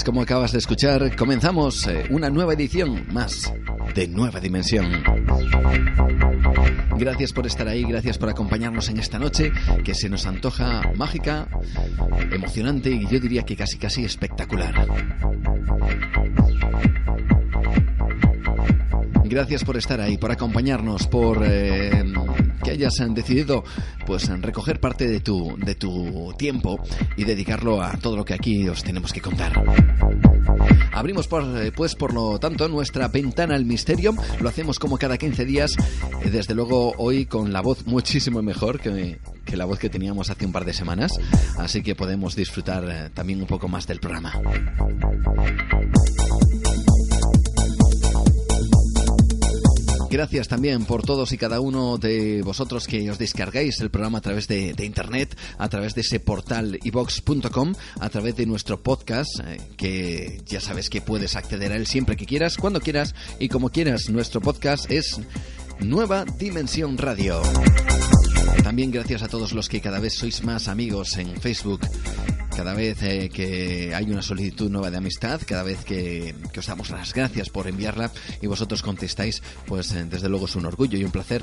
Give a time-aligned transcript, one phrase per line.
[0.00, 3.52] Es como acabas de escuchar, comenzamos eh, una nueva edición más
[3.94, 4.90] de Nueva Dimensión.
[6.96, 9.52] Gracias por estar ahí, gracias por acompañarnos en esta noche
[9.84, 11.48] que se nos antoja mágica,
[12.32, 14.86] emocionante y yo diría que casi casi espectacular.
[19.24, 22.04] Gracias por estar ahí, por acompañarnos, por eh,
[22.64, 23.64] que hayas decidido
[24.10, 26.80] pues recoger parte de tu de tu tiempo
[27.16, 29.52] y dedicarlo a todo lo que aquí os tenemos que contar.
[30.92, 31.44] Abrimos por,
[31.74, 35.76] pues por lo tanto nuestra ventana al misterio, lo hacemos como cada 15 días,
[36.24, 40.28] eh, desde luego hoy con la voz muchísimo mejor que, que la voz que teníamos
[40.28, 41.12] hace un par de semanas,
[41.56, 44.32] así que podemos disfrutar eh, también un poco más del programa.
[50.10, 54.20] Gracias también por todos y cada uno de vosotros que os descargáis el programa a
[54.20, 59.60] través de, internet, a través de ese portal ibox.com, a través de nuestro podcast, eh,
[59.76, 63.70] que ya sabes que puedes acceder a él siempre que quieras, cuando quieras y como
[63.70, 64.10] quieras.
[64.10, 65.20] Nuestro podcast es
[65.78, 67.40] Nueva Dimensión Radio.
[68.64, 71.82] También gracias a todos los que cada vez sois más amigos en Facebook
[72.60, 76.66] cada vez eh, que hay una solicitud nueva de amistad, cada vez que, que, os
[76.66, 78.12] damos las gracias por enviarla
[78.42, 81.42] y vosotros contestáis, pues eh, desde luego es un orgullo y un placer.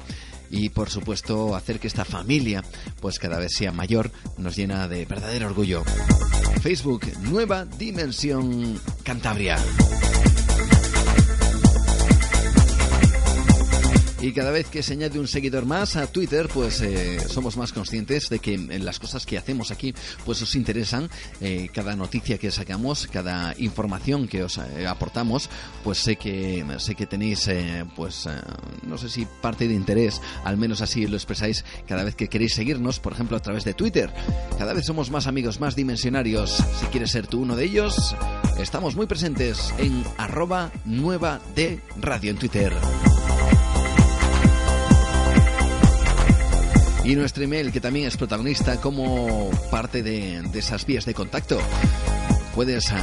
[0.51, 2.63] Y por supuesto hacer que esta familia
[3.01, 5.83] pues cada vez sea mayor nos llena de verdadero orgullo.
[6.61, 9.57] Facebook, Nueva Dimensión Cantabria.
[14.19, 17.71] Y cada vez que se añade un seguidor más a Twitter, pues eh, somos más
[17.71, 19.93] conscientes de que las cosas que hacemos aquí,
[20.25, 21.09] pues os interesan.
[21.39, 25.49] Eh, cada noticia que sacamos, cada información que os eh, aportamos,
[25.83, 28.31] pues sé que sé que tenéis, eh, pues eh,
[28.83, 32.55] no sé si parte de interés, al menos así lo expresáis cada vez que queréis
[32.55, 34.11] seguirnos, por ejemplo a través de Twitter.
[34.57, 36.57] Cada vez somos más amigos, más dimensionarios.
[36.79, 38.15] Si quieres ser tú uno de ellos,
[38.57, 42.73] estamos muy presentes en arroba nueva de radio en Twitter.
[47.07, 51.57] Y nuestro email que también es protagonista como parte de, de esas vías de contacto.
[52.53, 52.95] Puedes eh,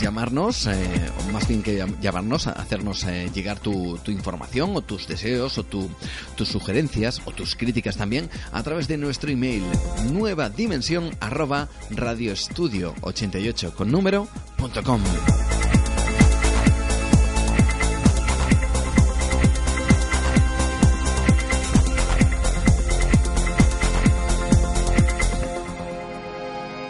[0.00, 4.82] llamarnos, eh, o más bien que llamarnos, a hacernos eh, llegar tu, tu, información o
[4.82, 5.90] tus deseos o tu,
[6.36, 9.64] tus sugerencias o tus críticas también a través de nuestro email
[10.12, 15.00] nueva dimensión arroba radioestudio 88 con número punto com.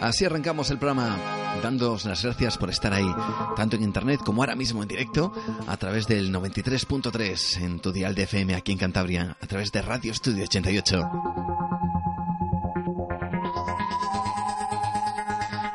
[0.02, 1.16] Así arrancamos el programa,
[1.62, 3.08] dándoos las gracias por estar ahí,
[3.54, 5.32] tanto en internet como ahora mismo en directo,
[5.68, 9.80] a través del 93.3 en tu dial de FM aquí en Cantabria, a través de
[9.80, 11.02] Radio Estudio 88.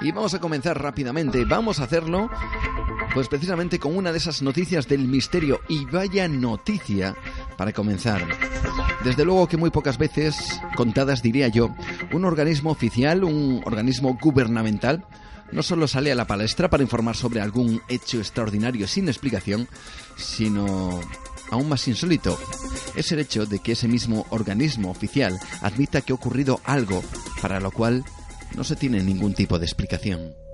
[0.02, 1.46] Y vamos a comenzar rápidamente.
[1.46, 2.30] Vamos a hacerlo,
[3.14, 5.62] pues precisamente con una de esas noticias del misterio.
[5.70, 7.16] Y vaya noticia
[7.58, 8.26] para comenzar.
[9.08, 11.74] Desde luego que muy pocas veces, contadas diría yo,
[12.12, 15.06] un organismo oficial, un organismo gubernamental,
[15.54, 19.70] no solo sale a la palestra para informar sobre algún hecho extraordinario sin explicación,
[20.18, 21.00] sino
[21.52, 22.38] aún más insólito
[22.98, 27.02] es el hecho de que ese mismo organismo oficial admita que ha ocurrido algo
[27.42, 28.04] para lo cual
[28.58, 30.47] no se tiene ningún tipo de explicación.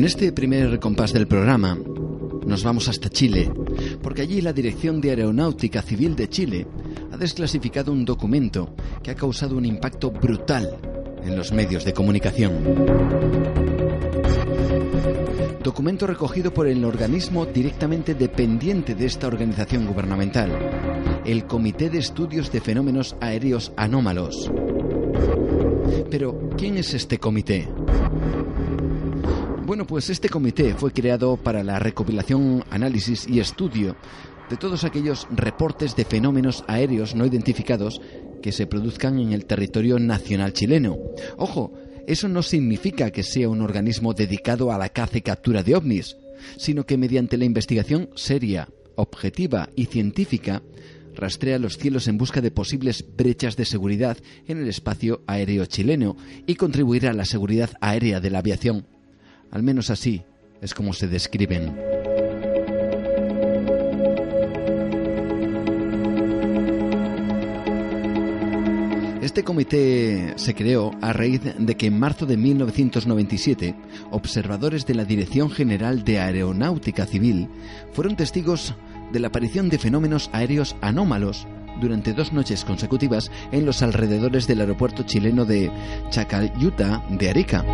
[0.00, 1.78] En este primer compás del programa
[2.46, 3.52] nos vamos hasta Chile,
[4.02, 6.66] porque allí la Dirección de Aeronáutica Civil de Chile
[7.12, 10.78] ha desclasificado un documento que ha causado un impacto brutal
[11.22, 12.64] en los medios de comunicación.
[15.62, 20.50] Documento recogido por el organismo directamente dependiente de esta organización gubernamental,
[21.26, 24.50] el Comité de Estudios de Fenómenos Aéreos Anómalos.
[26.10, 27.68] Pero, ¿quién es este comité?
[29.70, 33.94] Bueno, pues este comité fue creado para la recopilación, análisis y estudio
[34.50, 38.00] de todos aquellos reportes de fenómenos aéreos no identificados
[38.42, 40.98] que se produzcan en el territorio nacional chileno.
[41.36, 41.72] Ojo,
[42.08, 46.16] eso no significa que sea un organismo dedicado a la caza y captura de ovnis,
[46.56, 50.64] sino que mediante la investigación seria, objetiva y científica,
[51.14, 54.18] rastrea los cielos en busca de posibles brechas de seguridad
[54.48, 56.16] en el espacio aéreo chileno
[56.48, 58.84] y contribuirá a la seguridad aérea de la aviación
[59.50, 60.22] al menos así
[60.60, 61.74] es como se describen.
[69.22, 73.74] Este comité se creó a raíz de que en marzo de 1997
[74.10, 77.48] observadores de la Dirección General de Aeronáutica Civil
[77.92, 78.74] fueron testigos
[79.12, 81.46] de la aparición de fenómenos aéreos anómalos
[81.80, 85.70] durante dos noches consecutivas en los alrededores del aeropuerto chileno de
[86.10, 87.64] Chacayuta de Arica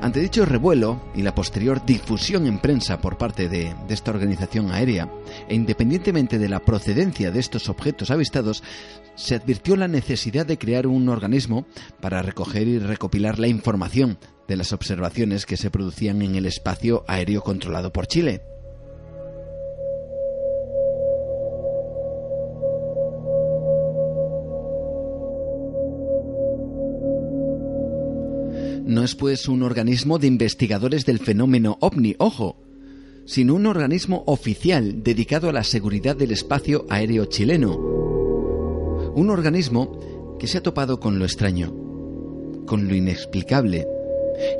[0.00, 5.10] ante dicho revuelo y la posterior difusión en prensa por parte de, esta organización aérea,
[5.48, 8.62] e independientemente de la procedencia de estos objetos avistados,
[9.14, 11.66] se advirtió la necesidad de crear un organismo
[12.00, 14.18] para recoger y recopilar la información
[14.48, 18.49] de las observaciones que se producían en el espacio aéreo controlado por Chile.
[28.90, 32.56] No es pues un organismo de investigadores del fenómeno ovni, ojo,
[33.24, 37.76] sino un organismo oficial dedicado a la seguridad del espacio aéreo chileno.
[39.14, 41.72] Un organismo que se ha topado con lo extraño,
[42.66, 43.86] con lo inexplicable,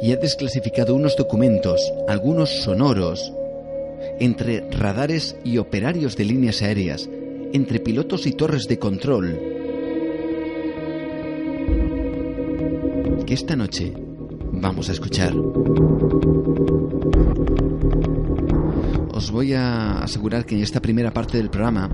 [0.00, 3.32] y ha desclasificado unos documentos, algunos sonoros,
[4.20, 7.10] entre radares y operarios de líneas aéreas,
[7.52, 9.40] entre pilotos y torres de control,
[13.26, 13.92] que esta noche
[14.60, 15.34] vamos a escuchar.
[19.12, 21.88] Os voy a asegurar que en esta primera parte del programa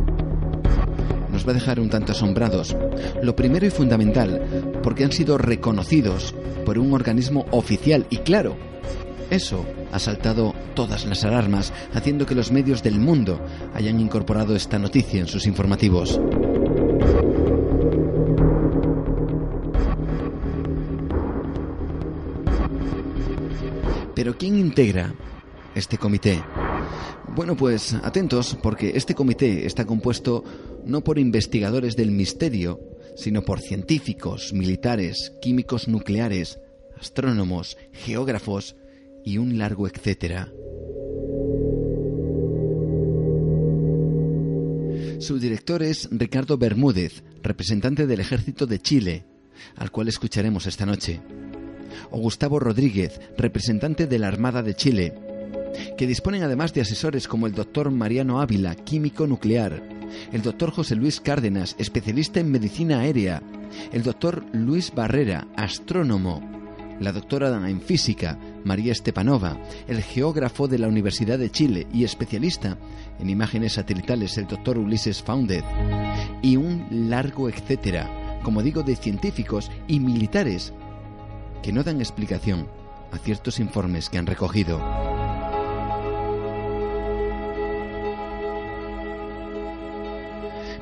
[1.30, 2.76] nos va a dejar un tanto asombrados.
[3.22, 8.56] Lo primero y fundamental, porque han sido reconocidos por un organismo oficial y claro,
[9.30, 13.40] eso ha saltado todas las alarmas, haciendo que los medios del mundo
[13.74, 16.20] hayan incorporado esta noticia en sus informativos.
[24.38, 25.14] ¿Quién integra
[25.74, 26.42] este comité?
[27.34, 30.44] Bueno, pues atentos porque este comité está compuesto
[30.84, 32.80] no por investigadores del misterio,
[33.16, 36.60] sino por científicos, militares, químicos nucleares,
[36.98, 38.76] astrónomos, geógrafos
[39.24, 40.52] y un largo etcétera.
[45.18, 49.24] Su director es Ricardo Bermúdez, representante del Ejército de Chile,
[49.76, 51.22] al cual escucharemos esta noche
[52.10, 55.14] o Gustavo Rodríguez, representante de la Armada de Chile,
[55.96, 59.82] que disponen además de asesores como el doctor Mariano Ávila, químico nuclear,
[60.32, 63.42] el doctor José Luis Cárdenas, especialista en medicina aérea,
[63.92, 66.42] el doctor Luis Barrera, astrónomo,
[67.00, 72.78] la doctora en física María Stepanova, el geógrafo de la Universidad de Chile y especialista
[73.18, 75.62] en imágenes satelitales el doctor Ulises Founded,
[76.42, 80.72] y un largo etcétera, como digo, de científicos y militares
[81.62, 82.68] que no dan explicación
[83.12, 84.80] a ciertos informes que han recogido.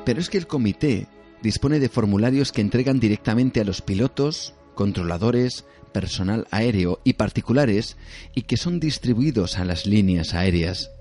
[0.05, 1.07] Pero es que el comité
[1.41, 7.97] dispone de formularios que entregan directamente a los pilotos, controladores, personal aéreo y particulares
[8.35, 10.94] y que son distribuidos a las líneas aéreas.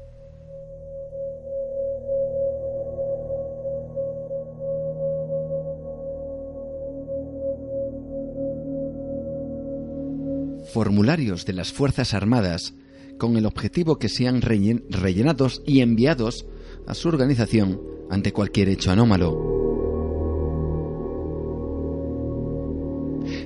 [10.74, 12.74] Formularios de las Fuerzas Armadas
[13.16, 16.46] con el objetivo que sean rellenados y enviados
[16.88, 19.38] a su organización ante cualquier hecho anómalo.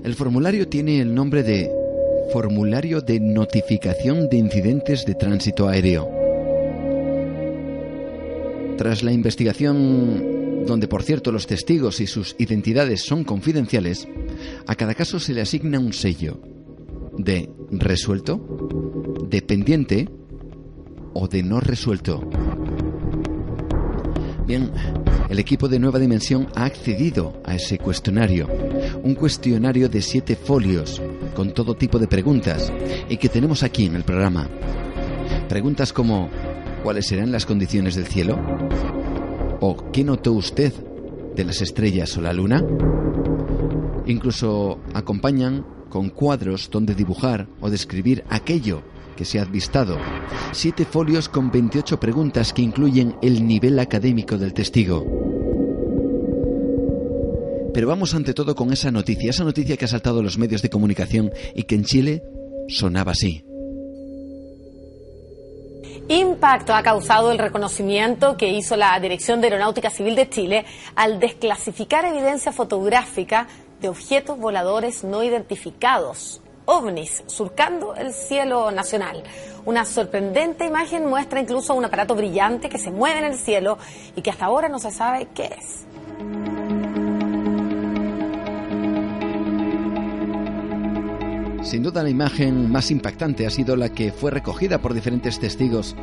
[0.02, 1.70] El formulario tiene el nombre de
[2.32, 6.08] Formulario de Notificación de Incidentes de Tránsito Aéreo.
[8.78, 14.08] Tras la investigación, donde por cierto los testigos y sus identidades son confidenciales,
[14.66, 16.40] a cada caso se le asigna un sello
[17.18, 18.40] de resuelto,
[19.28, 20.08] de pendiente
[21.12, 22.22] o de no resuelto.
[24.46, 24.70] Bien,
[25.28, 28.48] el equipo de Nueva Dimensión ha accedido a ese cuestionario.
[29.02, 31.02] Un cuestionario de siete folios,
[31.34, 32.72] con todo tipo de preguntas,
[33.10, 34.48] y que tenemos aquí en el programa.
[35.48, 36.30] Preguntas como,
[36.82, 38.38] ¿cuáles serán las condiciones del cielo?
[39.60, 40.72] ¿O qué notó usted
[41.34, 42.64] de las estrellas o la luna?
[44.06, 48.82] Incluso acompañan con cuadros donde dibujar o describir aquello
[49.16, 49.98] que se ha avistado.
[50.52, 55.04] Siete folios con 28 preguntas que incluyen el nivel académico del testigo.
[57.74, 60.70] Pero vamos ante todo con esa noticia, esa noticia que ha saltado los medios de
[60.70, 62.22] comunicación y que en Chile
[62.68, 63.44] sonaba así.
[66.08, 70.64] Impacto ha causado el reconocimiento que hizo la Dirección de Aeronáutica Civil de Chile
[70.94, 73.46] al desclasificar evidencia fotográfica
[73.80, 79.22] de objetos voladores no identificados ovnis surcando el cielo nacional.
[79.64, 83.78] Una sorprendente imagen muestra incluso un aparato brillante que se mueve en el cielo
[84.14, 85.86] y que hasta ahora no se sabe qué es.
[91.62, 95.96] Sin duda la imagen más impactante ha sido la que fue recogida por diferentes testigos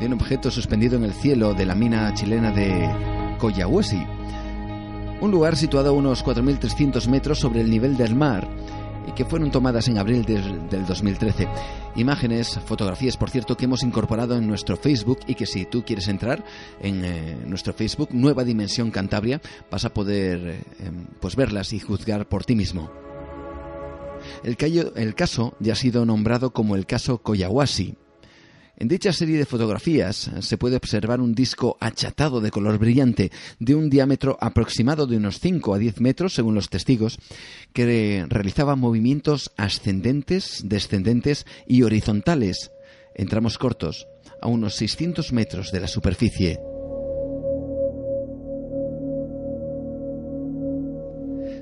[0.00, 2.90] de un objeto suspendido en el cielo de la mina chilena de
[3.38, 4.02] Coyahuasi,
[5.20, 8.48] un lugar situado a unos 4.300 metros sobre el nivel del mar
[9.06, 11.48] y que fueron tomadas en abril del 2013.
[11.96, 16.08] Imágenes, fotografías, por cierto, que hemos incorporado en nuestro Facebook y que si tú quieres
[16.08, 16.44] entrar
[16.80, 22.28] en eh, nuestro Facebook, Nueva Dimensión Cantabria, vas a poder eh, pues verlas y juzgar
[22.28, 22.90] por ti mismo.
[24.42, 24.56] El,
[24.96, 27.96] el caso ya ha sido nombrado como el caso Koyawasi
[28.78, 33.74] en dicha serie de fotografías se puede observar un disco achatado de color brillante de
[33.74, 37.18] un diámetro aproximado de unos 5 a 10 metros, según los testigos,
[37.72, 42.70] que realizaba movimientos ascendentes, descendentes y horizontales
[43.14, 44.06] en tramos cortos,
[44.42, 46.60] a unos 600 metros de la superficie.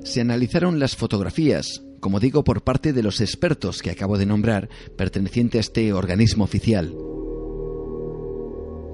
[0.03, 4.69] Se analizaron las fotografías, como digo, por parte de los expertos que acabo de nombrar,
[4.95, 6.95] perteneciente a este organismo oficial.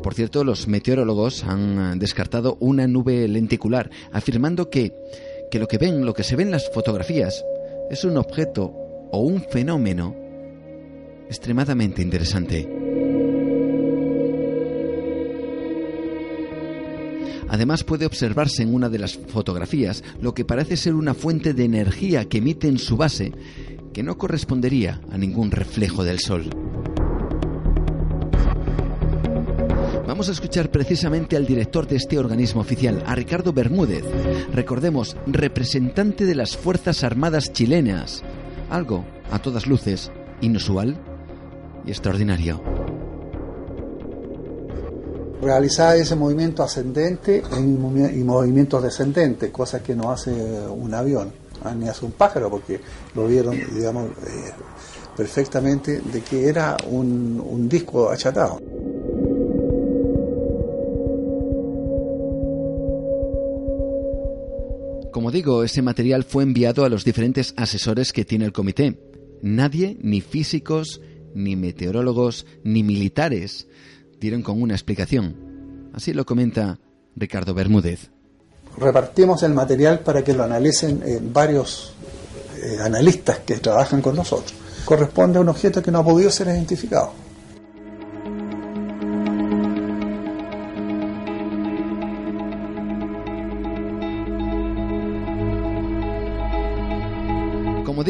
[0.01, 4.93] Por cierto, los meteorólogos han eh, descartado una nube lenticular, afirmando que,
[5.51, 7.43] que lo que ven, lo que se ve en las fotografías,
[7.89, 8.71] es un objeto
[9.11, 10.15] o un fenómeno
[11.27, 12.80] extremadamente interesante.
[17.51, 21.65] Además puede observarse en una de las fotografías lo que parece ser una fuente de
[21.65, 23.33] energía que emite en su base
[23.91, 26.49] que no correspondería a ningún reflejo del sol.
[30.07, 34.05] Vamos a escuchar precisamente al director de este organismo oficial, a Ricardo Bermúdez,
[34.53, 38.23] recordemos, representante de las Fuerzas Armadas chilenas,
[38.69, 40.97] algo, a todas luces, inusual
[41.85, 42.80] y extraordinario
[45.41, 51.31] realizar ese movimiento ascendente y movimiento descendente, cosa que no hace un avión,
[51.63, 52.79] ah, ni hace un pájaro, porque
[53.15, 54.51] lo vieron, digamos, eh,
[55.17, 58.59] perfectamente de que era un, un disco achatado.
[65.11, 68.97] Como digo, ese material fue enviado a los diferentes asesores que tiene el comité.
[69.41, 71.01] Nadie, ni físicos,
[71.33, 73.67] ni meteorólogos, ni militares,
[74.21, 75.35] dieron con una explicación.
[75.93, 76.79] Así lo comenta
[77.17, 78.11] Ricardo Bermúdez.
[78.77, 81.93] Repartimos el material para que lo analicen varios
[82.61, 84.53] eh, analistas que trabajan con nosotros,
[84.85, 87.11] corresponde a un objeto que no ha podido ser identificado.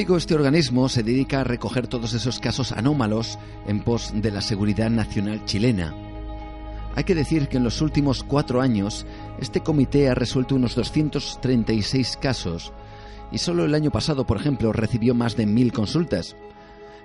[0.01, 4.89] Este organismo se dedica a recoger todos esos casos anómalos en pos de la seguridad
[4.89, 5.93] nacional chilena.
[6.95, 9.05] Hay que decir que en los últimos cuatro años
[9.39, 12.73] este comité ha resuelto unos 236 casos
[13.31, 16.35] y solo el año pasado, por ejemplo, recibió más de mil consultas.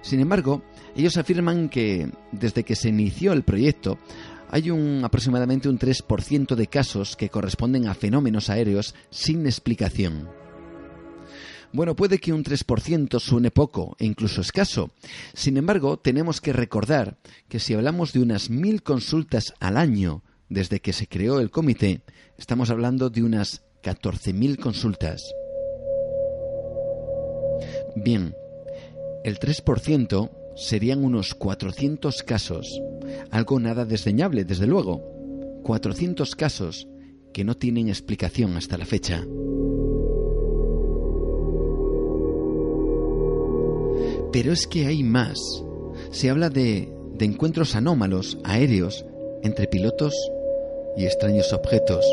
[0.00, 0.62] Sin embargo,
[0.96, 3.98] ellos afirman que desde que se inició el proyecto
[4.48, 10.45] hay un aproximadamente un 3% de casos que corresponden a fenómenos aéreos sin explicación.
[11.72, 14.90] Bueno, puede que un 3% suene poco e incluso escaso.
[15.34, 17.18] Sin embargo, tenemos que recordar
[17.48, 22.02] que si hablamos de unas mil consultas al año desde que se creó el comité,
[22.38, 25.22] estamos hablando de unas 14.000 consultas.
[27.96, 28.34] Bien,
[29.24, 32.80] el 3% serían unos 400 casos,
[33.30, 35.02] algo nada desdeñable, desde luego.
[35.62, 36.88] 400 casos
[37.32, 39.24] que no tienen explicación hasta la fecha.
[44.32, 45.38] Pero es que hay más.
[46.10, 49.04] Se habla de, de encuentros anómalos, aéreos,
[49.42, 50.14] entre pilotos
[50.96, 52.04] y extraños objetos,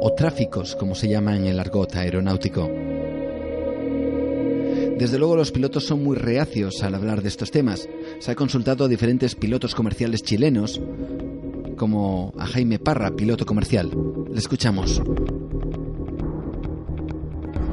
[0.00, 2.70] o tráficos, como se llama en el argot aeronáutico.
[4.98, 7.86] Desde luego los pilotos son muy reacios al hablar de estos temas.
[8.18, 10.80] Se ha consultado a diferentes pilotos comerciales chilenos,
[11.76, 13.90] como a Jaime Parra, piloto comercial.
[14.30, 15.02] Le escuchamos.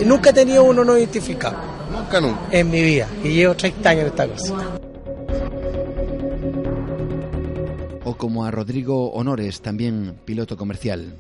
[0.06, 1.73] Nunca he uno no identificado.
[1.94, 2.40] Nunca, nunca.
[2.52, 3.08] En mi vida.
[3.24, 4.80] Y llevo 30 años en esta cosa.
[8.04, 11.16] O como a Rodrigo Honores, también piloto comercial.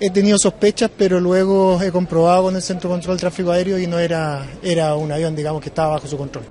[0.00, 3.78] He tenido sospechas, pero luego he comprobado con el Centro de Control de Tráfico Aéreo
[3.78, 6.44] y no era, era un avión, digamos, que estaba bajo su control.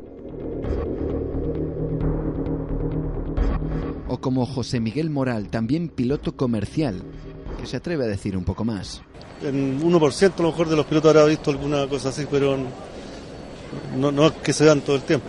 [4.08, 7.04] O como José Miguel Moral, también piloto comercial,
[7.60, 9.02] que se atreve a decir un poco más.
[9.44, 12.58] En 1% a lo mejor de los pilotos habrá visto alguna cosa así, pero
[13.98, 15.28] no, no es que se dan todo el tiempo.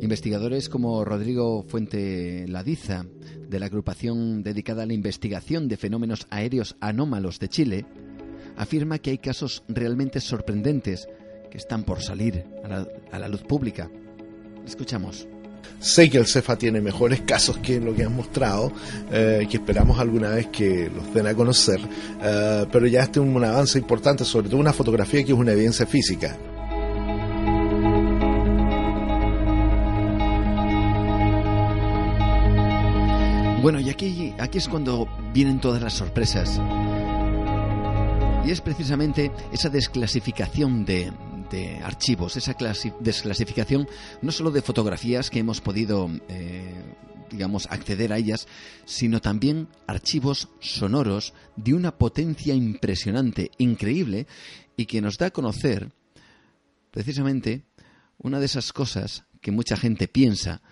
[0.00, 3.04] Investigadores como Rodrigo Fuente Ladiza,
[3.48, 7.86] de la agrupación dedicada a la investigación de fenómenos aéreos anómalos de Chile,
[8.56, 11.08] afirma que hay casos realmente sorprendentes
[11.50, 13.90] que están por salir a la, a la luz pública.
[14.66, 15.28] Escuchamos.
[15.80, 18.72] Sé que el CEFA tiene mejores casos que lo que han mostrado,
[19.12, 21.80] eh, que esperamos alguna vez que los den a conocer,
[22.20, 25.52] eh, pero ya este es un avance importante, sobre todo una fotografía que es una
[25.52, 26.36] evidencia física.
[33.62, 36.60] Bueno, y aquí, aquí es cuando vienen todas las sorpresas.
[38.46, 41.12] Y es precisamente esa desclasificación de,
[41.50, 42.56] de archivos, esa
[43.00, 43.88] desclasificación
[44.22, 46.82] no solo de fotografías que hemos podido, eh,
[47.30, 48.46] digamos, acceder a ellas,
[48.84, 54.26] sino también archivos sonoros de una potencia impresionante, increíble,
[54.76, 55.92] y que nos da a conocer
[56.90, 57.64] precisamente
[58.18, 60.62] una de esas cosas que mucha gente piensa,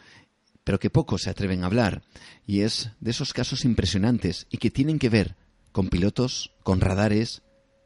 [0.65, 2.03] pero que pocos se atreven a hablar,
[2.47, 5.37] y es de esos casos impresionantes y que tienen que ver
[5.73, 7.43] con pilotos, con radares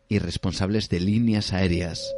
[0.08, 2.14] y responsables de líneas aéreas.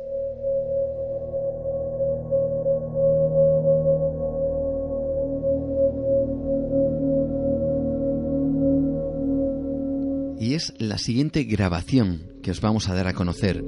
[10.89, 13.65] La siguiente grabación que os vamos a dar a conocer.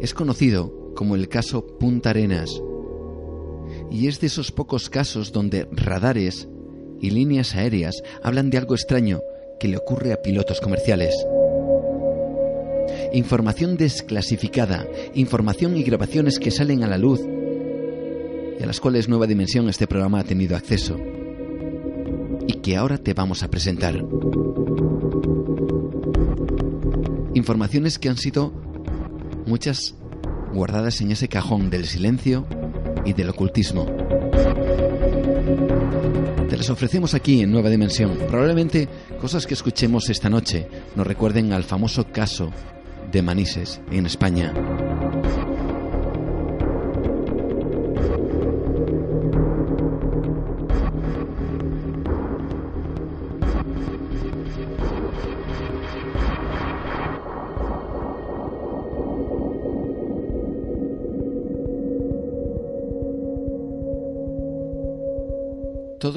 [0.00, 2.60] Es conocido como el caso Punta Arenas,
[3.88, 6.48] y es de esos pocos casos donde radares
[7.00, 9.20] y líneas aéreas hablan de algo extraño
[9.60, 11.14] que le ocurre a pilotos comerciales.
[13.12, 17.20] Información desclasificada, información y grabaciones que salen a la luz
[18.58, 20.98] y a las cuales Nueva Dimensión este programa ha tenido acceso
[22.64, 24.02] que ahora te vamos a presentar.
[27.34, 28.54] Informaciones que han sido
[29.44, 29.94] muchas
[30.54, 32.46] guardadas en ese cajón del silencio
[33.04, 33.84] y del ocultismo.
[36.48, 38.16] Te las ofrecemos aquí en Nueva Dimensión.
[38.28, 38.88] Probablemente
[39.20, 42.50] cosas que escuchemos esta noche nos recuerden al famoso caso
[43.12, 44.54] de Manises en España.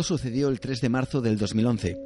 [0.08, 1.98] Sucedió el 3 de marzo del 2011.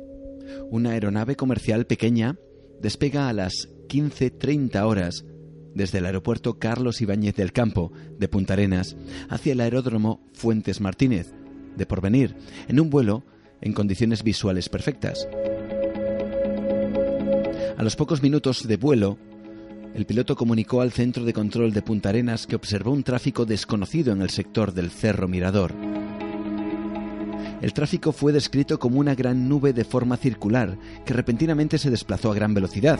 [0.71, 2.35] Una aeronave comercial pequeña
[2.81, 5.23] despega a las 15.30 horas
[5.75, 8.97] desde el aeropuerto Carlos Ibáñez del Campo de Punta Arenas
[9.29, 11.31] hacia el aeródromo Fuentes Martínez
[11.77, 12.35] de Porvenir
[12.67, 13.23] en un vuelo
[13.61, 15.27] en condiciones visuales perfectas.
[17.77, 19.19] A los pocos minutos de vuelo,
[19.93, 24.11] el piloto comunicó al centro de control de Punta Arenas que observó un tráfico desconocido
[24.11, 25.73] en el sector del Cerro Mirador.
[27.61, 32.31] El tráfico fue descrito como una gran nube de forma circular que repentinamente se desplazó
[32.31, 32.99] a gran velocidad.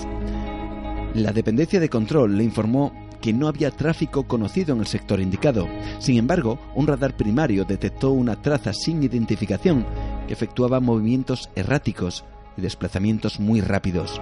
[1.15, 5.67] La dependencia de control le informó que no había tráfico conocido en el sector indicado.
[5.99, 9.85] Sin embargo, un radar primario detectó una traza sin identificación
[10.27, 12.23] que efectuaba movimientos erráticos
[12.57, 14.21] y desplazamientos muy rápidos.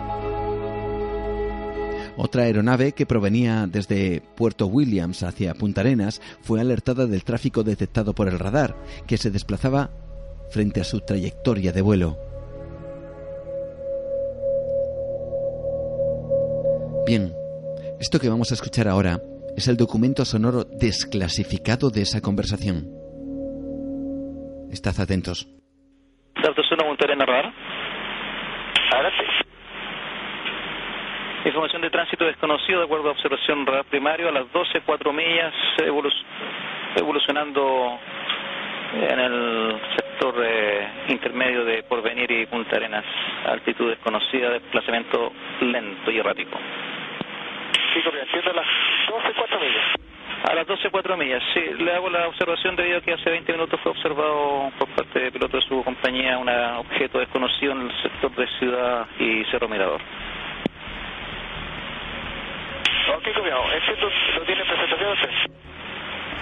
[2.18, 8.14] Otra aeronave que provenía desde Puerto Williams hacia Punta Arenas fue alertada del tráfico detectado
[8.14, 8.76] por el radar,
[9.08, 9.92] que se desplazaba
[10.50, 12.18] frente a su trayectoria de vuelo.
[17.06, 17.34] Bien,
[18.00, 19.20] esto que vamos a escuchar ahora
[19.58, 22.86] es el documento sonoro desclasificado de esa conversación.
[24.72, 25.48] Estad atentos.
[26.36, 27.54] Delta 1, Punta Arenas radar.
[28.94, 29.24] Adelante.
[31.46, 35.54] Información de tránsito desconocido de acuerdo a observación radar primario a las 12, 4 millas,
[35.84, 36.10] evolu
[36.96, 38.00] evolucionando
[38.94, 43.06] en el sector eh, intermedio de Porvenir y Punta Arenas,
[43.46, 46.58] altitud desconocida, desplazamiento lento y errático.
[47.94, 48.68] Sí, a las
[49.08, 49.86] 12, 4 millas.
[50.50, 51.62] A las 12, 4 millas, sí.
[51.80, 55.32] Le hago la observación debido a que hace 20 minutos fue observado por parte del
[55.32, 60.02] piloto de su compañía un objeto desconocido en el sector de Ciudad y Cerro Mirador.
[63.16, 63.64] Ok, copiado.
[63.74, 65.30] ¿Esto lo tiene presentación usted?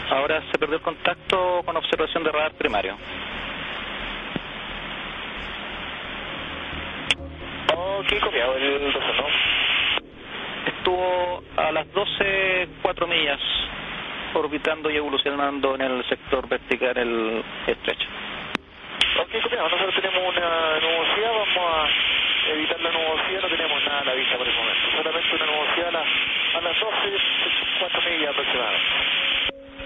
[0.10, 2.96] Ahora se perdió el contacto con observación de radar primario.
[7.76, 8.56] Ok, copiado.
[8.56, 9.28] El 12, ¿no?
[10.68, 13.40] Estuvo a las 12, 4 millas
[14.34, 18.08] orbitando y evolucionando en el sector vertical el estrecho.
[19.20, 19.70] Ok, copiado.
[19.70, 24.38] Nosotros tenemos una nubosidad, vamos a evitar la nubosidad, no tenemos nada a la vista
[24.38, 24.82] por el momento.
[24.96, 26.04] Solamente una nubosidad a, la,
[26.58, 26.96] a las 12,
[27.80, 29.37] 4 millas aproximadamente.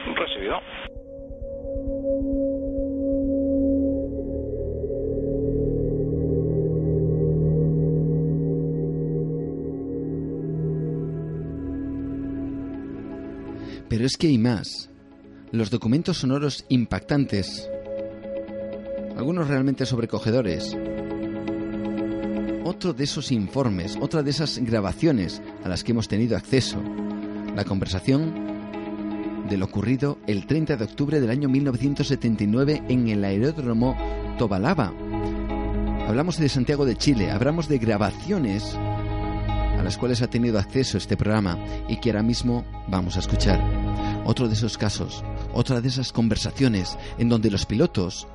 [0.05, 0.59] Recibido.
[13.89, 14.89] Pero es que hay más.
[15.51, 17.69] Los documentos sonoros impactantes,
[19.17, 20.77] algunos realmente sobrecogedores.
[22.63, 26.81] Otro de esos informes, otra de esas grabaciones a las que hemos tenido acceso,
[27.53, 28.50] la conversación
[29.51, 33.97] de lo ocurrido el 30 de octubre del año 1979 en el aeródromo
[34.37, 34.93] Tobalaba.
[36.07, 41.17] Hablamos de Santiago de Chile, hablamos de grabaciones a las cuales ha tenido acceso este
[41.17, 41.59] programa
[41.89, 43.61] y que ahora mismo vamos a escuchar.
[44.25, 48.29] Otro de esos casos, otra de esas conversaciones en donde los pilotos,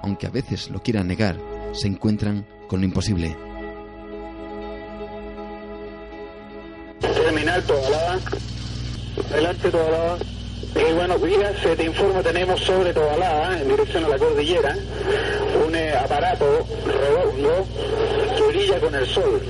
[0.00, 1.40] aunque a veces lo quieran negar,
[1.72, 3.36] se encuentran con lo imposible.
[7.00, 8.20] Terminal Tobalaba.
[9.22, 10.18] Adelante Tobalaba.
[10.74, 14.76] Eh, buenos días, eh, te informo, tenemos sobre Tobalaba, en dirección a la cordillera,
[15.64, 17.66] un eh, aparato redondo
[18.36, 19.40] que brilla con el sol,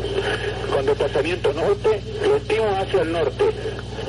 [0.70, 2.36] con desplazamiento norte, lo
[2.76, 3.44] hacia el norte,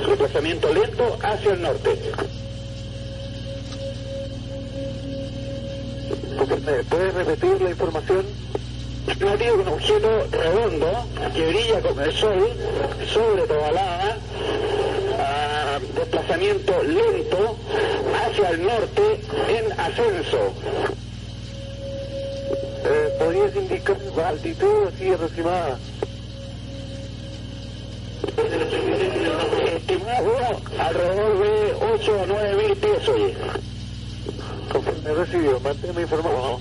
[0.06, 2.02] desplazamiento lento hacia el norte.
[6.90, 8.26] ¿Puedes repetir la información?
[9.20, 12.50] No un objeto redondo que brilla con el sol
[13.14, 14.18] sobre Tobalaba,
[16.26, 17.58] desplazamiento lento
[18.16, 20.54] hacia el norte en ascenso.
[22.88, 25.80] Eh, ¿Podrías indicar la altitud así aproximada?
[29.76, 33.36] Estimado alrededor de 8 o 9 mil pies, oye.
[34.72, 36.60] Conforme recibido, manténme informado.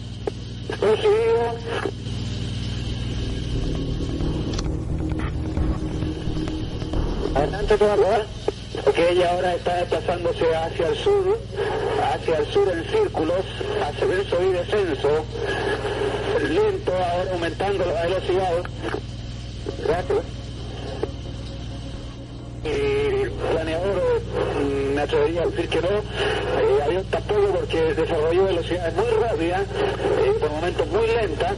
[0.81, 1.55] Recibido.
[7.35, 7.96] Adelante toda
[8.82, 11.38] Ok, ella ahora está desplazándose hacia el sur,
[12.12, 13.44] hacia el sur en círculos,
[13.87, 15.24] ascenso y descenso,
[16.48, 18.50] lento, ahora aumentando la velocidad.
[19.87, 20.18] Gracias.
[22.64, 24.22] El planeador,
[24.60, 29.62] mm, me atrevería a decir que no, el avión tampoco porque desarrolló velocidades muy rápidas,
[29.62, 31.52] eh, por momentos muy lentas,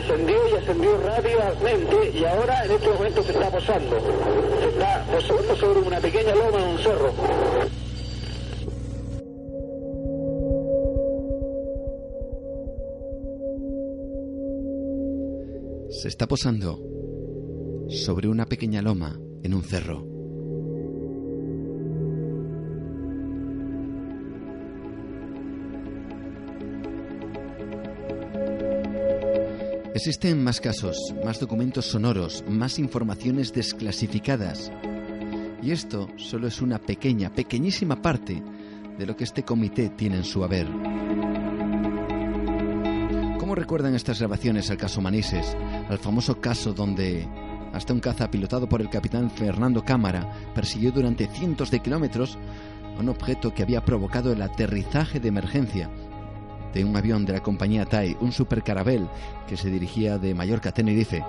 [0.00, 3.96] descendió y ascendió rápidamente y ahora en este momento se está posando.
[4.60, 7.12] Se está posando sobre una pequeña loma de un cerro.
[15.90, 16.78] Se está posando
[17.88, 20.09] sobre una pequeña loma en un cerro.
[29.92, 34.70] Existen más casos, más documentos sonoros, más informaciones desclasificadas.
[35.62, 38.40] Y esto solo es una pequeña, pequeñísima parte
[38.96, 40.68] de lo que este comité tiene en su haber.
[43.38, 45.56] ¿Cómo recuerdan estas grabaciones al caso Manises,
[45.88, 47.26] al famoso caso donde
[47.72, 52.38] hasta un caza pilotado por el capitán Fernando Cámara persiguió durante cientos de kilómetros
[52.96, 55.90] un objeto que había provocado el aterrizaje de emergencia
[56.72, 59.08] de un avión de la compañía TAI, un supercarabel
[59.48, 61.24] que se dirigía de Mallorca a Tenerife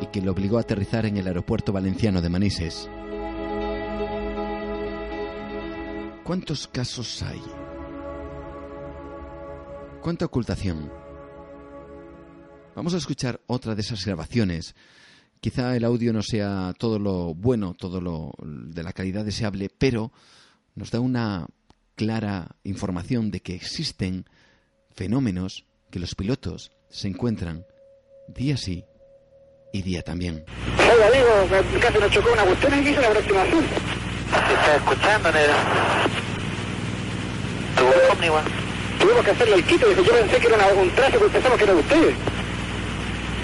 [0.00, 2.88] y que lo obligó a aterrizar en el aeropuerto valenciano de Manises.
[6.24, 7.40] ¿Cuántos casos hay?
[10.02, 10.90] ¿Cuánta ocultación?
[12.74, 14.74] Vamos a escuchar otra de esas grabaciones.
[15.40, 20.12] Quizá el audio no sea todo lo bueno, todo lo de la calidad deseable, pero
[20.74, 21.46] nos da una
[21.94, 24.26] clara información de que existen
[24.96, 27.64] fenómenos que los pilotos se encuentran
[28.28, 28.84] día sí
[29.72, 30.44] y día también.
[30.78, 33.64] Oiga, digo, casi nos chocó una cuestión y hizo la aproximación.
[33.64, 35.52] ¿Está escuchando, Nero?
[37.76, 38.44] ¿Tu igual?
[38.98, 41.64] Tuvimos que hacerle el quito, yo pensé que era una- un tráfico y pensamos que
[41.64, 42.14] era de ustedes.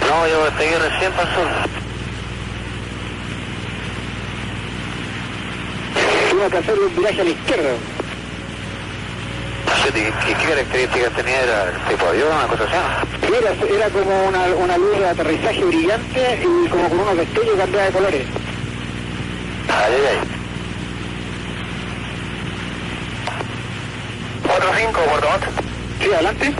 [0.09, 1.43] No, yo seguí recién pasó.
[6.31, 7.71] Tuvimos que hacerle un viraje a la izquierda.
[9.83, 9.91] ¿Qué,
[10.49, 11.43] características tenía?
[11.43, 12.77] ¿Era el tipo de avión, una cosa así?
[13.27, 17.87] Era, era como una, una luz de aterrizaje brillante y como con unos destellos cambiaba
[17.87, 18.27] de colores.
[19.69, 20.43] Ay, ay, ay.
[24.47, 25.29] 4-5, Puerto.
[26.01, 26.55] Sí, adelante.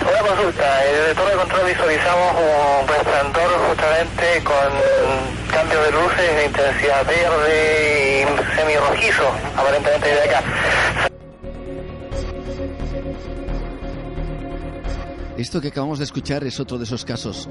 [0.00, 6.36] Una consulta, eh, de torre de control visualizamos un resplandor justamente con cambio de luces
[6.36, 10.42] de intensidad verde y semirrojizo, aparentemente de acá.
[15.44, 17.50] Esto que acabamos de escuchar es otro de esos casos.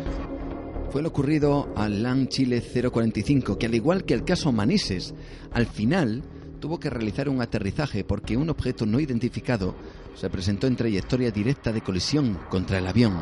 [0.89, 5.13] Fue lo ocurrido al LAN Chile 045, que al igual que el caso Manises,
[5.51, 6.23] al final
[6.60, 9.75] tuvo que realizar un aterrizaje porque un objeto no identificado
[10.15, 13.13] se presentó en trayectoria directa de colisión contra el avión.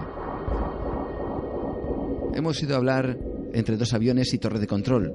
[2.33, 3.19] Hemos ido a hablar
[3.51, 5.13] entre dos aviones y torre de control.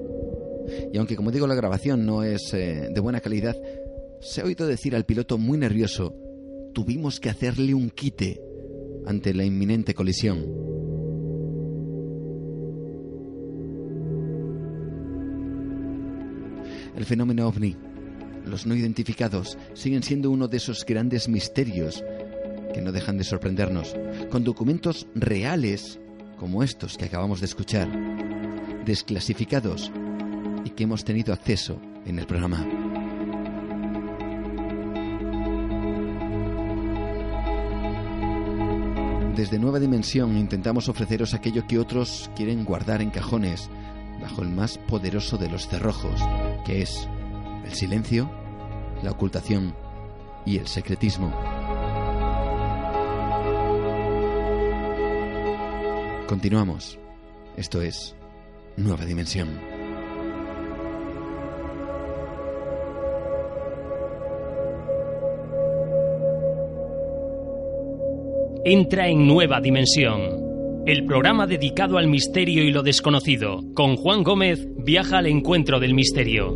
[0.93, 3.55] Y aunque como digo la grabación no es eh, de buena calidad,
[4.21, 6.13] se ha oído decir al piloto muy nervioso,
[6.75, 8.39] tuvimos que hacerle un quite
[9.07, 10.45] ante la inminente colisión.
[16.95, 17.75] El fenómeno ovni,
[18.45, 22.03] los no identificados, siguen siendo uno de esos grandes misterios
[22.73, 23.95] que no dejan de sorprendernos,
[24.29, 25.99] con documentos reales
[26.37, 27.87] como estos que acabamos de escuchar,
[28.85, 29.91] desclasificados
[30.65, 32.65] y que hemos tenido acceso en el programa.
[39.37, 43.69] Desde Nueva Dimensión intentamos ofreceros aquello que otros quieren guardar en cajones
[44.19, 46.19] bajo el más poderoso de los cerrojos,
[46.65, 47.07] que es
[47.63, 48.31] el silencio,
[49.03, 49.75] la ocultación
[50.43, 51.31] y el secretismo.
[56.27, 56.97] Continuamos.
[57.55, 58.15] Esto es
[58.75, 59.76] Nueva Dimensión.
[68.65, 70.83] Entra en Nueva Dimensión.
[70.85, 73.61] El programa dedicado al misterio y lo desconocido.
[73.73, 76.55] Con Juan Gómez viaja al encuentro del misterio.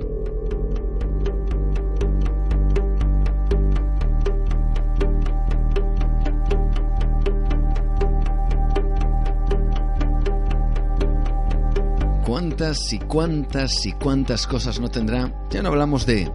[12.25, 15.31] ¿Cuántas y cuántas y cuántas cosas no tendrá?
[15.49, 16.29] Ya no hablamos de,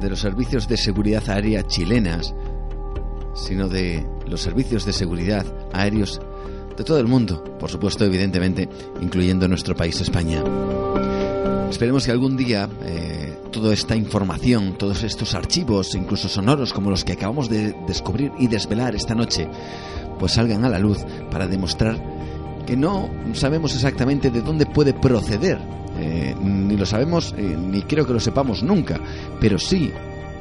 [0.00, 2.34] de los servicios de seguridad aérea chilenas,
[3.34, 6.20] sino de los servicios de seguridad aéreos
[6.76, 8.68] de todo el mundo, por supuesto, evidentemente,
[9.00, 10.42] incluyendo nuestro país, España.
[11.70, 17.04] Esperemos que algún día eh, toda esta información, todos estos archivos, incluso sonoros como los
[17.04, 19.48] que acabamos de descubrir y desvelar esta noche,
[20.18, 20.98] pues salgan a la luz
[21.30, 22.00] para demostrar
[22.66, 25.58] que no sabemos exactamente de dónde puede proceder.
[25.98, 29.00] Eh, ni lo sabemos, eh, ni creo que lo sepamos nunca,
[29.40, 29.90] pero sí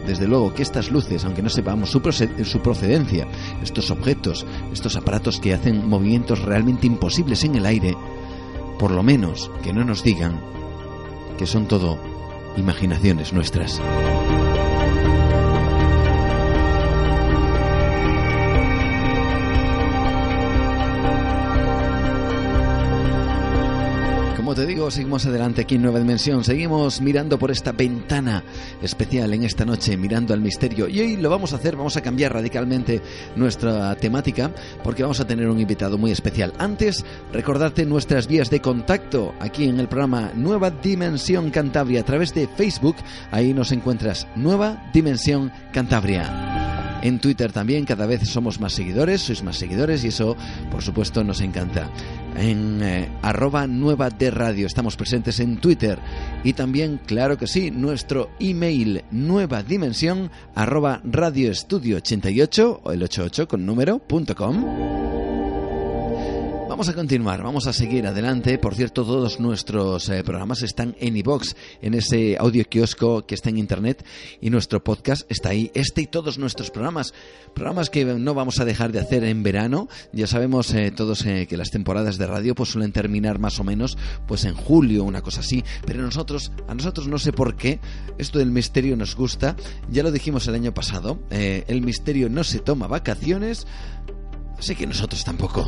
[0.05, 3.27] desde luego que estas luces, aunque no sepamos su, procedencia,
[3.61, 7.95] estos objetos, estos aparatos que hacen movimientos realmente imposibles en el aire,
[8.79, 10.39] por lo menos que no nos digan
[11.37, 11.97] que son todo
[12.57, 13.81] imaginaciones nuestras.
[24.55, 26.45] Te digo, seguimos adelante aquí en Nueva Dimensión.
[26.45, 28.41] Seguimos mirando por esta ventana
[28.81, 30.87] especial en esta noche, mirando al misterio.
[30.87, 33.01] Y hoy lo vamos a hacer, vamos a cambiar radicalmente
[33.35, 36.53] nuestra temática porque vamos a tener un invitado muy especial.
[36.57, 42.33] Antes, recordarte nuestras vías de contacto aquí en el programa Nueva Dimensión Cantabria a través
[42.33, 42.95] de Facebook.
[43.31, 47.85] Ahí nos encuentras Nueva Dimensión Cantabria en Twitter también.
[47.85, 50.35] Cada vez somos más seguidores, sois más seguidores y eso,
[50.71, 51.89] por supuesto, nos encanta.
[52.35, 55.99] En eh, arroba nueva de radio estamos presentes en Twitter
[56.43, 63.47] y también, claro que sí, nuestro email nueva dimensión arroba radioestudio 88 o el 88
[63.47, 65.44] con número punto com.
[66.75, 68.57] Vamos a continuar, vamos a seguir adelante.
[68.57, 73.49] Por cierto, todos nuestros eh, programas están en iBox, en ese audio kiosco que está
[73.49, 74.05] en internet,
[74.41, 75.71] y nuestro podcast está ahí.
[75.73, 77.13] Este y todos nuestros programas,
[77.53, 79.87] programas que no vamos a dejar de hacer en verano.
[80.11, 83.63] Ya sabemos eh, todos eh, que las temporadas de radio pues suelen terminar más o
[83.63, 85.63] menos pues en julio, una cosa así.
[85.85, 87.79] Pero nosotros, a nosotros no sé por qué,
[88.17, 89.55] esto del misterio nos gusta.
[89.89, 93.65] Ya lo dijimos el año pasado, el misterio no se toma vacaciones,
[94.59, 95.65] así que nosotros tampoco.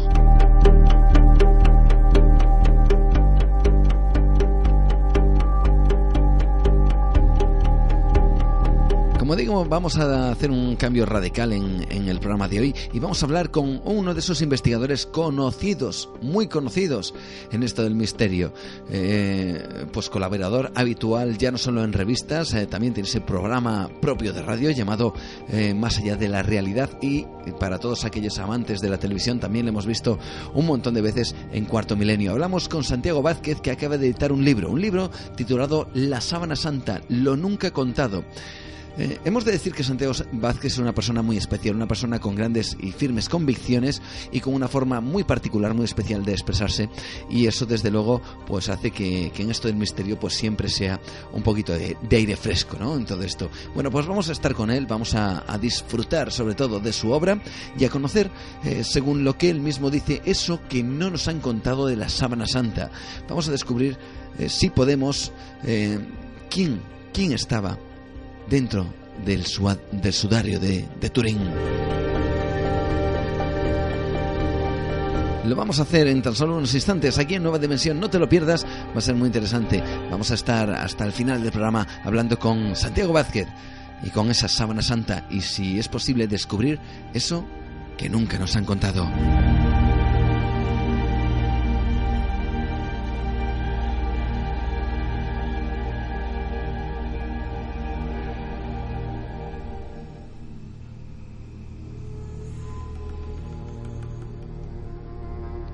[9.28, 13.22] Como digo, vamos a hacer un cambio radical en, el programa de hoy y vamos
[13.22, 17.14] a hablar con uno de esos investigadores conocidos, muy conocidos
[17.52, 18.54] en esto del misterio.
[18.90, 24.32] Eh, pues colaborador habitual ya no solo en revistas, eh, también tiene ese programa propio
[24.32, 25.14] de radio llamado
[25.50, 27.26] eh, Más allá de la realidad y
[27.60, 30.18] para todos aquellos amantes de la televisión también lo hemos visto
[30.54, 32.32] un montón de veces en Cuarto Milenio.
[32.32, 36.56] Hablamos con Santiago Vázquez que acaba de editar un libro, un libro titulado La Sábana
[36.56, 38.24] Santa, lo nunca contado.
[38.98, 42.36] Eh, hemos de decir que Santiago Vázquez es una persona muy especial, una persona con
[42.36, 46.90] grandes y firmes convicciones y con una forma muy particular, muy especial de expresarse
[47.30, 51.00] y eso desde luego pues hace que, en esto del misterio pues siempre sea
[51.32, 52.96] un poquito de, aire fresco, ¿no?
[52.96, 53.50] En todo esto.
[53.76, 57.42] Bueno, pues vamos a estar con él, vamos a, disfrutar sobre todo de su obra
[57.78, 58.30] y a conocer,
[58.64, 62.10] eh, según lo que él mismo dice, eso que no nos han contado de la
[62.10, 62.92] sábana santa.
[63.28, 63.98] Vamos a descubrir,
[64.40, 65.32] eh, si podemos,
[66.50, 66.82] quién,
[67.14, 67.78] quién estaba
[68.50, 68.88] dentro
[69.26, 69.44] del,
[69.92, 71.40] del sudario de, de Turín.
[75.46, 78.02] Lo vamos a hacer en tan solo unos instantes aquí en Nueva Dimensión.
[78.02, 79.82] No te lo pierdas, va a ser muy interesante.
[80.12, 83.48] Vamos a estar hasta el final del programa hablando con Santiago Vázquez
[84.04, 86.80] y con esa sábana santa y si es posible descubrir
[87.14, 87.46] eso
[87.98, 89.10] que nunca nos han contado.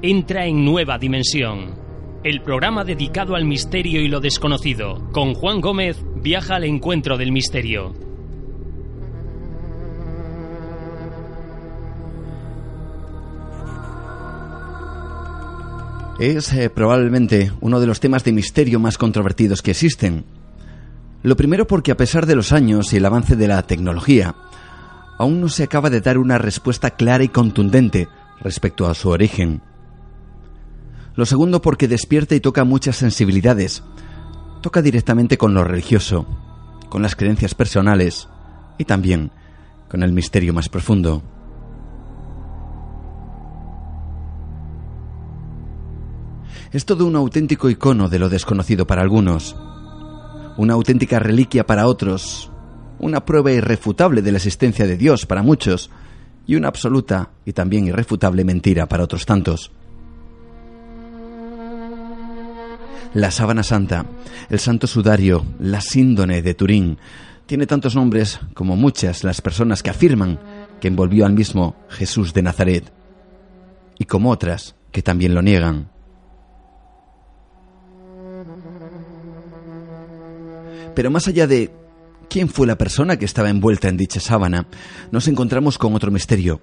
[0.06, 1.76] Entra en Nueva Dimensión.
[2.26, 5.10] El programa dedicado al misterio y lo desconocido.
[5.14, 7.94] Con Juan Gómez viaja al encuentro del misterio.
[16.20, 20.26] Es eh, probablemente uno de los temas de misterio más controvertidos que existen.
[21.22, 24.36] Lo primero porque a pesar de los años y el avance de la tecnología,
[25.18, 28.10] aún no se acaba de dar una respuesta clara y contundente
[28.42, 29.62] respecto a su origen.
[31.16, 33.84] Lo segundo porque despierta y toca muchas sensibilidades.
[34.62, 36.26] Toca directamente con lo religioso,
[36.90, 38.28] con las creencias personales
[38.78, 39.32] y también
[39.90, 41.22] con el misterio más profundo.
[46.72, 49.56] Es todo un auténtico icono de lo desconocido para algunos,
[50.58, 52.50] una auténtica reliquia para otros,
[52.98, 55.92] una prueba irrefutable de la existencia de Dios para muchos
[56.48, 59.72] y una absoluta y también irrefutable mentira para otros tantos.
[63.14, 64.06] La sábana santa,
[64.50, 66.98] el santo sudario, la síndone de Turín.
[67.46, 70.40] Tiene tantos nombres como muchas las personas que afirman
[70.80, 72.92] que envolvió al mismo Jesús de Nazaret,
[74.00, 75.90] y como otras que también lo niegan.
[80.96, 81.72] Pero más allá de
[82.30, 84.68] quién fue la persona que estaba envuelta en dicha sábana,
[85.12, 86.62] nos encontramos con otro misterio.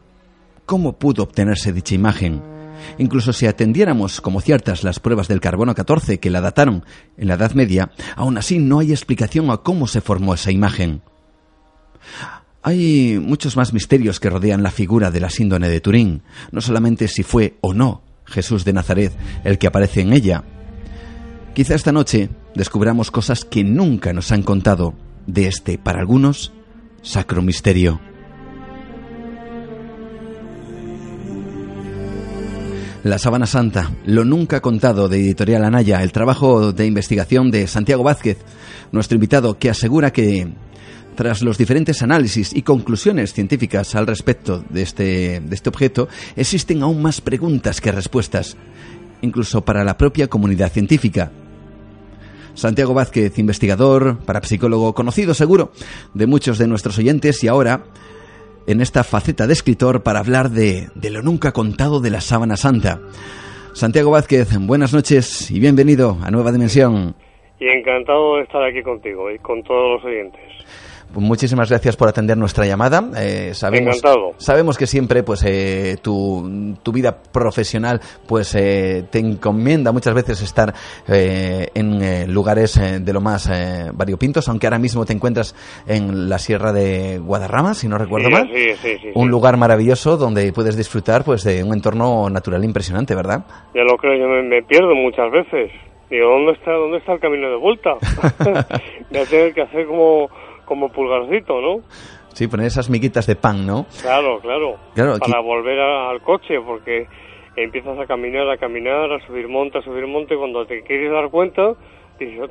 [0.66, 2.59] ¿Cómo pudo obtenerse dicha imagen?
[2.98, 6.84] Incluso si atendiéramos como ciertas las pruebas del carbono 14 que la dataron
[7.16, 11.02] en la Edad Media, aún así no hay explicación a cómo se formó esa imagen.
[12.62, 16.22] Hay muchos más misterios que rodean la figura de la síndone de Turín,
[16.52, 19.12] no solamente si fue o no Jesús de Nazaret
[19.44, 20.44] el que aparece en ella.
[21.54, 24.94] Quizá esta noche descubramos cosas que nunca nos han contado
[25.26, 26.52] de este, para algunos,
[27.02, 28.00] sacro misterio.
[33.02, 38.02] La Sábana Santa, lo nunca contado de Editorial Anaya, el trabajo de investigación de Santiago
[38.02, 38.36] Vázquez,
[38.92, 40.48] nuestro invitado, que asegura que
[41.14, 46.82] tras los diferentes análisis y conclusiones científicas al respecto de este, de este objeto, existen
[46.82, 48.58] aún más preguntas que respuestas,
[49.22, 51.32] incluso para la propia comunidad científica.
[52.52, 55.72] Santiago Vázquez, investigador, parapsicólogo conocido seguro
[56.12, 57.82] de muchos de nuestros oyentes y ahora
[58.70, 63.00] en esta faceta de escritor para hablar de, lo nunca contado de la sábana santa.
[63.72, 67.14] Santiago Vázquez, buenas noches y bienvenido a Nueva Dimensión.
[67.58, 70.40] Y encantado de estar aquí contigo y con todos los oyentes.
[71.14, 73.02] Muchísimas gracias por atender nuestra llamada.
[73.18, 74.32] Eh, sabemos, Encantado.
[74.38, 80.40] sabemos que siempre, pues, eh, tu, tu vida profesional, pues, eh, te encomienda muchas veces
[80.42, 80.72] estar
[81.08, 83.50] eh, en eh, lugares eh, de lo más
[83.92, 85.54] variopintos, aunque ahora mismo te encuentras
[85.86, 88.48] en la Sierra de Guadarrama, si no recuerdo Sí, mal.
[88.52, 93.14] sí, sí, sí, un lugar maravilloso donde puedes disfrutar, pues, de un entorno natural impresionante,
[93.14, 93.44] ¿verdad?
[93.74, 95.70] Ya lo creo, yo me, me pierdo muchas veces.
[96.10, 97.90] Digo, ¿dónde está, dónde está el camino de vuelta?
[99.10, 100.28] Voy a tener que hacer como,
[100.70, 101.80] como pulgarcito, ¿no?
[102.32, 103.86] Sí, poner esas miguitas de pan, ¿no?
[104.02, 104.76] Claro, claro.
[104.94, 107.08] Claro, aquí- Para volver a- al coche, porque
[107.56, 111.10] empiezas a caminar, a caminar, a subir monte, a subir monte, y cuando te quieres
[111.10, 111.72] dar cuenta,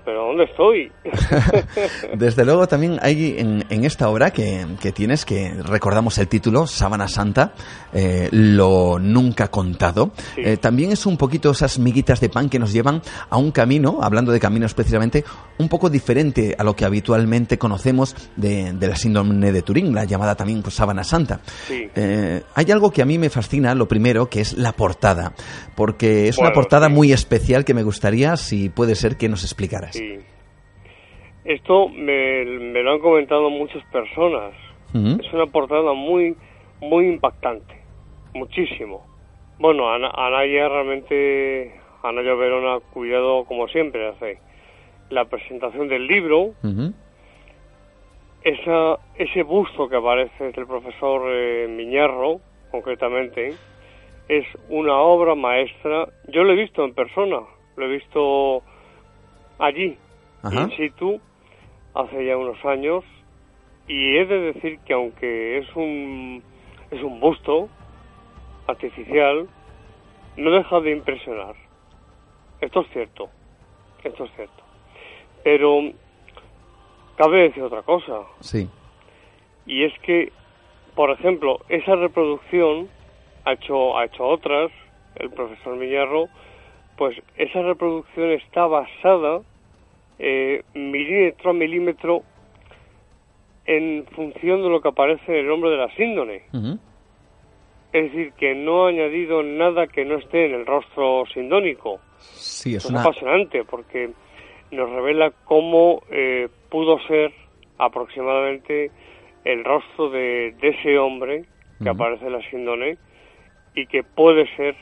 [0.03, 0.91] ¿pero dónde estoy?
[2.17, 6.67] Desde luego también hay en, en esta obra que, que tienes, que recordamos el título,
[6.67, 7.53] Sábana Santa,
[7.93, 10.11] eh, lo nunca contado.
[10.37, 13.99] Eh, también es un poquito esas miguitas de pan que nos llevan a un camino,
[14.01, 15.23] hablando de caminos precisamente,
[15.57, 20.05] un poco diferente a lo que habitualmente conocemos de, de la síndrome de Turín, la
[20.05, 21.41] llamada también pues, Sábana Santa.
[21.67, 21.89] Sí.
[21.95, 25.33] Eh, hay algo que a mí me fascina, lo primero, que es la portada,
[25.75, 29.43] porque es una Bueno, portada muy especial que me gustaría, si puede ser, que nos
[29.59, 29.95] explicaras.
[29.95, 30.19] Sí.
[31.45, 34.53] Esto me, me lo han comentado muchas personas.
[34.93, 36.35] Es una portada muy,
[36.81, 37.75] muy impactante.
[38.33, 39.05] Muchísimo.
[39.59, 44.39] Bueno, Ana, Anaya realmente, Anaya Verona ha cuidado como siempre hace.
[45.09, 46.93] La presentación del libro, Ujú.
[48.43, 52.39] esa, ese busto que aparece del profesor eh, Miñarro,
[52.71, 53.53] concretamente,
[54.27, 56.07] es una obra maestra.
[56.27, 57.41] Yo lo he visto en persona,
[57.75, 58.63] lo he visto
[59.59, 59.97] allí,
[60.41, 60.61] Ajá.
[60.63, 61.19] in situ,
[61.93, 63.03] hace ya unos años,
[63.87, 66.41] y he de decir que aunque es un,
[66.91, 67.69] es un busto
[68.67, 69.47] artificial,
[70.37, 71.55] no deja de impresionar.
[72.61, 73.29] Esto es cierto,
[74.03, 74.63] esto es cierto.
[75.43, 75.91] Pero
[77.17, 78.69] cabe decir otra cosa, Sí.
[79.65, 80.31] y es que,
[80.95, 82.87] por ejemplo, esa reproducción
[83.45, 84.71] ha hecho, ha hecho otras,
[85.15, 86.27] el profesor Millarro,
[86.99, 89.39] pues esa reproducción está basada
[90.19, 92.23] eh, milímetro a milímetro
[93.65, 96.41] en función de lo que aparece en el nombre de la síndone.
[97.93, 102.01] Es decir, que no ha añadido nada que no esté en el rostro sindónico.
[102.17, 102.99] Sí, es Es una...
[103.01, 104.09] apasionante porque
[104.71, 107.31] nos revela cómo eh, pudo ser
[107.77, 108.91] aproximadamente
[109.45, 111.45] el rostro de, de ese hombre
[111.81, 112.97] que aparece en la síndone
[113.73, 114.75] y que puede ser,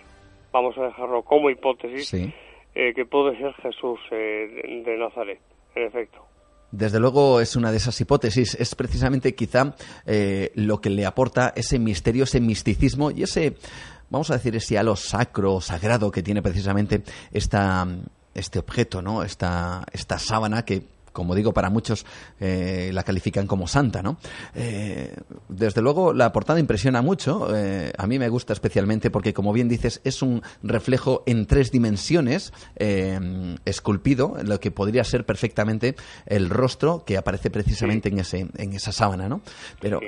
[0.52, 2.34] vamos a dejarlo como hipótesis, Sí.
[2.76, 5.40] eh, que puede ser Jesús eh, de, Nazaret,
[5.76, 6.26] en efecto.
[6.72, 8.56] Desde luego es una de esas hipótesis.
[8.56, 9.74] Es precisamente quizá
[10.06, 13.56] eh, lo que le aporta ese misterio, ese misticismo y ese,
[14.10, 17.88] vamos a decir, ese halo sacro, sagrado que tiene precisamente esta,
[18.34, 19.24] este objeto, ¿no?
[19.24, 20.82] Esta, esta sábana que
[21.18, 22.06] como digo, para muchos
[22.40, 24.18] eh, la califican como santa, ¿no?
[24.54, 25.16] Eh,
[25.50, 27.48] desde luego, la portada impresiona mucho.
[27.56, 31.72] eh, a mí me gusta especialmente porque, como bien dices, es un reflejo en tres
[31.72, 32.54] dimensiones,
[33.66, 35.96] esculpido, en lo que podría ser perfectamente
[36.28, 39.42] el rostro que aparece precisamente en, ese, en esa sábana, ¿no?
[39.82, 40.00] Pero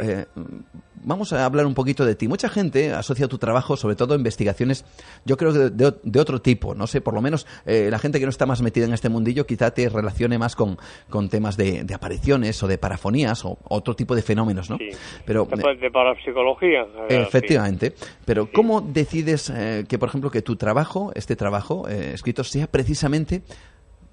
[1.04, 2.28] vamos a hablar un poquito de ti.
[2.28, 4.86] Mucha gente asocia tu trabajo, sobre todo investigaciones,
[5.26, 8.00] yo creo que de, de- de otro tipo, no sé, por lo menos eh, la
[8.00, 10.78] gente que no está más metida en este mundillo quizá te relacione más con,
[11.10, 14.78] con temas de, de apariciones o de parafonías o otro tipo de fenómenos, ¿no?
[15.26, 16.86] Pero De, pa- de parapsicología.
[17.10, 17.16] sí.
[17.16, 17.94] Efectivamente.
[18.26, 22.68] Pero ¿cómo decides eh, que, por ejemplo, que tu trabajo, este trabajo eh, escrito, sea
[22.68, 23.42] precisamente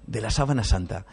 [0.05, 1.05] de la sábana santa?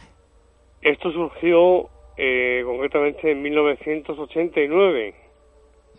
[0.82, 5.14] Esto surgió eh, concretamente en 1989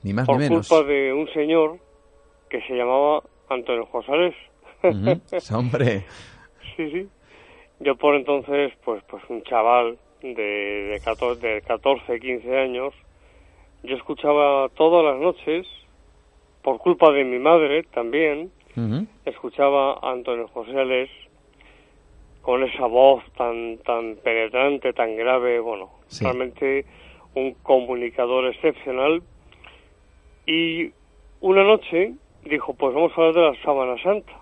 [0.05, 0.67] Ni más por ni menos.
[0.69, 1.79] culpa de un señor
[2.47, 4.35] que se llamaba Antonio Josales.
[4.83, 5.19] Ujú.
[5.31, 6.05] Ese hombre.
[6.75, 7.07] Sí, sí.
[7.79, 12.93] Yo por entonces, pues, pues un chaval de, de, 14, de 14, 15 años,
[13.83, 15.65] yo escuchaba todas las noches,
[16.61, 18.51] por culpa de mi madre también,
[19.23, 21.09] escuchaba a Antonio José
[22.41, 26.25] con esa voz tan tan penetrante, tan grave, bueno, Sí.
[26.25, 26.85] realmente
[27.35, 29.23] un comunicador excepcional.
[30.45, 30.91] Y
[31.41, 32.13] una noche
[32.45, 34.33] dijo, pues vamos a hablar de la sábana santa.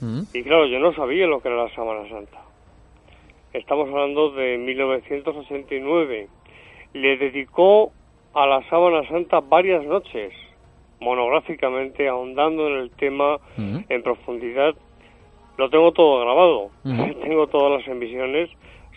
[0.00, 0.22] Mm.
[0.34, 2.42] Y claro, yo no sabía lo que era la sábana santa.
[3.52, 6.28] Estamos hablando de 1989.
[6.92, 7.92] Le dedicó
[8.34, 10.32] a la sábana santa varias noches,
[11.00, 13.78] monográficamente, ahondando en el tema Mm.
[13.88, 14.74] en profundidad.
[15.56, 17.14] Lo tengo todo grabado, Ujú.
[17.22, 18.50] tengo todas las emisiones,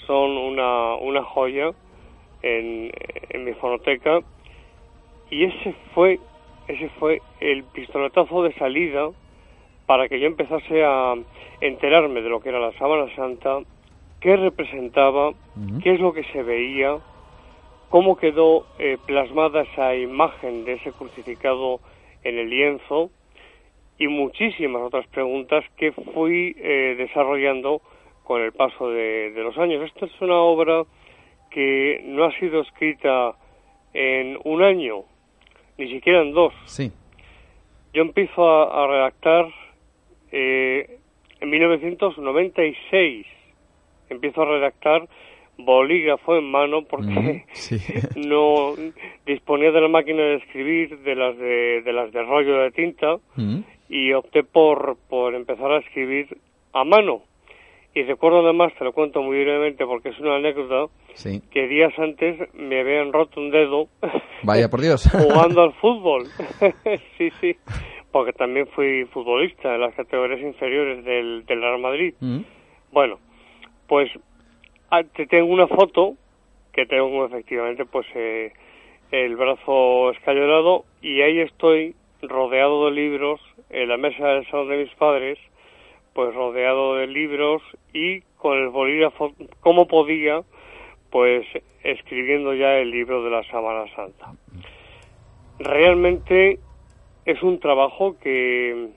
[0.06, 1.72] son una, una joya
[2.42, 2.92] en,
[3.30, 4.20] en mi fonoteca.
[5.30, 6.20] Y ese fue,
[6.68, 9.10] ese fue el pistoletazo de salida
[9.86, 11.16] para que yo empezase a
[11.62, 13.60] enterarme de lo que era la sábana santa,
[14.20, 15.32] qué representaba,
[15.82, 16.98] qué es lo que se veía,
[17.90, 21.80] cómo quedó eh, plasmada esa imagen de ese crucificado
[22.24, 23.10] en el lienzo
[23.98, 27.82] y muchísimas otras preguntas que fui eh, desarrollando
[28.24, 29.84] con el paso de, de los años.
[29.84, 30.84] Esta es una obra
[31.50, 33.36] que no ha sido escrita
[33.94, 35.04] en un año,
[35.80, 36.54] ni siquiera en dos.
[36.66, 36.92] Sí.
[37.94, 39.48] Yo empiezo a, a redactar
[40.32, 41.00] eh,
[41.40, 43.26] en 1996.
[44.10, 45.08] Empiezo a redactar
[45.58, 47.78] bolígrafo en mano porque Sí.
[48.16, 48.74] no
[49.26, 53.18] disponía de la máquina de escribir de las de, de las de rollo de tinta
[53.36, 53.60] Mm.
[53.90, 56.38] y opté por, por empezar a escribir
[56.74, 57.22] a mano.
[58.00, 60.86] Y recuerdo además, te lo cuento muy brevemente porque es una anécdota,
[61.16, 61.42] Sí.
[61.52, 63.90] que días antes me habían roto un dedo
[64.44, 65.06] Vaya por Dios.
[65.12, 66.24] jugando al fútbol.
[67.18, 67.58] sí, sí,
[68.10, 72.14] porque también fui futbolista en las categorías inferiores del, del Real Madrid.
[72.22, 72.40] Mm.
[72.94, 73.20] Bueno,
[73.90, 74.10] pues
[74.92, 76.14] ah, te tengo una foto
[76.72, 78.54] que tengo efectivamente pues eh,
[79.12, 84.78] el brazo escayolado y ahí estoy rodeado de libros en la mesa del salón de
[84.86, 85.38] mis padres
[86.14, 87.62] pues rodeado de libros
[87.94, 90.42] y con el bolígrafo como podía
[91.10, 91.46] pues
[91.84, 94.34] escribiendo ya el libro de la Sábana Santa.
[95.60, 96.60] Realmente
[97.26, 98.90] es un trabajo que,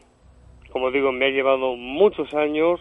[0.71, 2.81] como digo, me ha llevado muchos años,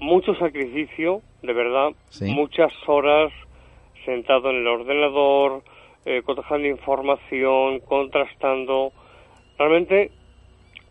[0.00, 2.32] mucho sacrificio, de verdad, Sí.
[2.32, 3.32] muchas horas
[4.04, 5.62] sentado en el ordenador,
[6.04, 8.92] eh, cotejando información, contrastando.
[9.58, 10.10] Realmente,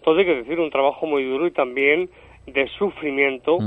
[0.03, 2.09] todo hay que decir, un trabajo muy duro y también
[2.45, 3.57] de sufrimiento.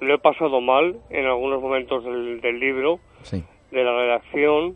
[0.00, 3.44] Lo he pasado mal en algunos momentos del, del libro, Sí.
[3.70, 4.74] de la redacción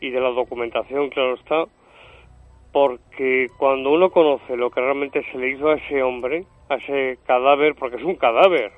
[0.00, 1.64] y de la documentación, claro está,
[2.72, 7.18] porque cuando uno conoce lo que realmente se le hizo a ese hombre, a ese
[7.26, 8.72] cadáver, porque es un cadáver,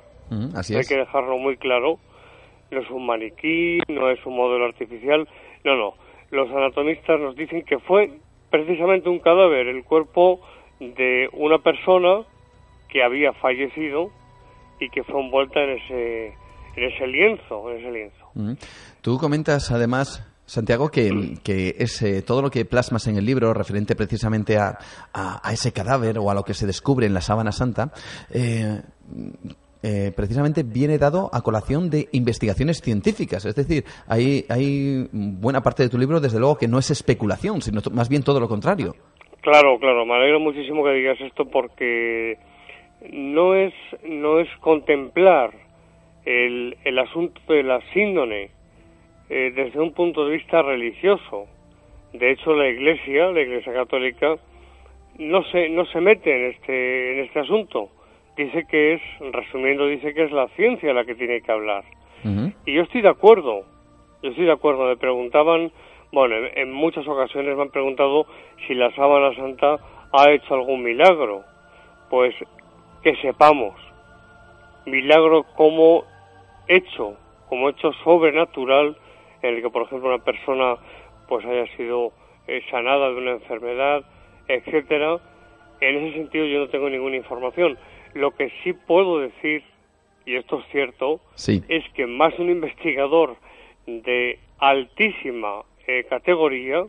[0.55, 0.89] Así hay es.
[0.89, 1.99] que dejarlo muy claro,
[2.70, 5.26] no es un maniquí, no es un modelo artificial,
[5.64, 5.95] no, no.
[6.31, 8.11] Los anatomistas nos dicen que fue
[8.51, 10.41] precisamente un cadáver, el cuerpo
[10.81, 12.24] de una persona
[12.89, 14.11] que había fallecido
[14.81, 16.26] y que fue envuelta en ese,
[16.76, 18.57] en ese lienzo, en ese lienzo.
[19.01, 23.53] Tú comentas además, Santiago, que, que es eh, todo lo que plasmas en el libro
[23.53, 24.79] referente precisamente a,
[25.12, 27.93] a- ese cadáver o a lo que se descubre en la sábana santa,
[28.31, 28.81] eh,
[29.83, 33.45] eh, precisamente viene dado a colación de investigaciones científicas.
[33.45, 37.61] Es decir, hay, hay buena parte de tu libro, desde luego, que no es especulación,
[37.62, 38.95] sino más bien todo lo contrario.
[39.49, 42.36] Claro, claro, me alegro muchísimo que digas esto porque
[43.11, 43.72] no es,
[44.07, 45.53] no es contemplar
[46.26, 48.51] el, el asunto de la síndone
[49.30, 51.46] eh, desde un punto de vista religioso.
[52.12, 54.36] De hecho, la Iglesia, la Iglesia Católica,
[55.16, 57.88] no se, no se mete en este, en este asunto.
[58.36, 61.84] Dice que es, resumiendo, dice que es la ciencia la que tiene que hablar.
[62.66, 63.64] Y yo estoy de acuerdo,
[64.22, 64.88] yo estoy de acuerdo.
[64.88, 65.72] Me preguntaban,
[66.12, 68.26] bueno, en, muchas ocasiones me han preguntado
[68.66, 69.78] si la sábana santa
[70.12, 71.44] ha hecho algún milagro.
[72.09, 72.34] Pues
[73.02, 73.74] que sepamos,
[74.86, 76.04] milagro como
[76.66, 77.16] hecho,
[77.48, 78.96] como hecho sobrenatural,
[79.42, 80.76] en el que, por ejemplo, una persona
[81.28, 82.12] pues haya sido
[82.46, 84.02] eh, sanada de una enfermedad,
[84.48, 85.18] etcétera.
[85.80, 87.78] En ese sentido yo no tengo ninguna información.
[88.14, 89.62] Lo que sí puedo decir,
[90.24, 91.62] y esto es cierto, Sí.
[91.68, 93.36] es que más un investigador
[93.86, 96.86] de altísima eh, categoría,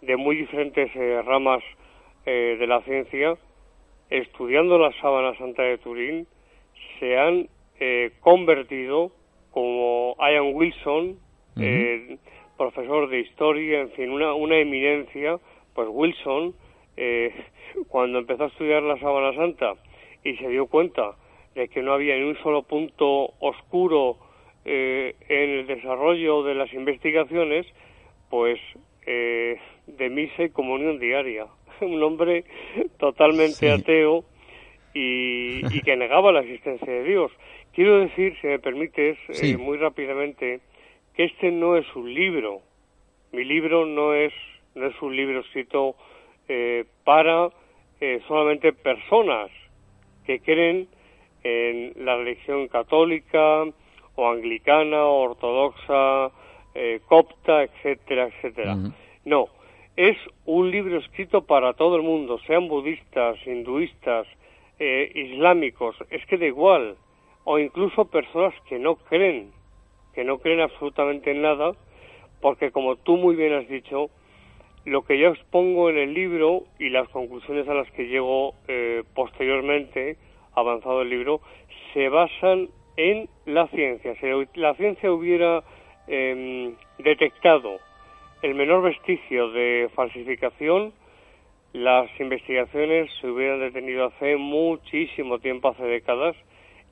[0.00, 1.62] de muy diferentes eh, ramas
[2.26, 3.36] eh, de la ciencia,
[4.10, 6.26] estudiando la sábana santa de Turín,
[6.98, 7.48] se han
[7.78, 9.12] eh, convertido,
[9.50, 11.18] como Ian Wilson,
[11.60, 12.16] eh,
[12.56, 15.38] profesor de historia, en fin, una, una eminencia,
[15.74, 16.54] pues Wilson,
[16.96, 17.32] eh,
[17.88, 19.74] cuando empezó a estudiar la sábana santa
[20.24, 21.16] y se dio cuenta
[21.54, 24.16] de que no había ni un solo punto oscuro
[24.64, 27.66] eh, en el desarrollo de las investigaciones,
[28.34, 28.58] pues
[29.06, 31.46] eh, de misa y comunión diaria.
[31.80, 32.42] Un hombre
[32.98, 33.68] totalmente Sí.
[33.68, 34.24] ateo
[34.92, 37.30] y, y que negaba la existencia de Dios.
[37.74, 40.58] Quiero decir, si me permites, eh, muy rápidamente,
[41.14, 42.60] que este no es un libro.
[43.30, 44.32] Mi libro no es,
[44.74, 45.94] no es un libro escrito
[46.48, 47.50] eh, para
[48.00, 49.48] eh, solamente personas
[50.26, 50.88] que creen
[51.44, 53.62] en la religión católica
[54.16, 56.32] o anglicana o ortodoxa,
[56.74, 58.76] eh, copta, etcétera, etcétera.
[59.24, 59.48] No,
[59.96, 64.26] es un libro escrito para todo el mundo, sean budistas, hinduistas,
[64.78, 66.96] eh, islámicos, es que da igual,
[67.44, 69.52] o incluso personas que no creen,
[70.14, 71.72] que no creen absolutamente en nada,
[72.40, 74.10] porque como tú muy bien has dicho,
[74.84, 79.02] lo que yo expongo en el libro y las conclusiones a las que llego eh,
[79.14, 80.16] posteriormente,
[80.54, 81.40] avanzado el libro,
[81.92, 84.14] se basan en la ciencia.
[84.20, 84.26] Si
[84.60, 85.62] la ciencia hubiera
[86.06, 87.78] em, detectado
[88.42, 90.92] el menor vestigio de falsificación,
[91.72, 96.36] las investigaciones se hubieran detenido hace muchísimo tiempo, hace décadas,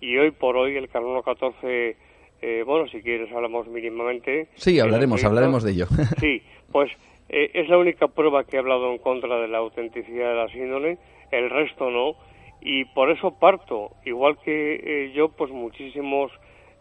[0.01, 1.97] y hoy por hoy el carbono 14,
[2.41, 4.49] eh, bueno, si quieres hablamos mínimamente.
[4.57, 5.87] Sí, hablaremos, hablaremos de ello.
[6.19, 6.43] sí,
[6.73, 6.91] pues
[7.29, 10.49] eh, es la única prueba que he hablado en contra de la autenticidad de la
[10.49, 10.99] síndrome,
[11.31, 12.17] el resto no,
[12.61, 16.33] y por eso parto, igual que eh, yo, pues muchísimos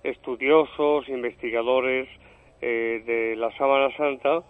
[0.03, 2.07] estudiosos, investigadores
[2.67, 4.43] de la Sábana Santa,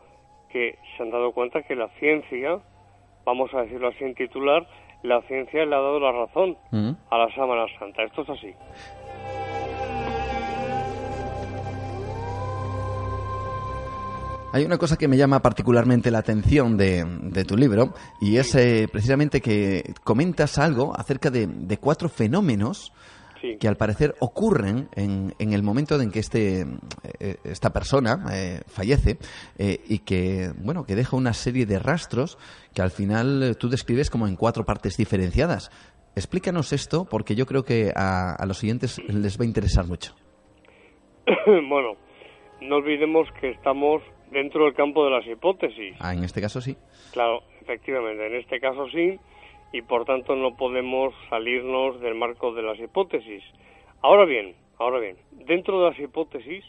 [0.49, 2.59] que se han dado cuenta que la ciencia,
[3.26, 4.68] vamos a decirlo así en titular,
[5.03, 6.91] la ciencia le ha dado la razón Mm.
[7.09, 8.03] a la Sábana Santa.
[8.03, 8.53] Esto es así.
[14.53, 18.53] Hay una cosa que me llama particularmente la atención de, de tu libro y es
[18.55, 22.91] eh, precisamente que comentas algo acerca de, de cuatro fenómenos
[23.42, 23.58] Sí.
[23.60, 26.62] que al parecer ocurren en, en el momento en que este,
[27.20, 29.18] eh, esta persona eh, fallece
[29.58, 32.38] eh, y que, bueno, que deja una serie de rastros
[32.76, 35.72] que al final eh, tú describes como en cuatro partes diferenciadas.
[36.16, 40.14] Explícanos esto porque yo creo que a, a los siguientes les va a interesar mucho.
[41.46, 41.96] bueno,
[42.62, 45.96] no olvidemos que estamos dentro del campo de las hipótesis.
[46.00, 46.78] Ah, en este caso sí.
[47.12, 49.20] Claro, efectivamente, en este caso sí,
[49.72, 53.43] y por tanto no podemos salirnos del marco de las hipótesis.
[54.01, 56.63] Ahora bien, ahora bien, dentro de las hipótesis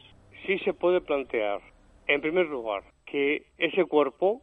[0.47, 1.61] sí se puede plantear,
[2.07, 4.43] en primer lugar, que ese cuerpo,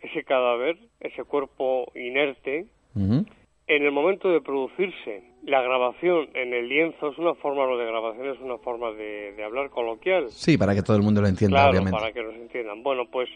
[0.00, 7.08] ese cadáver, ese cuerpo inerte, en el momento de producirse la grabación en el lienzo
[7.08, 10.28] es una forma, lo de grabación es una forma de, de hablar coloquial.
[10.30, 11.98] Sí, para que todo el mundo lo entienda, claro, obviamente.
[11.98, 12.82] para que nos entiendan.
[12.82, 13.28] Bueno, pues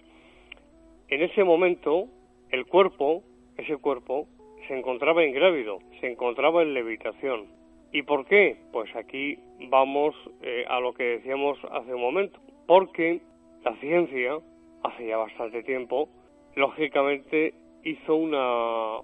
[1.08, 2.08] en ese momento
[2.50, 3.22] el cuerpo,
[3.56, 4.26] ese cuerpo,
[4.68, 7.46] se encontraba ingrávido, se encontraba en levitación.
[7.92, 8.56] ¿Y por qué?
[8.72, 9.38] Pues aquí
[9.70, 12.40] vamos eh, a lo que decíamos hace un momento.
[12.66, 13.20] Porque
[13.64, 14.38] la ciencia,
[14.82, 16.08] hace ya bastante tiempo,
[16.56, 17.54] lógicamente
[17.84, 18.98] hizo una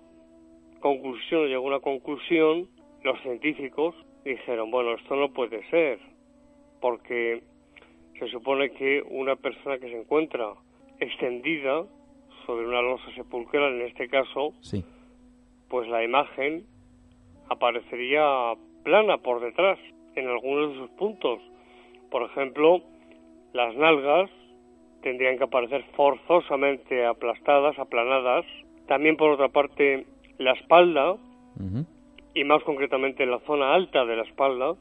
[0.80, 2.68] conclusión, llegó a una conclusión,
[3.02, 3.94] los científicos
[4.24, 5.98] dijeron, bueno, esto no puede ser,
[6.80, 7.42] porque
[8.18, 10.52] se supone que una persona que se encuentra
[10.98, 11.84] extendida
[12.46, 14.84] sobre una losa sepulcral, en este caso, Sí.
[15.71, 16.64] Pues la imagen
[17.49, 18.53] aparecería
[18.85, 19.79] plana por detrás,
[20.16, 21.41] en algunos de sus puntos.
[22.11, 22.83] Por ejemplo,
[23.53, 24.31] las nalgas
[25.03, 28.45] tendrían que aparecer forzosamente aplastadas, aplanadas.
[28.87, 30.05] También, por otra parte,
[30.39, 31.16] la espalda,
[32.35, 34.75] y más concretamente en la zona alta de la espalda,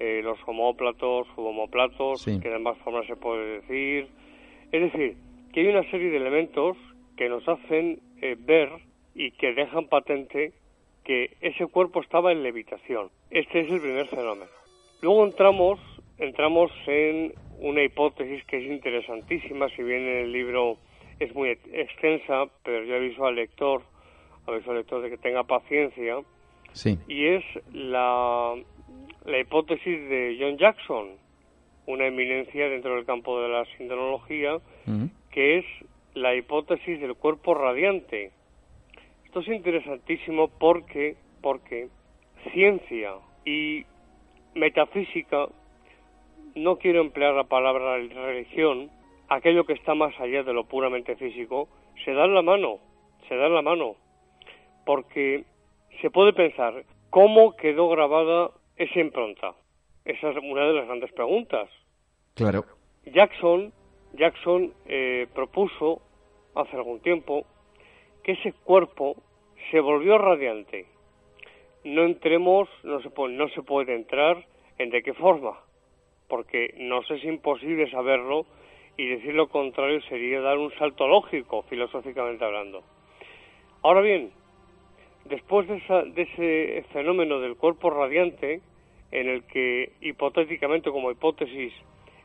[0.00, 2.40] eh, los homóplatos, subhomoplatos, Sí.
[2.40, 4.08] que de ambas formas se puede decir.
[4.72, 5.16] Es decir,
[5.52, 6.76] que hay una serie de elementos
[7.16, 8.70] que nos hacen eh, ver
[9.18, 10.52] y que dejan patente
[11.04, 13.10] que ese cuerpo estaba en levitación.
[13.30, 14.50] Este es el primer fenómeno.
[15.02, 15.80] Luego entramos,
[16.18, 20.76] entramos en una hipótesis que es interesantísima, si bien en el libro
[21.18, 23.82] es muy ex- extensa, pero yo aviso al lector,
[24.46, 26.18] aviso al lector de que tenga paciencia,
[26.72, 26.96] Sí.
[27.08, 28.54] y es la,
[29.24, 31.08] la hipótesis de John Jackson,
[31.86, 34.56] una eminencia dentro del campo de la sindonología,
[34.86, 35.08] Ujú.
[35.32, 35.64] que es
[36.14, 38.30] la hipótesis del cuerpo radiante.
[39.28, 41.90] Esto es interesantísimo porque, porque
[42.50, 43.84] ciencia y
[44.54, 45.48] metafísica,
[46.54, 48.90] no quiero emplear la palabra religión,
[49.28, 51.68] aquello que está más allá de lo puramente físico,
[52.06, 52.78] se dan la mano,
[53.28, 53.96] se dan la mano,
[54.86, 55.44] porque
[56.00, 59.52] se puede pensar cómo quedó grabada esa impronta.
[60.06, 61.68] Esa es una de las grandes preguntas.
[62.32, 62.64] Claro.
[63.04, 63.74] Jackson,
[64.14, 66.00] Jackson eh, propuso
[66.54, 67.44] hace algún tiempo
[68.28, 69.16] que ese cuerpo
[69.70, 70.84] se volvió radiante.
[71.84, 74.44] No entremos, no se puede, no se puede entrar
[74.76, 75.58] en de qué forma,
[76.28, 78.44] porque nos es imposible saberlo
[78.98, 82.82] y decir lo contrario sería dar un salto lógico, filosóficamente hablando.
[83.82, 84.30] Ahora bien,
[85.24, 88.60] después de, esa- de ese fenómeno del cuerpo radiante,
[89.10, 91.72] en el que hipotéticamente como hipótesis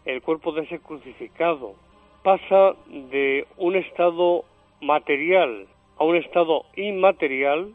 [0.04, 1.76] el cuerpo de ese crucificado
[2.24, 4.44] pasa de un estado
[4.82, 5.68] material
[5.98, 7.74] a un estado inmaterial.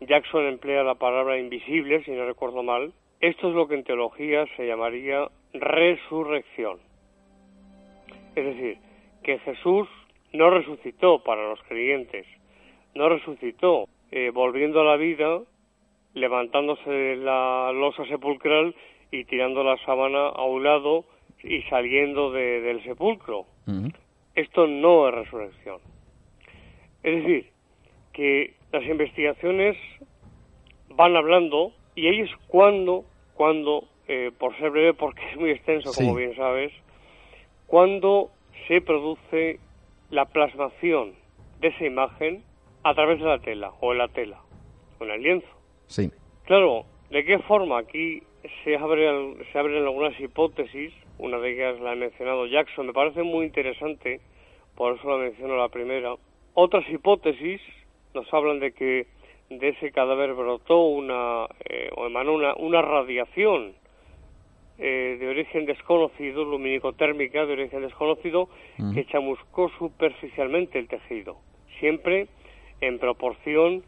[0.00, 2.92] Jackson emplea la palabra invisible, si no recuerdo mal.
[3.20, 6.78] Esto es lo que en teología se llamaría resurrección.
[8.34, 8.78] Es decir,
[9.22, 9.88] que Jesús
[10.32, 12.26] no resucitó para los creyentes,
[12.94, 15.40] no resucitó eh, volviendo a la vida,
[16.12, 18.74] levantándose de la losa sepulcral
[19.10, 21.04] y tirando la sábana a un lado
[21.42, 23.46] y saliendo del sepulcro.
[24.34, 25.78] Esto no es resurrección.
[27.04, 27.50] Es decir,
[28.12, 29.76] que las investigaciones
[30.88, 35.92] van hablando y ahí es cuando, cuando, eh, por ser breve, porque es muy extenso,
[35.94, 36.72] como bien sabes,
[37.66, 38.30] cuando
[38.66, 39.60] se produce
[40.10, 41.12] la plasmación
[41.60, 42.42] de esa imagen
[42.82, 44.40] a través de la tela o en la tela
[44.98, 45.48] o en el lienzo.
[45.86, 46.10] Sí.
[46.46, 47.78] Claro, ¿de qué forma?
[47.78, 48.22] Aquí
[48.64, 49.08] se, abre,
[49.52, 54.20] se abren algunas hipótesis, una de ellas la ha mencionado Jackson, me parece muy interesante,
[54.74, 56.14] por eso la menciono la primera.
[56.54, 57.60] Otras hipótesis
[58.14, 59.06] nos hablan de que
[59.50, 63.74] de ese cadáver brotó una eh, o emanó una, una radiación
[64.78, 68.48] eh, de origen desconocido, lumínico-térmica de origen desconocido,
[68.92, 71.36] que chamuscó superficialmente el tejido,
[71.78, 72.26] siempre
[72.80, 73.84] en proporción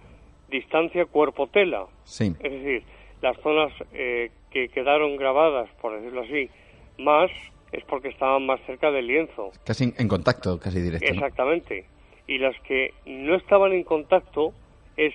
[0.49, 1.87] distancia cuerpo-tela.
[2.05, 2.33] Sí.
[2.39, 2.85] Es decir,
[3.21, 6.51] las zonas eh, que quedaron grabadas, por decirlo así,
[6.99, 7.31] más
[7.73, 9.51] es porque estaban más cerca del lienzo.
[9.65, 11.07] Casi en contacto, casi directo.
[11.07, 11.85] Exactamente.
[12.27, 14.53] Y las que no estaban en contacto
[14.97, 15.15] es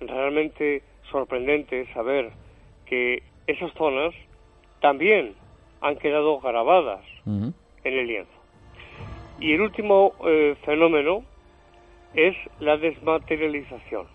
[0.00, 2.30] realmente sorprendente saber
[2.86, 4.14] que esas zonas
[4.80, 5.34] también
[5.80, 7.54] han quedado grabadas en
[7.84, 8.30] el lienzo.
[9.38, 11.22] Y el último eh, fenómeno
[12.14, 14.06] es la desmaterialización.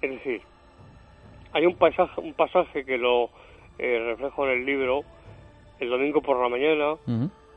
[0.00, 0.40] Es decir,
[1.52, 3.30] hay un pasaje, un pasaje que lo
[3.78, 5.02] eh, reflejo en el libro,
[5.80, 6.94] el domingo por la mañana,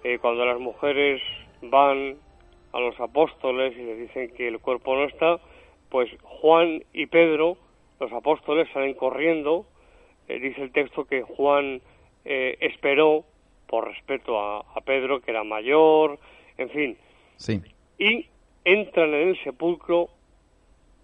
[0.04, 1.22] eh, cuando las mujeres
[1.62, 2.16] van
[2.74, 5.40] a los apóstoles y les dicen que el cuerpo no está,
[5.90, 7.58] pues Juan y Pedro,
[8.00, 9.66] los apóstoles, salen corriendo.
[10.28, 11.82] dice el texto que Juan
[12.26, 13.26] eh, esperó
[13.68, 16.20] por respeto a, Pedro, que era mayor,
[16.58, 16.98] en fin.
[17.38, 17.62] Sí.
[17.98, 18.28] Y
[18.66, 20.10] entran en el sepulcro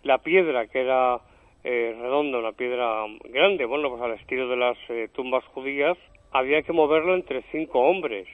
[0.04, 1.22] la piedra que era
[1.64, 5.98] eh, redonda, una piedra grande, bueno, pues al estilo de las eh, tumbas judías,
[6.32, 8.28] había que moverla entre cinco hombres,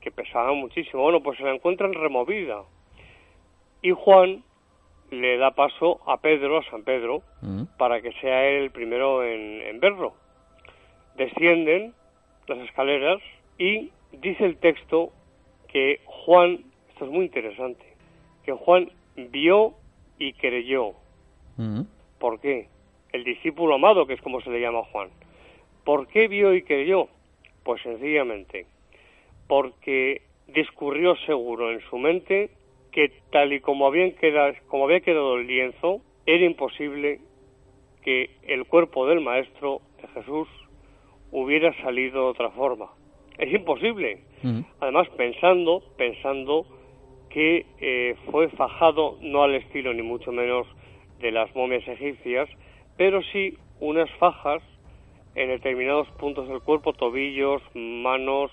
[0.00, 1.02] que pesaba muchísimo.
[1.02, 2.62] Bueno, pues se la encuentran removida.
[3.82, 4.42] Y Juan
[5.10, 7.64] le da paso a Pedro, a San Pedro, mm.
[7.76, 10.14] para que sea él el primero en verlo
[11.16, 11.94] descienden
[12.46, 13.20] las escaleras
[13.58, 15.12] y dice el texto
[15.68, 17.84] que Juan, esto es muy interesante,
[18.44, 19.74] que Juan vio
[20.18, 20.92] y creyó.
[22.18, 22.68] ¿Por qué?
[23.12, 25.10] El discípulo amado, que es como se le llama a Juan.
[25.84, 27.08] ¿Por qué vio y creyó?
[27.62, 28.66] Pues sencillamente,
[29.48, 32.50] porque discurrió seguro en su mente
[32.90, 37.20] que tal y como, habían quedado, como había quedado el lienzo, era imposible
[38.02, 40.48] que el cuerpo del Maestro de Jesús
[41.30, 42.90] hubiera salido de otra forma.
[43.38, 44.20] Es imposible.
[44.80, 46.66] Además, pensando, pensando
[47.30, 50.66] que eh, fue fajado no al estilo ni mucho menos
[51.20, 52.48] de las momias egipcias,
[52.96, 54.62] pero sí unas fajas
[55.34, 58.50] en determinados puntos del cuerpo, tobillos, manos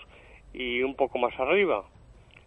[0.54, 1.84] y un poco más arriba,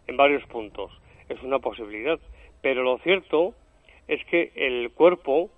[0.06, 0.92] en varios puntos.
[1.28, 2.18] Es una posibilidad.
[2.60, 3.54] Pero lo cierto
[4.08, 5.50] es que el cuerpo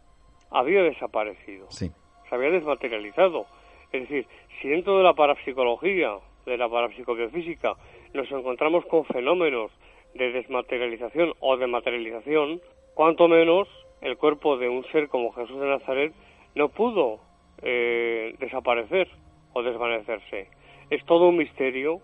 [0.51, 1.66] había desaparecido.
[1.70, 1.90] Sí.
[2.28, 3.47] Se había desmaterializado.
[3.92, 4.26] Es decir,
[4.61, 7.74] si dentro de la parapsicología, de la parapsicobiofísica,
[8.12, 9.70] nos encontramos con fenómenos
[10.14, 12.61] de desmaterialización o de materialización,
[12.95, 13.68] cuanto menos
[14.01, 16.12] el cuerpo de un ser como Jesús de Nazaret
[16.55, 17.20] no pudo
[17.62, 19.09] eh, desaparecer
[19.53, 20.49] o desvanecerse.
[20.90, 22.01] Es todo un misterio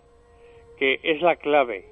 [0.80, 1.84] que es la clave.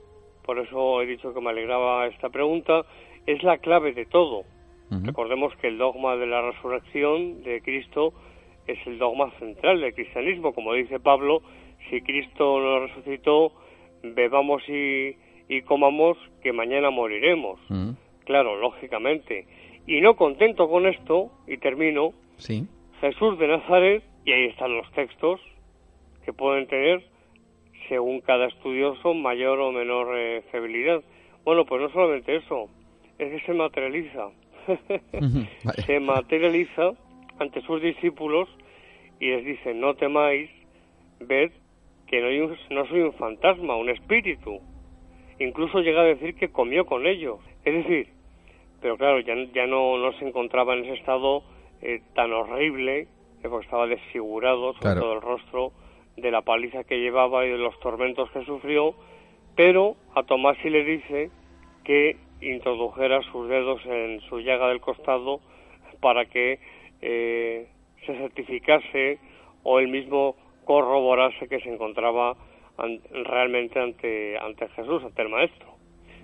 [0.45, 2.87] Por eso he dicho que me alegraba esta pregunta.
[3.27, 4.45] Es la clave de todo.
[4.91, 8.15] Recordemos que el dogma de la resurrección de Cristo
[8.67, 10.55] es el dogma central del cristianismo.
[10.55, 11.43] Como dice Pablo,
[11.91, 13.53] si Cristo no resucitó,
[14.03, 15.15] bebamos y,
[15.67, 17.61] comamos, que mañana moriremos.
[18.25, 19.47] Claro, lógicamente.
[19.87, 22.67] Y no contento con esto, y termino, sí.
[23.03, 25.41] Jesús de Nazaret, y ahí están los textos
[26.25, 27.03] que pueden tener,
[27.89, 31.03] según cada estudioso, mayor o menor eh, fiabilidad.
[31.45, 32.69] Bueno, pues no solamente eso,
[33.19, 34.31] es que se materializa.
[35.87, 36.93] se materializa
[37.39, 38.49] ante sus discípulos
[39.21, 40.51] y les dice, no temáis,
[41.21, 41.51] ved
[42.07, 44.61] que no, no soy un fantasma, un espíritu.
[45.39, 47.39] Incluso llega a decir que comió con ellos.
[47.65, 48.09] Es decir,
[48.81, 51.43] pero claro, ya, ya no, no se encontraba en ese estado
[51.83, 55.73] eh, tan horrible, eh, porque estaba desfigurado sobre todo el rostro
[56.21, 58.95] de la paliza que llevaba y de los tormentos que sufrió,
[59.57, 61.31] pero a Tomás sí le dice
[61.85, 65.41] que introdujera sus dedos en su llaga del costado
[66.01, 66.61] para que
[67.01, 67.69] eh,
[68.07, 69.19] se certificase
[69.63, 72.37] o él mismo corroborase que se encontraba
[73.11, 75.69] realmente ante, ante Jesús, ante el Maestro.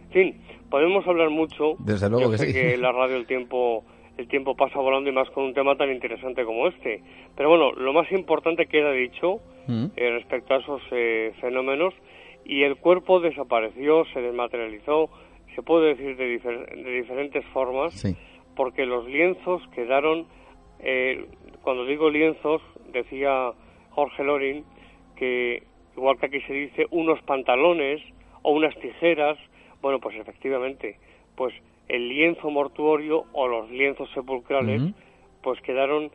[0.07, 1.75] En fin, podemos hablar mucho.
[1.81, 3.85] Desde luego que sé que la radio el tiempo
[4.17, 7.03] el tiempo pasa volando y más con un tema tan interesante como este.
[7.37, 9.87] Pero bueno, lo más importante queda dicho mm.
[9.97, 11.95] eh, respecto a esos eh, fenómenos
[12.45, 15.11] y el cuerpo desapareció, se desmaterializó,
[15.55, 16.39] se puede decir de,
[16.83, 18.05] de diferentes formas,
[18.55, 20.27] porque los lienzos quedaron,
[20.81, 21.27] eh,
[21.63, 22.61] cuando digo lienzos,
[22.93, 23.53] decía
[23.91, 24.65] Jorge Lorin,
[25.17, 25.63] que
[25.97, 28.03] igual que aquí se dice unos pantalones
[28.43, 29.39] o unas tijeras,
[29.81, 30.99] bueno, pues efectivamente,
[31.37, 31.55] pues
[31.89, 34.83] el lienzo mortuorio o los lienzos sepulcrales,
[35.43, 36.11] pues quedaron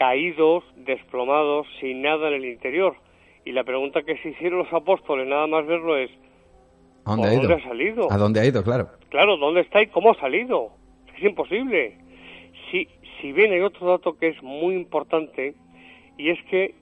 [0.00, 2.96] caídos, desplomados, sin nada en el interior.
[3.44, 6.10] Y la pregunta que se hicieron los apóstoles, nada más verlo, es,
[7.04, 7.42] ¿A dónde, ha, ido?
[7.42, 8.10] dónde ha salido?
[8.10, 8.88] ¿A dónde ha ido, claro?
[9.10, 10.70] Claro, ¿dónde está y cómo ha salido?
[11.14, 11.98] Es imposible.
[12.70, 12.88] Si,
[13.20, 15.54] si bien hay otro dato que es muy importante,
[16.16, 16.74] y es que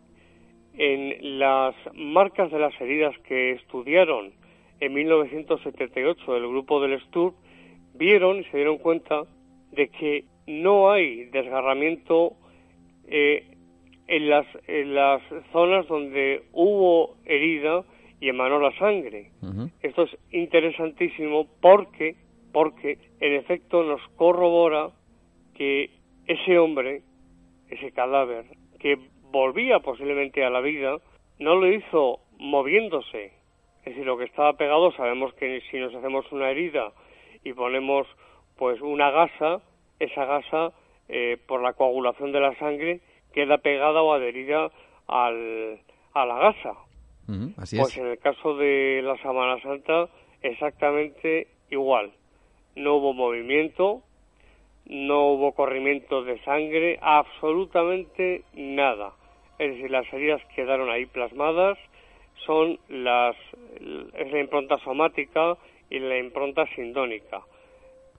[0.75, 4.31] en las marcas de las heridas que estudiaron
[4.79, 7.35] en 1978 el grupo del Sturm,
[7.95, 9.23] vieron y se dieron cuenta
[9.73, 12.37] de que no hay desgarramiento
[13.11, 13.45] eh,
[14.07, 17.85] en, las, en las zonas donde hubo herida
[18.21, 19.31] y emanó la sangre.
[19.83, 22.17] Esto es interesantísimo porque,
[22.53, 24.91] porque en efecto nos corrobora
[25.55, 25.91] que
[26.27, 27.03] ese hombre,
[27.71, 28.45] ese cadáver,
[28.79, 28.99] que
[29.31, 30.99] volvía posiblemente a la vida,
[31.39, 33.33] no lo hizo moviéndose.
[33.85, 36.93] Es decir, lo que estaba pegado, sabemos que si nos hacemos una herida
[37.45, 38.07] y ponemos
[38.57, 39.63] pues una gasa,
[40.01, 40.73] esa gasa
[41.09, 43.01] eh, por la coagulación de la sangre
[43.33, 44.71] queda pegada o adherida
[45.07, 45.81] al,
[46.15, 46.75] a la gasa.
[47.27, 50.09] pues en el caso de la Semana Santa
[50.43, 52.13] exactamente igual.
[52.77, 54.03] No hubo movimiento,
[54.87, 59.13] no hubo corrimiento de sangre, absolutamente nada.
[59.59, 61.79] Es decir, las heridas quedaron ahí plasmadas,
[62.47, 63.37] son las
[64.15, 65.57] es la impronta somática
[65.91, 67.43] y la impronta sindónica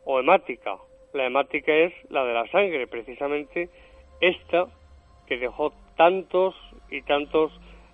[0.05, 0.77] o hemática.
[1.13, 3.69] La hemática es la de la sangre, precisamente
[4.21, 4.67] esta
[5.27, 6.55] que dejó tantos
[6.89, 7.51] y tantos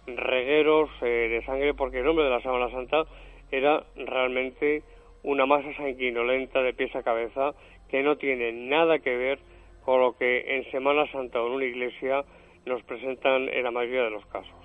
[0.07, 3.05] regueros eh, de sangre porque el nombre de la Semana Santa
[3.51, 4.83] era realmente
[5.23, 7.53] una masa sanguinolenta de pies a cabeza
[7.89, 9.39] que no tiene nada que ver
[9.83, 12.23] con lo que en Semana Santa o en una iglesia
[12.65, 14.64] nos presentan en la mayoría de los casos.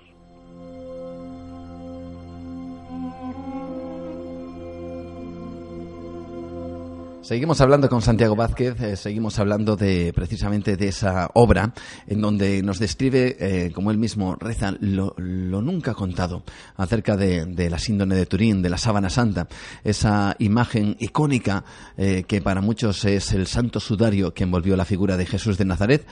[7.21, 11.71] Seguimos hablando con Santiago Vázquez, eh, seguimos hablando de precisamente de esa obra
[12.07, 15.13] en donde nos describe, eh, como él mismo reza, lo,
[15.61, 16.43] nunca contado
[16.77, 19.47] acerca de, la síndrome de Turín, de la sábana santa,
[19.83, 21.63] esa imagen icónica
[21.95, 25.65] eh, que para muchos es el santo sudario que envolvió la figura de Jesús de
[25.65, 26.07] Nazaret.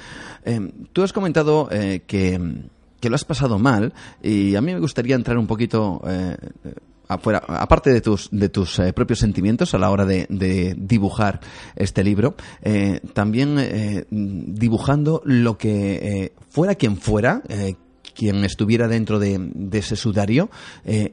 [0.94, 5.38] tú has comentado que que lo has pasado mal y a mí me gustaría entrar
[5.38, 6.02] un poquito
[7.10, 10.28] afuera, aparte de tus, de tus eh, propios sentimientos a la hora de,
[10.78, 11.40] dibujar
[11.76, 17.42] este libro, eh, también eh, dibujando lo que fuera quien fuera,
[18.16, 19.40] quien estuviera dentro de,
[19.74, 20.50] ese sudario,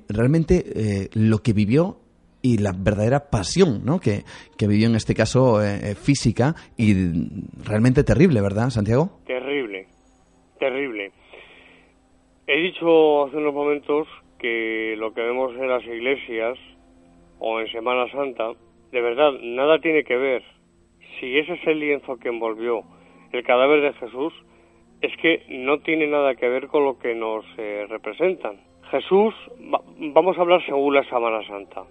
[0.08, 1.98] realmente lo que vivió
[2.42, 3.98] y la verdadera pasión ¿no?
[3.98, 4.24] que,
[4.56, 5.60] que vivió en este caso
[6.00, 6.94] física y
[7.64, 9.20] realmente terrible, ¿verdad, Santiago?
[9.26, 9.86] Terrible,
[10.58, 11.12] terrible.
[12.46, 14.06] He dicho hace unos momentos
[14.38, 16.58] que lo que vemos en las iglesias
[17.38, 18.52] o en Semana Santa,
[18.92, 20.42] de verdad, nada tiene que ver.
[21.18, 22.82] Si ese es el lienzo que envolvió
[23.32, 24.32] el cadáver de Jesús,
[25.00, 28.60] es que no tiene nada que ver con lo que nos eh, representan.
[28.90, 29.34] Jesús,
[29.98, 31.84] vamos a hablar según la Semana Santa,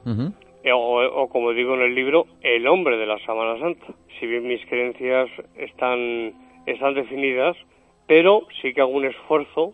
[0.63, 3.85] eh, o, como digo en el libro, el hombre de la Semana Santa.
[4.19, 6.33] Si bien mis creencias están,
[6.65, 7.57] están definidas,
[8.07, 9.73] pero sí que hago un esfuerzo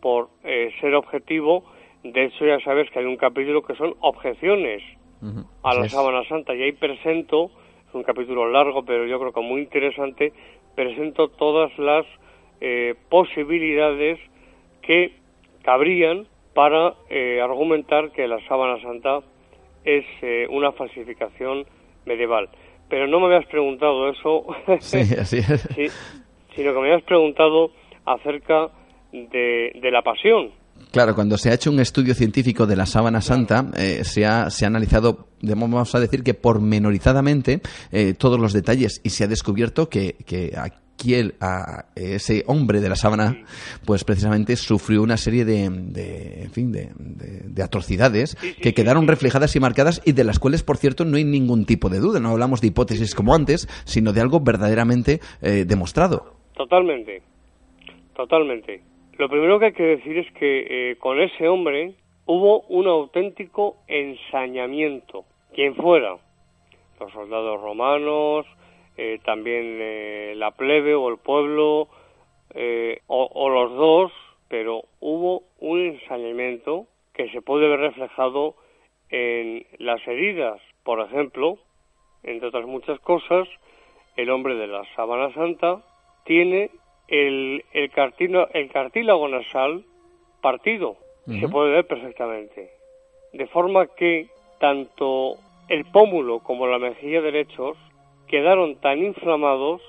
[0.00, 1.64] por eh, ser objetivo
[2.04, 4.82] de hecho, ya sabes que hay un capítulo que son objeciones
[5.62, 7.50] a la sábana santa y ahí presento,
[7.88, 10.34] es un capítulo largo, pero yo creo que muy interesante,
[10.74, 12.04] presento todas las
[12.60, 14.18] eh, posibilidades
[14.82, 15.12] que
[15.62, 19.20] cabrían para eh, argumentar que la sábana santa
[19.82, 21.64] es eh, una falsificación
[22.04, 22.50] medieval.
[22.90, 24.44] Pero no me habías preguntado eso,
[24.80, 25.08] sino
[26.54, 27.70] que me habías preguntado
[28.04, 28.68] acerca
[29.10, 30.50] de, de la pasión.
[30.94, 34.48] Claro, cuando se ha hecho un estudio científico de la sábana santa, eh, se, ha,
[34.48, 39.26] se ha analizado, vamos a decir que pormenorizadamente, eh, todos los detalles y se ha
[39.26, 40.56] descubierto que, que
[40.94, 43.36] Kiel, a ese hombre de la sábana,
[43.84, 49.08] pues precisamente sufrió una serie de, de en fin, de, de- de atrocidades que quedaron
[49.08, 52.20] reflejadas y marcadas y de las cuales, por cierto, no hay ningún tipo de duda.
[52.20, 56.36] No hablamos de hipótesis como antes, sino de algo verdaderamente eh, demostrado.
[56.56, 57.20] Totalmente,
[58.16, 58.80] totalmente.
[59.16, 61.94] Lo primero que hay que decir es que eh, con ese hombre
[62.26, 65.24] hubo un auténtico ensañamiento.
[65.52, 66.16] Quien fuera,
[66.98, 68.44] los soldados romanos,
[68.96, 71.88] eh, también eh, la plebe o el pueblo,
[72.54, 74.12] eh, o, o los dos,
[74.48, 78.56] pero hubo un ensañamiento que se puede ver reflejado
[79.10, 80.60] en las heridas.
[80.82, 81.58] Por ejemplo,
[82.24, 83.48] entre otras muchas cosas,
[84.16, 85.82] el hombre de la sábana santa
[86.24, 86.70] tiene
[87.08, 89.84] el, el, cartílago, el cartílago nasal
[90.40, 90.96] partido.
[91.26, 92.70] Se puede ver perfectamente.
[93.32, 94.28] De forma que
[94.60, 95.36] tanto
[95.68, 97.76] el pómulo como la mejilla derechos
[98.28, 99.80] quedaron tan inflamados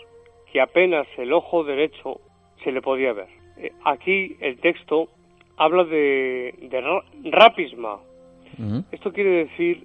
[0.51, 2.19] que apenas el ojo derecho
[2.63, 3.27] se le podía ver.
[3.57, 5.09] Eh, Aquí el texto
[5.57, 7.99] habla de, de ra- rapisma.
[8.91, 9.83] Esto quiere decir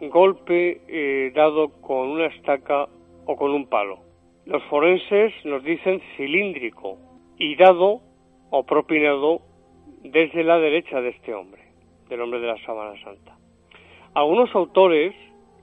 [0.00, 2.88] golpe eh, dado con una estaca
[3.26, 3.98] o con un palo.
[4.46, 6.98] Los forenses nos dicen cilíndrico
[7.38, 8.00] y dado
[8.50, 9.40] o propinado
[10.02, 11.62] desde la derecha de este hombre,
[12.08, 13.38] del hombre de la sábana santa.
[14.12, 15.14] Algunos autores,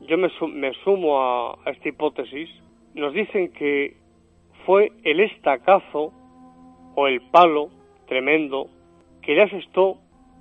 [0.02, 2.50] yo me, me sumo a, a esta hipótesis,
[2.96, 3.98] nos dicen que
[4.66, 6.12] fue el estacazo
[6.96, 7.70] o el palo
[8.08, 8.68] tremendo
[9.22, 9.98] que le asestó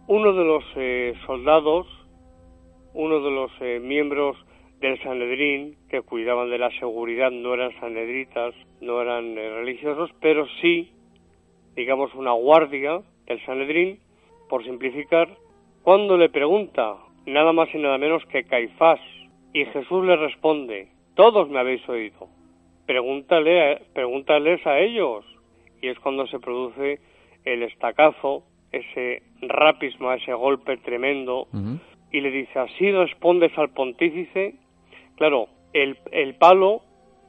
[0.08, 1.86] uno de los eh, soldados,
[2.94, 4.36] uno de los eh, miembros
[4.80, 10.46] del Sanedrín que cuidaban de la seguridad, no eran sanedritas, no eran eh, religiosos, pero
[10.60, 10.90] sí,
[11.76, 13.98] digamos, una guardia del Sanedrín,
[14.48, 15.28] por simplificar,
[15.82, 19.00] cuando le pregunta nada más y nada menos que Caifás,
[19.52, 22.28] y Jesús le responde, todos me habéis oído,
[22.86, 25.24] pregúntale, a- pregúntales a ellos,
[25.82, 27.00] y es cuando se produce
[27.44, 31.46] el estacazo, ese rapisma, ese golpe tremendo,
[32.12, 34.54] y le dice, así respondes al pontífice.
[35.20, 36.80] Claro, el, el palo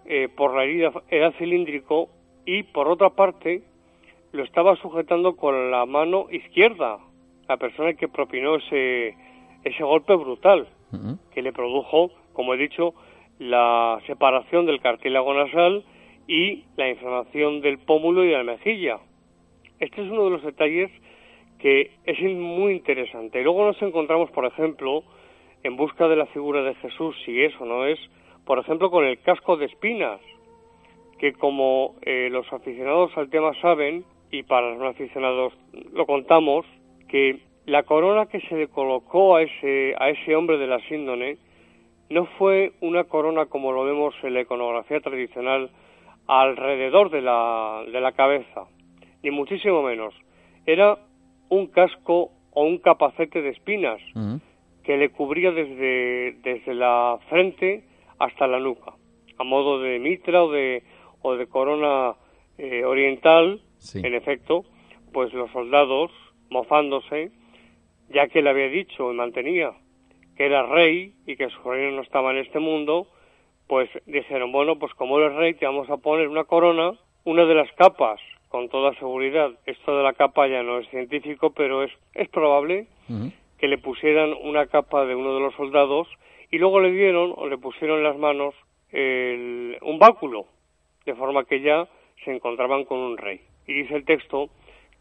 [0.06, 2.08] eh, por la herida era cilíndrico
[2.46, 3.64] y por otra parte
[4.32, 7.00] lo estaba sujetando con la mano izquierda,
[7.50, 9.18] la persona que propinó ese,
[9.66, 10.70] ese golpe brutal,
[11.34, 12.94] que le produjo, como he dicho,
[13.40, 15.84] la separación del cartílago nasal
[16.30, 19.00] y la inflamación del pómulo y de la mejilla.
[19.82, 20.90] Este es uno de los detalles
[21.60, 23.44] que es muy interesante.
[23.44, 25.04] Luego nos encontramos, por ejemplo,
[25.64, 28.00] en busca de la figura de Jesús, si es o no es,
[28.46, 30.20] por ejemplo, con el casco de espinas,
[31.20, 35.54] que como eh, los aficionados al tema saben, y para los aficionados
[35.94, 36.66] lo contamos,
[37.08, 41.38] que la corona que se le colocó a ese, a ese hombre de la síndone
[42.10, 45.70] no fue una corona como lo vemos en la iconografía tradicional
[46.28, 48.66] alrededor de la, de la cabeza,
[49.22, 50.14] ni muchísimo menos.
[50.66, 50.98] Era
[51.50, 54.02] un casco o un capacete de espinas
[54.84, 57.84] que le cubría desde, desde la frente
[58.20, 58.94] hasta la nuca,
[59.38, 60.84] a modo de mitra o de,
[61.22, 62.16] o de corona
[62.58, 63.62] eh, oriental,
[63.94, 64.66] en efecto,
[65.12, 66.12] pues los soldados,
[66.50, 67.32] mofándose,
[68.10, 69.72] ya que le había dicho y mantenía
[70.36, 73.08] que era rey y que su reino no estaba en este mundo,
[73.68, 77.56] pues dijeron, bueno, pues como eres rey te vamos a poner una corona, una de
[77.56, 78.20] las capas,
[78.50, 79.52] con toda seguridad.
[79.66, 82.88] Esto de la capa ya no es científico, pero es, es probable
[83.62, 86.08] que le pusieran una capa de uno de los soldados
[86.50, 88.56] y luego le dieron o le pusieron en las manos
[88.92, 90.48] el- un báculo,
[91.06, 91.88] de forma que ya
[92.26, 93.40] se encontraban con un rey.
[93.68, 94.50] Y dice el texto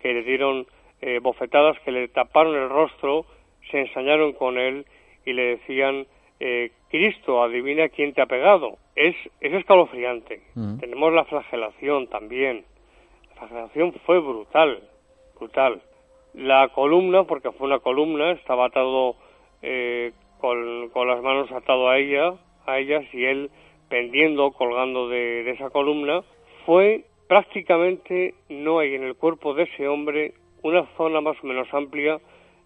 [0.00, 0.66] que le dieron
[1.02, 3.24] eh, bofetadas, que le taparon el rostro,
[3.70, 4.84] se ensañaron con él
[5.24, 6.06] y le decían,
[6.38, 8.76] eh, Cristo, adivina quién te ha pegado.
[8.94, 10.42] Es, es escalofriante.
[10.78, 12.64] Tenemos la flagelación también.
[13.30, 14.82] La flagelación fue brutal,
[15.38, 15.80] brutal.
[16.34, 19.16] La columna, porque fue una columna, estaba atado
[19.62, 22.34] eh, con, con las manos atado a ella,
[22.66, 23.50] a ellas y él
[23.88, 26.22] pendiendo, colgando de, de esa columna,
[26.64, 31.72] fue prácticamente no hay en el cuerpo de ese hombre una zona más o menos
[31.72, 32.20] amplia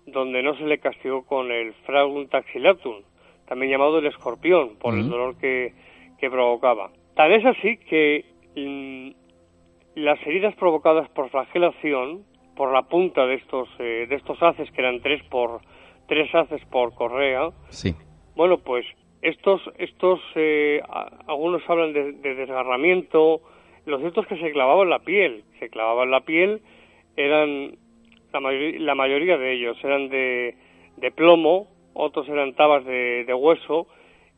[0.07, 3.03] donde no se le castigó con el fragum taxilatum,
[3.47, 5.73] también llamado el escorpión, por el dolor que,
[6.19, 6.91] que provocaba.
[7.15, 8.25] Tan es así que
[8.57, 12.25] mm, las heridas provocadas por flagelación,
[12.57, 15.61] por la punta de estos, eh, de estos haces, que eran tres por
[16.07, 17.95] tres haces por correa, Sí.
[18.37, 18.85] bueno, pues
[19.23, 23.41] estos, estos eh, a- algunos hablan de, de desgarramiento.
[23.87, 26.61] Lo cierto es que se clavaba en la piel, se clavaba en la piel.
[27.17, 27.77] Eran
[28.33, 30.57] la, mayoría, la mayoría de ellos eran de,
[30.99, 33.87] de plomo, otros eran tabas de, de hueso.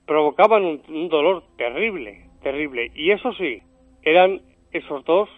[0.07, 2.93] Provocaban un, un dolor terrible, terrible.
[2.95, 3.61] Y eso sí,
[4.03, 4.41] eran
[4.73, 5.29] esos dos,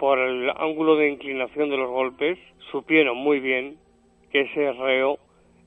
[0.00, 2.38] por el ángulo de inclinación de los golpes,
[2.72, 3.76] supieron muy bien
[4.32, 5.18] que ese reo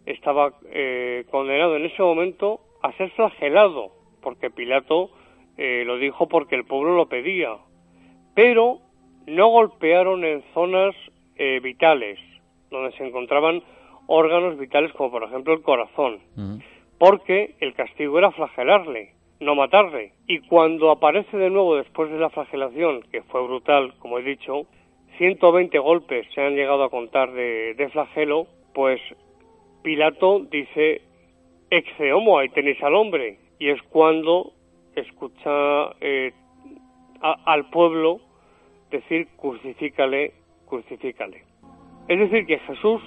[0.08, 3.92] estaba eh, condenado en ese momento a ser flagelado,
[4.24, 5.12] porque Pilato
[5.58, 7.58] eh, lo dijo porque el pueblo lo pedía,
[8.34, 8.80] pero
[9.28, 10.96] no golpearon en zonas
[11.36, 12.18] eh, vitales,
[12.72, 13.62] donde se encontraban
[14.08, 16.22] órganos vitales como por ejemplo el corazón,
[16.98, 19.14] porque el castigo era flagelarle,
[19.44, 20.14] no matarle.
[20.28, 24.66] Y cuando aparece de nuevo después de la flagelación, que fue brutal, como he dicho,
[25.18, 29.00] 120 golpes se han llegado a contar de, de flagelo, pues
[29.84, 31.02] Pilato dice,
[31.70, 33.38] exe homo, ahí tenéis al hombre.
[33.60, 34.54] Y es cuando
[34.96, 36.34] escucha eh,
[37.22, 38.20] al pueblo
[38.92, 40.34] decir, crucifícale,
[40.68, 41.44] crucifícale.
[42.08, 43.02] Es decir, que Jesús,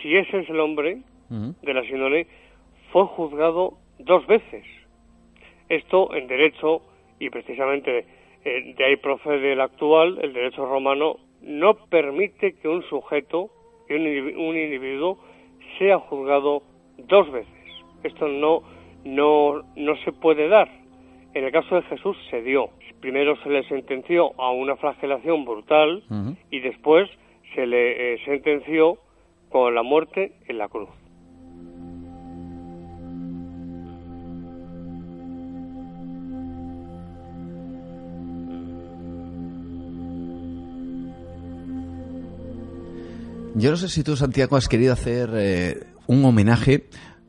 [0.00, 2.26] si ese es el hombre de la síndrome,
[2.92, 4.64] fue juzgado dos veces.
[5.72, 6.82] Esto en derecho,
[7.18, 8.04] y precisamente
[8.44, 13.48] eh, de ahí procede el actual, el derecho romano, no permite que un sujeto,
[13.88, 15.16] que un individuo,
[15.78, 16.62] sea juzgado
[16.98, 17.54] dos veces.
[18.02, 18.62] Esto no,
[19.06, 20.68] no, no se puede dar.
[21.32, 22.68] En el caso de Jesús se dio.
[23.00, 26.02] Primero se le sentenció a una flagelación brutal
[26.50, 27.08] y después
[27.54, 28.98] se le eh, sentenció
[29.48, 30.90] con la muerte en la cruz.
[43.62, 45.74] Yo no sé si tú, Santiago, has querido hacer eh,
[46.08, 46.86] un homenaje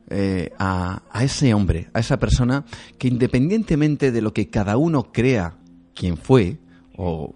[0.09, 2.63] eh, a, ese hombre, a esa persona
[2.99, 5.51] que independientemente de lo que cada uno crea
[5.93, 6.57] quién fue,
[6.97, 7.35] o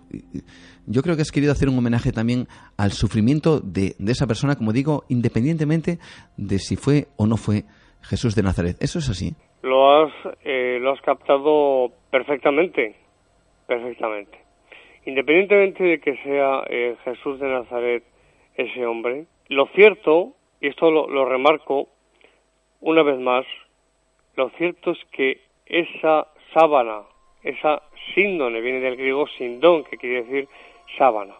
[0.87, 4.73] yo creo que has querido hacer un homenaje también al sufrimiento de, esa persona, como
[4.73, 5.99] digo, independientemente
[6.35, 7.65] de si fue o no fue
[8.01, 8.77] Jesús de Nazaret.
[8.79, 9.35] ¿Eso es así?
[9.61, 10.11] Lo has,
[10.43, 12.95] eh, lo has captado perfectamente,
[13.67, 14.39] perfectamente.
[15.05, 16.63] Independientemente de que sea
[17.05, 18.03] Jesús de Nazaret
[18.57, 19.25] ese hombre.
[19.47, 21.87] Lo cierto, y esto lo, remarco
[22.81, 23.45] una vez más,
[24.35, 27.01] lo cierto es que esa sábana,
[27.43, 27.81] esa
[28.13, 30.47] síndone, viene del griego sindón, que quiere decir
[30.97, 31.33] sábana.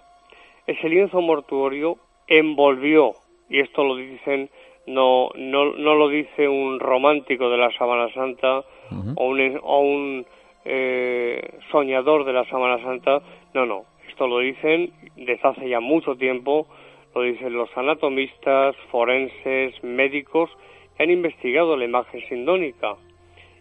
[0.66, 1.98] Ese lienzo mortuorio
[2.28, 3.14] envolvió,
[3.50, 4.50] y esto lo dicen,
[4.86, 8.64] no, no, no lo dice un romántico de la sábana santa
[9.16, 10.26] o un, o un
[10.66, 13.22] eh, soñador de la sábana santa,
[13.54, 16.68] no, no, esto lo dicen desde hace ya mucho tiempo
[17.18, 20.52] lo dicen los anatomistas, forenses, médicos
[20.96, 22.96] que han investigado la imagen sindónica.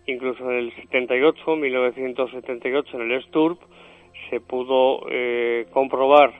[0.06, 3.58] Incluso en el 78, 1978, en el Sturp,
[4.28, 6.32] se pudo eh, comprobar,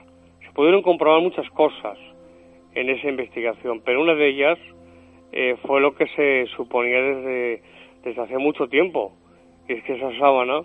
[0.45, 1.97] se pudieron comprobar muchas cosas
[2.75, 4.59] en esa investigación, pero una de ellas
[5.31, 7.63] eh, fue lo que se suponía desde,
[8.03, 9.13] desde hace mucho tiempo,
[9.67, 10.61] y es que esa sábana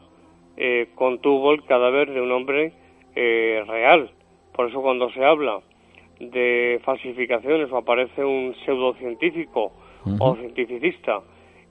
[0.59, 2.73] eh, contuvo el cadáver de un hombre
[3.15, 4.11] real.
[4.55, 5.61] Por eso cuando se habla
[6.31, 9.73] de falsificaciones o aparece un pseudocientífico
[10.19, 11.21] o cientificista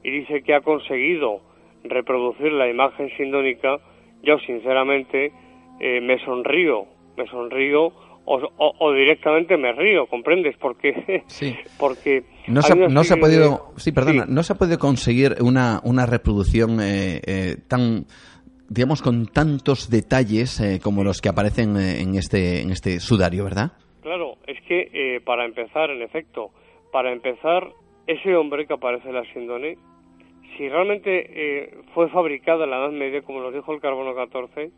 [0.03, 1.41] y dice que ha conseguido
[1.83, 3.77] reproducir la imagen sindónica,
[4.23, 5.31] yo sinceramente
[5.79, 6.85] eh, me sonrío,
[7.17, 7.91] me sonrío
[8.23, 10.55] o, directamente me río, ¿comprendes?
[10.57, 11.55] Porque, sí.
[11.79, 15.81] porque no se, no se ha podido, sí, perdona, no se ha podido conseguir una,
[15.83, 18.05] una reproducción eh, eh, tan
[18.69, 23.73] digamos con tantos detalles como los que aparecen en este en este sudario, ¿verdad?
[24.47, 26.51] Es que eh, para empezar, en efecto,
[26.91, 27.69] para empezar,
[28.07, 29.77] ese hombre que aparece en la síndone,
[30.57, 34.71] si realmente eh, fue fabricado en la Edad Media, como nos dijo el carbono 14,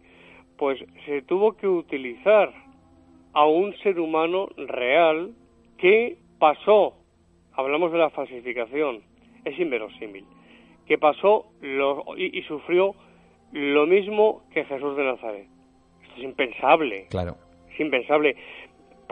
[0.57, 2.53] pues se tuvo que utilizar
[3.34, 5.34] a un ser humano real
[5.77, 6.94] que pasó,
[7.53, 9.02] hablamos de la falsificación,
[9.45, 10.26] es inverosímil,
[10.85, 12.95] que pasó y, y sufrió
[13.52, 15.48] lo mismo que Jesús de Nazaret.
[16.03, 17.07] Esto es impensable.
[17.10, 17.38] Claro.
[17.72, 18.35] Es impensable.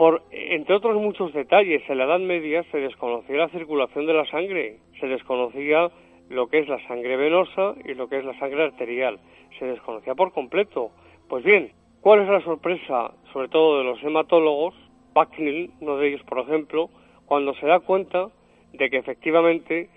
[0.02, 4.26] Por, entre otros muchos detalles, en la Edad Media se desconocía la circulación de la
[4.26, 5.92] sangre, se desconocía
[6.28, 9.20] lo que es la sangre venosa y lo que es la sangre arterial,
[9.60, 10.90] se desconocía por completo.
[11.28, 11.70] Pues bien,
[12.00, 14.74] ¿cuál es la sorpresa, sobre todo de los hematólogos?
[15.14, 16.90] Bucknell, uno de ellos, por ejemplo,
[17.26, 18.26] cuando se da cuenta
[18.72, 19.88] de que efectivamente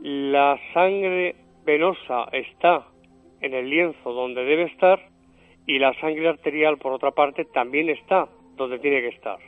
[0.00, 1.34] la sangre
[1.64, 2.86] venosa está
[3.40, 5.00] en el lienzo donde debe estar
[5.66, 9.38] y la sangre arterial, por otra parte, también está donde tiene que estar.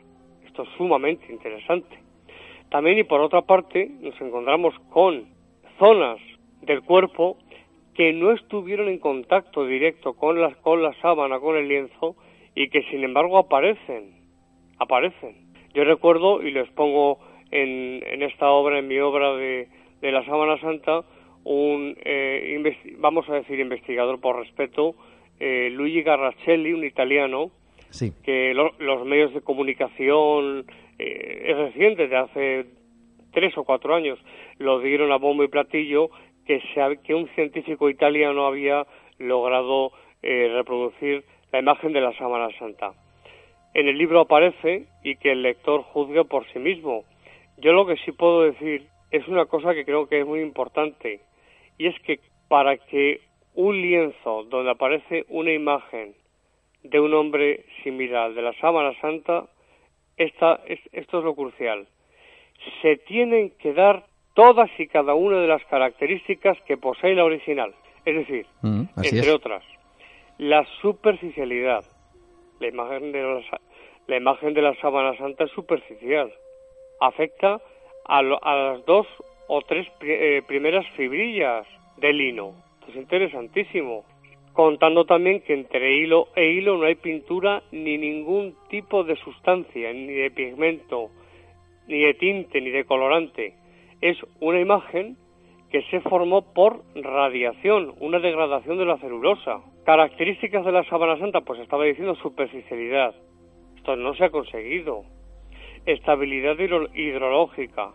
[0.44, 1.98] Esto es sumamente interesante.
[2.70, 5.26] También y por otra parte nos encontramos con
[5.78, 6.18] zonas
[6.62, 7.36] del cuerpo
[7.94, 12.16] que no estuvieron en contacto directo con la, con la sábana, con el lienzo,
[12.54, 14.16] y que sin embargo aparecen,
[14.78, 15.36] aparecen.
[15.72, 17.18] Yo recuerdo, y les pongo
[17.50, 19.68] en, en esta obra, en mi obra de,
[20.02, 21.04] la sábana santa,
[21.44, 24.94] un, eh, vamos a decir investigador por respeto,
[25.38, 27.50] eh, Luigi Garracelli, un italiano,
[28.24, 30.66] que los medios de comunicación
[30.98, 32.66] eh, es reciente, de hace
[33.32, 34.18] tres o cuatro años,
[34.58, 36.10] lo dieron a bombo y platillo
[36.46, 38.86] que, se, que un científico italiano había
[39.18, 39.92] logrado
[40.22, 42.92] eh, reproducir la imagen de la Sábana Santa.
[43.74, 47.04] En el libro aparece y que el lector juzgue por sí mismo.
[47.58, 51.20] Yo lo que sí puedo decir es una cosa que creo que es muy importante
[51.78, 53.20] y es que para que
[53.54, 56.14] un lienzo donde aparece una imagen
[56.90, 59.46] de un hombre similar de la Sábana Santa,
[60.16, 61.86] esta, esto es lo crucial.
[62.82, 67.74] Se tienen que dar todas y cada una de las características que posee la original.
[68.04, 69.64] Es decir, mm, entre otras,
[70.38, 71.84] la superficialidad.
[72.60, 73.60] La imagen de la,
[74.06, 76.32] la imagen de la sábana santa es superficial.
[77.00, 77.60] Afecta
[78.04, 79.06] a, las dos
[79.48, 82.54] o tres eh, primeras fibrillas del lino.
[82.80, 84.04] Esto es interesantísimo.
[84.56, 89.92] Contando también que entre hilo e hilo no hay pintura ni ningún tipo de sustancia,
[89.92, 91.10] ni de pigmento,
[91.86, 93.52] ni de tinte, ni de colorante.
[94.00, 95.18] Es una imagen
[95.70, 99.60] que se formó por radiación, una degradación de la celulosa.
[99.84, 103.14] Características de la sábana santa, pues estaba diciendo superficialidad.
[103.76, 105.04] Esto no se ha conseguido.
[105.84, 106.56] Estabilidad
[106.94, 107.90] hidrológica,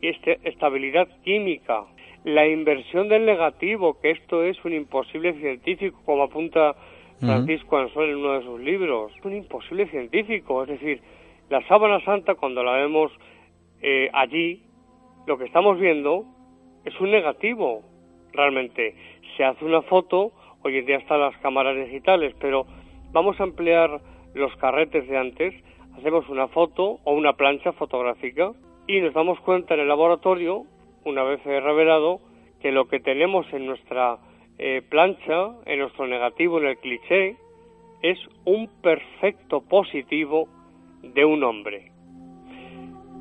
[0.00, 1.84] este, estabilidad química,
[2.26, 6.74] la inversión del negativo, que esto es un imposible científico, como apunta
[7.20, 9.12] Francisco Ansol en uno de sus libros.
[9.16, 11.00] Es un imposible científico, es decir,
[11.48, 13.12] la sábana santa cuando la vemos
[13.80, 14.64] eh, allí,
[15.28, 16.24] lo que estamos viendo
[16.84, 17.84] es un negativo,
[18.32, 18.96] realmente.
[19.36, 20.32] Se hace una foto,
[20.64, 22.66] hoy en día están las cámaras digitales, pero
[23.12, 24.00] vamos a emplear
[24.34, 25.54] los carretes de antes,
[25.96, 28.50] hacemos una foto o una plancha fotográfica
[28.88, 30.66] y nos damos cuenta en el laboratorio
[31.06, 32.20] una vez revelado
[32.60, 34.18] que lo que tenemos en nuestra
[34.58, 37.36] eh, plancha, en nuestro negativo, en el cliché,
[38.02, 40.48] es un perfecto positivo
[41.02, 41.92] de un hombre.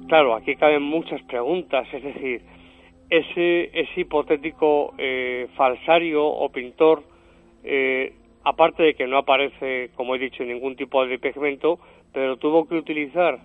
[0.07, 2.41] Claro, aquí caben muchas preguntas, es decir,
[3.09, 7.03] ese, hipotético eh, falsario o pintor,
[7.63, 8.13] eh,
[8.43, 11.79] aparte de que no aparece, como he dicho, ningún tipo de pigmento,
[12.13, 13.39] pero tuvo que utilizar,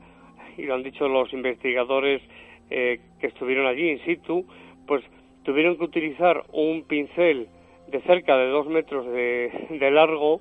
[0.56, 2.22] y lo han dicho los investigadores
[2.70, 4.47] eh, que estuvieron allí in situ,
[4.86, 5.02] pues
[5.42, 7.48] tuvieron que utilizar un pincel
[7.88, 10.40] de cerca de dos metros de, largo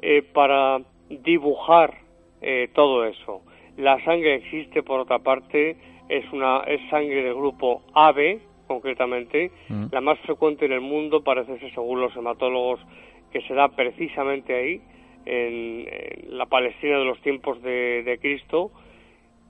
[0.00, 0.80] eh, para
[1.10, 1.98] dibujar
[2.40, 3.42] eh, todo eso.
[3.76, 5.76] La sangre existe, por otra parte,
[6.08, 9.50] es una es sangre del grupo AB, concretamente,
[9.90, 12.80] la más frecuente en el mundo, parece ser según los hematólogos,
[13.32, 14.80] que se da precisamente ahí,
[15.26, 18.70] en, la Palestina de los tiempos de Cristo,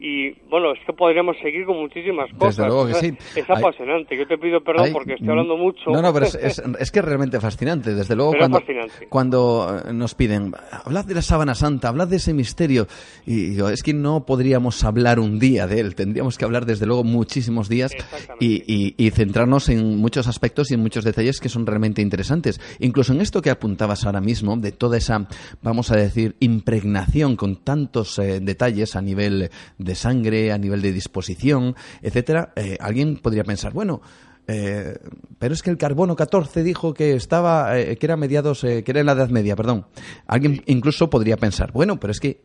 [0.01, 2.57] y bueno, es que podríamos seguir con muchísimas cosas.
[2.57, 3.13] Desde luego que sí.
[3.35, 4.17] Es apasionante.
[4.17, 5.91] Yo te pido perdón porque estoy hablando mucho.
[5.91, 7.95] No, no, pero es, es, que es realmente fascinante.
[7.95, 8.63] Desde luego, cuando,
[9.09, 10.53] cuando eh, nos piden,
[10.85, 12.87] hablad de la sábana santa, hablad de ese misterio.
[13.27, 15.97] Y digo, es que no podríamos hablar un día de él.
[15.97, 17.93] Tendríamos que hablar, desde luego, muchísimos días
[18.39, 22.61] y, y, y centrarnos en muchos aspectos y en muchos detalles que son realmente interesantes.
[22.79, 25.27] Incluso en esto que apuntabas ahora mismo, de toda esa,
[25.61, 30.93] vamos a decir, impregnación con tantos eh, detalles a nivel de sangre, a nivel de
[30.93, 34.01] disposición, etcétera, eh, alguien podría pensar, bueno,
[34.47, 34.95] eh,
[35.39, 39.01] pero es que el carbono 14 dijo que estaba, eh, que era mediados, que era
[39.01, 39.85] en la Edad Media, perdón.
[40.27, 42.39] Alguien incluso podría pensar, bueno, pero es que,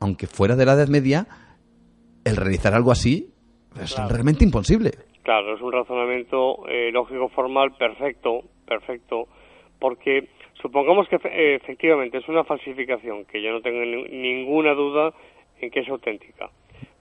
[0.00, 1.26] aunque fuera de la Edad Media,
[2.24, 3.30] el realizar algo así
[3.80, 4.92] es realmente imposible.
[5.22, 9.28] Claro, es un razonamiento lógico formal perfecto, perfecto,
[9.78, 10.28] porque
[10.62, 11.16] supongamos que
[11.56, 15.12] efectivamente es una falsificación, que yo no tengo ninguna duda
[15.60, 16.50] en que es auténtica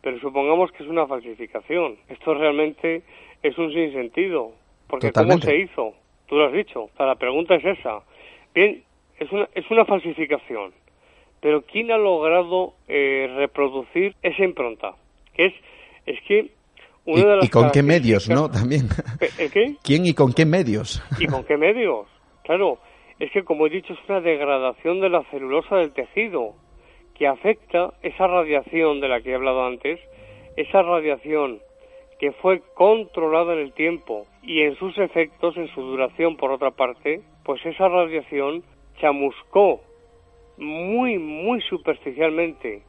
[0.03, 1.95] pero supongamos que es una falsificación.
[2.09, 3.03] Esto realmente
[3.41, 4.51] es un sinsentido,
[4.88, 5.93] porque ¿cómo se hizo?
[6.27, 8.01] Tú lo has dicho, la pregunta es esa.
[8.53, 8.84] Bien,
[9.17, 10.73] es una, es una falsificación,
[11.39, 14.91] pero ¿quién ha logrado eh, reproducir esa impronta?
[15.34, 15.53] Que es,
[16.05, 16.51] es que
[17.05, 18.51] una de las ¿Y con qué medios, no?
[18.51, 18.89] También.
[19.38, 19.75] ¿El qué?
[19.81, 21.01] ¿Quién y con qué medios?
[21.17, 22.07] ¿Y con qué medios?
[22.43, 22.77] Claro,
[23.19, 26.55] es que como he dicho es una degradación de la celulosa del tejido
[27.15, 29.99] que afecta esa radiación de la que he hablado antes,
[30.56, 31.60] esa radiación
[32.19, 36.72] que fue controlada en el tiempo y en sus efectos, en su duración por otra
[36.72, 38.64] parte, pues esa radiación
[38.99, 39.81] chamuscó
[40.57, 42.84] muy, muy superficialmente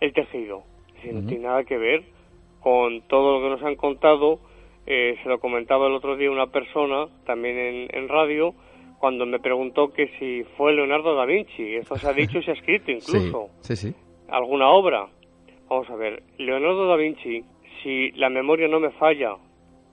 [0.00, 0.62] el tejido.
[0.88, 2.02] Es decir, no tiene nada que ver
[2.60, 4.38] con todo lo que nos han contado.
[4.86, 8.54] Eh, se lo comentaba el otro día una persona, también en, en radio,
[9.00, 11.74] cuando me preguntó que si fue Leonardo da Vinci.
[11.74, 13.48] Esto se ha dicho y se ha escrito incluso.
[13.62, 13.94] Sí, sí,
[14.28, 15.08] ¿Alguna obra?
[15.68, 17.42] Vamos a ver, Leonardo da Vinci,
[17.82, 19.36] si la memoria no me falla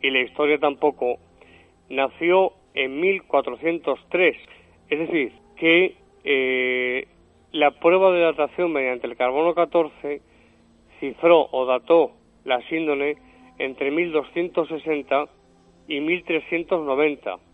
[0.02, 1.20] y la historia tampoco,
[1.90, 4.36] nació en 1403.
[4.90, 7.08] Es decir, que eh,
[7.54, 10.22] la prueba de datación mediante el carbono 14
[11.00, 12.12] cifró o dató
[12.44, 13.16] la síndone
[13.58, 15.26] entre 1260
[15.88, 17.47] y 1390.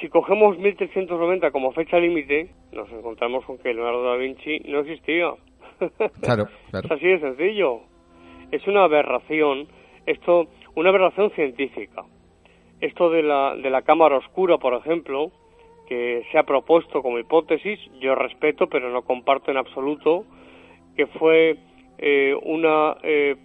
[0.00, 5.32] Si cogemos 1390 como fecha límite, nos encontramos con que Leonardo da Vinci no existía.
[6.20, 6.86] Claro, claro.
[6.86, 7.80] Es así de sencillo.
[8.50, 9.66] Es una aberración,
[10.04, 12.04] esto, una aberración científica.
[12.82, 15.30] Esto de la, de la cámara oscura, por ejemplo,
[15.88, 20.24] que se ha propuesto como hipótesis, yo respeto, pero no comparto en absoluto,
[20.96, 21.56] que fue
[21.98, 23.36] eh, una eh,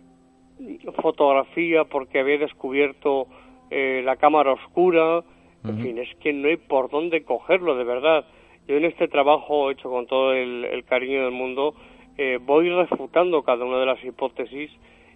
[1.01, 3.27] fotografía porque había descubierto
[3.69, 5.23] eh, la cámara oscura,
[5.67, 8.25] en fin, es que no hay por dónde cogerlo, de verdad.
[8.67, 11.75] Yo en este trabajo hecho con todo el, cariño del mundo
[12.17, 14.71] eh, voy refutando cada una de las hipótesis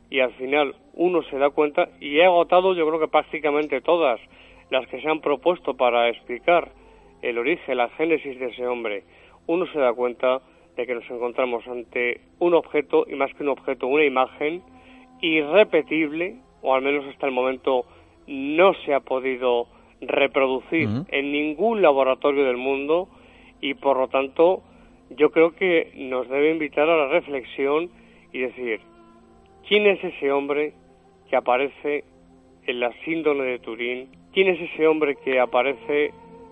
[0.10, 4.20] y al final uno se da cuenta y he agotado yo creo que prácticamente todas
[4.70, 6.72] las que se han propuesto para explicar
[7.22, 9.04] el origen, la génesis de ese hombre.
[9.48, 10.42] Uno se da cuenta
[10.76, 14.62] de que nos encontramos ante un objeto y más que un objeto, una imagen
[15.22, 17.86] irrepetible o al menos hasta el momento
[18.28, 19.68] no se ha podido
[20.02, 23.10] reproducir en ningún laboratorio del mundo
[23.62, 24.64] y por lo tanto
[25.10, 27.90] yo creo que nos debe invitar a la reflexión
[28.32, 28.80] y decir,
[29.68, 30.74] ¿quién es ese hombre
[31.30, 32.04] que aparece
[32.66, 34.10] en la síndrome de Turín?
[34.34, 36.12] ¿Quién es ese hombre que aparece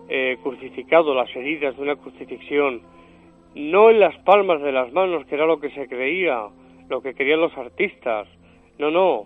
[0.09, 2.81] eh, crucificado, las heridas de una crucifixión,
[3.55, 6.47] no en las palmas de las manos, que era lo que se creía,
[6.89, 8.27] lo que querían los artistas,
[8.79, 9.25] no, no,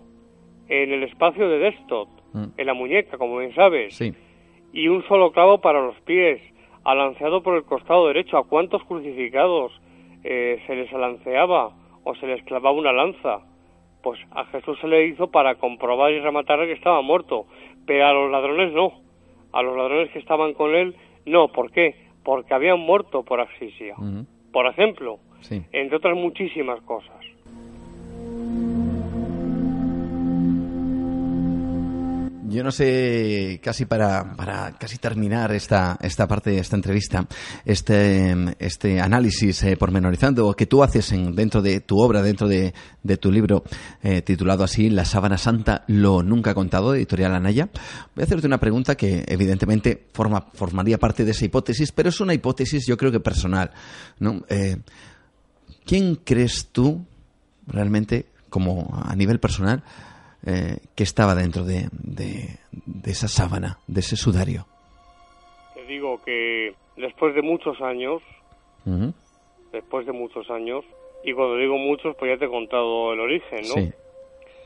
[0.68, 2.46] en el espacio de Destot, Mm.
[2.58, 4.00] en la muñeca, como bien sabes.
[4.74, 6.42] Y un solo clavo para los pies,
[6.84, 8.38] alanceado por el costado derecho.
[8.38, 9.72] ¿A cuántos crucificados
[10.24, 13.42] eh, se les alanceaba o se les clavaba una lanza?
[14.02, 17.46] Pues a Jesús se le hizo para comprobar y rematar que estaba muerto,
[17.86, 18.94] pero a los ladrones no.
[19.52, 20.96] A los ladrones que estaban con él,
[21.26, 21.50] no.
[21.50, 21.96] ¿Por qué?
[22.24, 23.96] Porque habían muerto por asfixia.
[24.52, 25.20] Por ejemplo,
[25.72, 27.31] entre otras muchísimas cosas.
[32.52, 37.26] Yo no sé, casi para, para casi terminar esta, esta parte de esta entrevista,
[37.64, 42.74] este, este análisis eh, pormenorizando que tú haces en, dentro de tu obra, dentro de,
[43.04, 43.64] de tu libro
[44.04, 47.70] eh, titulado así, La sábana santa, lo nunca contado, editorial Anaya.
[48.16, 52.20] Voy a hacerte una pregunta que evidentemente forma, formaría parte de esa hipótesis, pero es
[52.20, 53.72] una hipótesis yo creo que personal.
[54.20, 54.44] ¿no?
[54.50, 54.78] Eh,
[55.86, 57.06] ¿Quién crees tú
[57.66, 59.84] realmente, como a nivel personal,
[60.46, 62.58] eh, que estaba dentro de, de,
[63.06, 64.66] esa sábana, de ese sudario?
[65.76, 68.22] Te digo que después de muchos años,
[69.72, 70.84] después de muchos años,
[71.24, 73.76] y cuando digo muchos, pues ya te he contado el origen, ¿no?
[73.76, 73.92] Sí,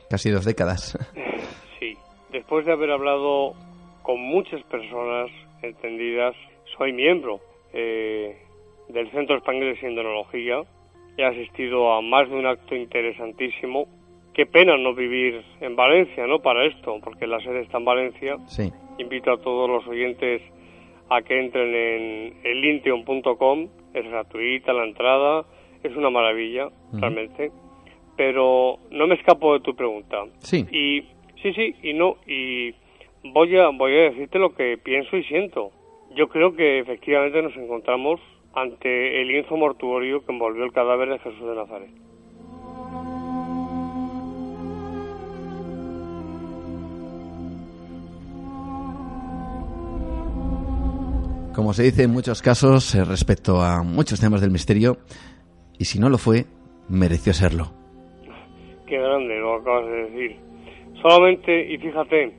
[0.08, 0.98] casi dos décadas.
[1.78, 1.94] sí,
[2.30, 3.54] después de haber hablado
[4.02, 5.30] con muchas personas
[5.62, 6.34] entendidas,
[6.76, 7.40] soy miembro
[7.72, 8.38] eh,
[8.88, 10.62] del Centro Español de Sindonología,
[11.16, 13.88] he asistido a más de un acto interesantísimo
[14.36, 16.40] qué pena no vivir en Valencia, ¿no?
[16.40, 18.36] Para esto, porque la sede está en Valencia.
[18.48, 18.70] Sí.
[18.98, 20.42] Invito a todos los oyentes
[21.08, 25.46] a que entren en elinteon.com, es gratuita la entrada,
[25.82, 27.50] es una maravilla, realmente.
[28.18, 30.24] Pero no me escapo de tu pregunta.
[30.40, 30.66] Sí.
[30.70, 31.00] Y
[31.40, 32.74] sí, sí, y no, y
[33.32, 35.70] voy a voy a decirte lo que pienso y siento.
[36.14, 38.20] Yo creo que efectivamente nos encontramos
[38.54, 41.90] ante el lienzo mortuorio que envolvió el cadáver de Jesús de Nazaret.
[51.56, 54.98] Como se dice en muchos casos eh, respecto a muchos temas del misterio,
[55.78, 56.44] y si no lo fue,
[56.90, 57.72] mereció serlo.
[58.86, 60.36] Qué grande lo acabas de decir.
[61.00, 62.36] Solamente, y fíjate,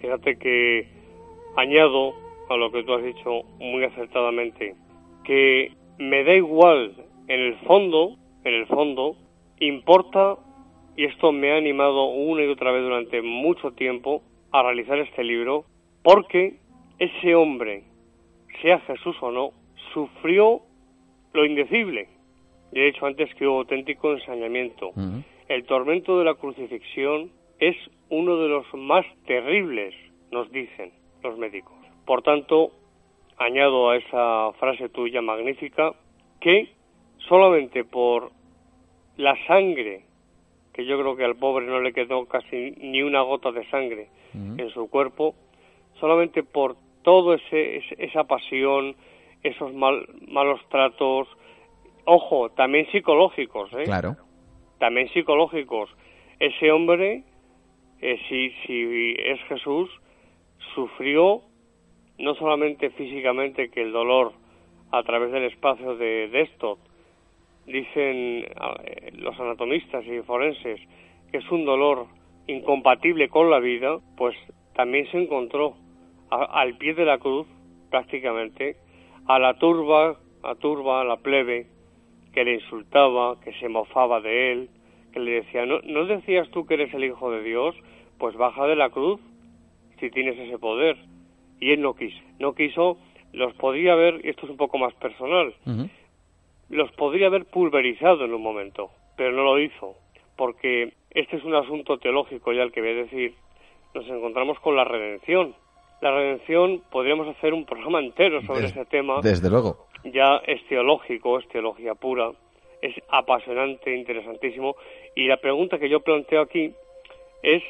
[0.00, 0.88] fíjate que
[1.56, 2.14] añado
[2.48, 4.74] a lo que tú has dicho muy acertadamente,
[5.24, 6.94] que me da igual,
[7.28, 9.14] en el fondo, en el fondo,
[9.60, 10.36] importa,
[10.96, 14.22] y esto me ha animado una y otra vez durante mucho tiempo
[14.52, 15.66] a realizar este libro,
[16.02, 16.56] porque
[16.98, 17.87] ese hombre
[18.62, 19.50] sea Jesús o no,
[19.92, 20.60] sufrió
[21.32, 22.08] lo indecible.
[22.72, 24.92] De hecho, antes que hubo auténtico ensañamiento.
[25.48, 27.76] El tormento de la crucifixión es
[28.10, 29.94] uno de los más terribles,
[30.30, 30.92] nos dicen
[31.22, 31.74] los médicos.
[32.04, 32.72] Por tanto,
[33.38, 35.92] añado a esa frase tuya magnífica
[36.40, 36.68] que
[37.28, 38.30] solamente por
[39.16, 40.04] la sangre,
[40.72, 44.08] que yo creo que al pobre no le quedó casi ni una gota de sangre
[44.34, 45.34] en su cuerpo,
[45.98, 46.76] solamente por
[47.08, 48.94] todo ese, esa pasión,
[49.42, 51.26] esos malos tratos,
[52.04, 53.84] ojo, también psicológicos, ¿eh?
[53.84, 54.14] Claro.
[54.78, 55.88] También psicológicos.
[56.38, 57.22] Ese hombre,
[58.02, 59.88] eh, si, si es Jesús,
[60.74, 61.40] sufrió
[62.18, 64.34] no solamente físicamente que el dolor
[64.92, 66.78] a través del espacio de Desktop,
[67.64, 68.44] dicen
[68.84, 70.78] eh, los anatomistas y forenses
[71.32, 72.04] que es un dolor
[72.48, 74.36] incompatible con la vida, pues
[74.74, 75.74] también se encontró
[76.30, 77.46] al pie de la cruz,
[77.90, 78.76] prácticamente,
[79.26, 81.66] a la turba, a turba, a la plebe,
[82.32, 84.70] que le insultaba, que se mofaba de él,
[85.12, 87.74] que le decía, ¿no, ¿no decías tú que eres el Hijo de Dios?
[88.18, 89.20] Pues baja de la cruz,
[89.98, 90.96] si tienes ese poder.
[91.60, 92.18] Y él no quiso.
[92.38, 92.98] No quiso,
[93.32, 95.54] los podría haber, y esto es un poco más personal,
[96.68, 99.96] los podría haber pulverizado en un momento, pero no lo hizo,
[100.36, 103.34] porque este es un asunto teológico ya el que voy a decir,
[103.94, 105.54] nos encontramos con la redención.
[106.00, 109.20] La redención, podríamos hacer un programa entero sobre ese tema.
[109.20, 109.88] Desde luego.
[110.04, 112.30] Ya es teológico, es teología pura,
[112.80, 114.76] es apasionante, interesantísimo.
[115.16, 116.72] Y la pregunta que yo planteo aquí
[117.42, 117.62] es,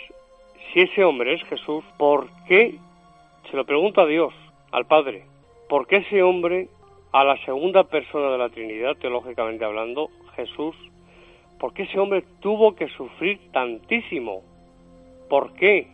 [0.72, 2.74] si ese hombre es Jesús, ¿por qué,
[3.50, 4.34] se lo pregunto a Dios,
[4.72, 5.24] al Padre,
[5.70, 6.68] ¿por qué ese hombre,
[7.12, 10.76] a la segunda persona de la Trinidad, teológicamente hablando, Jesús,
[11.58, 14.42] ¿por qué ese hombre tuvo que sufrir tantísimo?
[15.30, 15.88] ¿Por qué?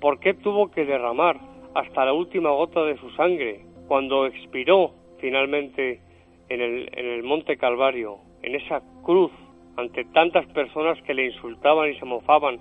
[0.00, 6.00] ¿Por qué tuvo que derramar hasta la última gota de su sangre cuando expiró finalmente
[6.48, 9.32] en el, en el Monte Calvario, en esa cruz,
[9.76, 12.58] ante tantas personas que le insultaban y se mofaban?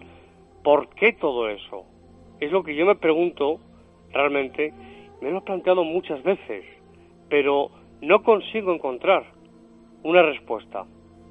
[0.64, 1.86] ¿Por qué todo eso?
[2.40, 3.60] Es lo que yo me pregunto
[4.12, 4.74] realmente,
[5.22, 6.66] me lo he planteado muchas veces,
[7.30, 7.70] pero
[8.02, 9.26] no consigo encontrar
[10.04, 10.86] una respuesta.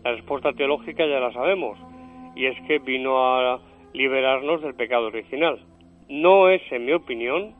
[0.05, 1.79] La respuesta teológica ya la sabemos,
[2.35, 3.61] y es que vino a
[3.93, 5.61] liberarnos del pecado original.
[6.09, 7.55] No es, en mi opinión,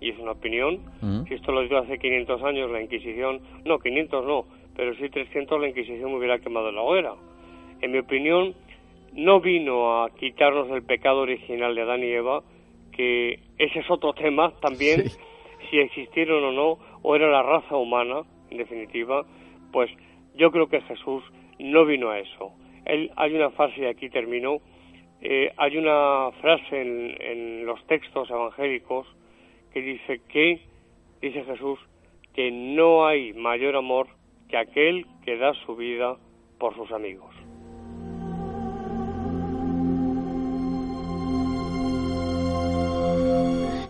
[0.00, 0.80] y es una opinión,
[1.26, 4.44] si esto lo digo hace 500 años, la Inquisición, no, 500 no,
[4.76, 7.14] pero sí 300 la Inquisición me hubiera quemado la hoguera.
[7.80, 8.54] En mi opinión,
[9.14, 12.42] no vino a quitarnos el pecado original de Adán y Eva,
[12.92, 15.04] que ese es otro tema también,
[15.70, 19.24] si existieron o no, o era la raza humana, en definitiva,
[19.72, 19.90] pues
[20.34, 21.24] yo creo que Jesús
[21.58, 22.52] no vino a eso.
[22.84, 24.60] Él, hay una frase, y aquí termino,
[25.22, 29.06] eh, hay una frase en, en los textos evangélicos
[29.76, 30.62] que dice que,
[31.20, 31.78] dice Jesús,
[32.32, 34.06] que no hay mayor amor
[34.48, 36.16] que aquel que da su vida
[36.58, 37.34] por sus amigos.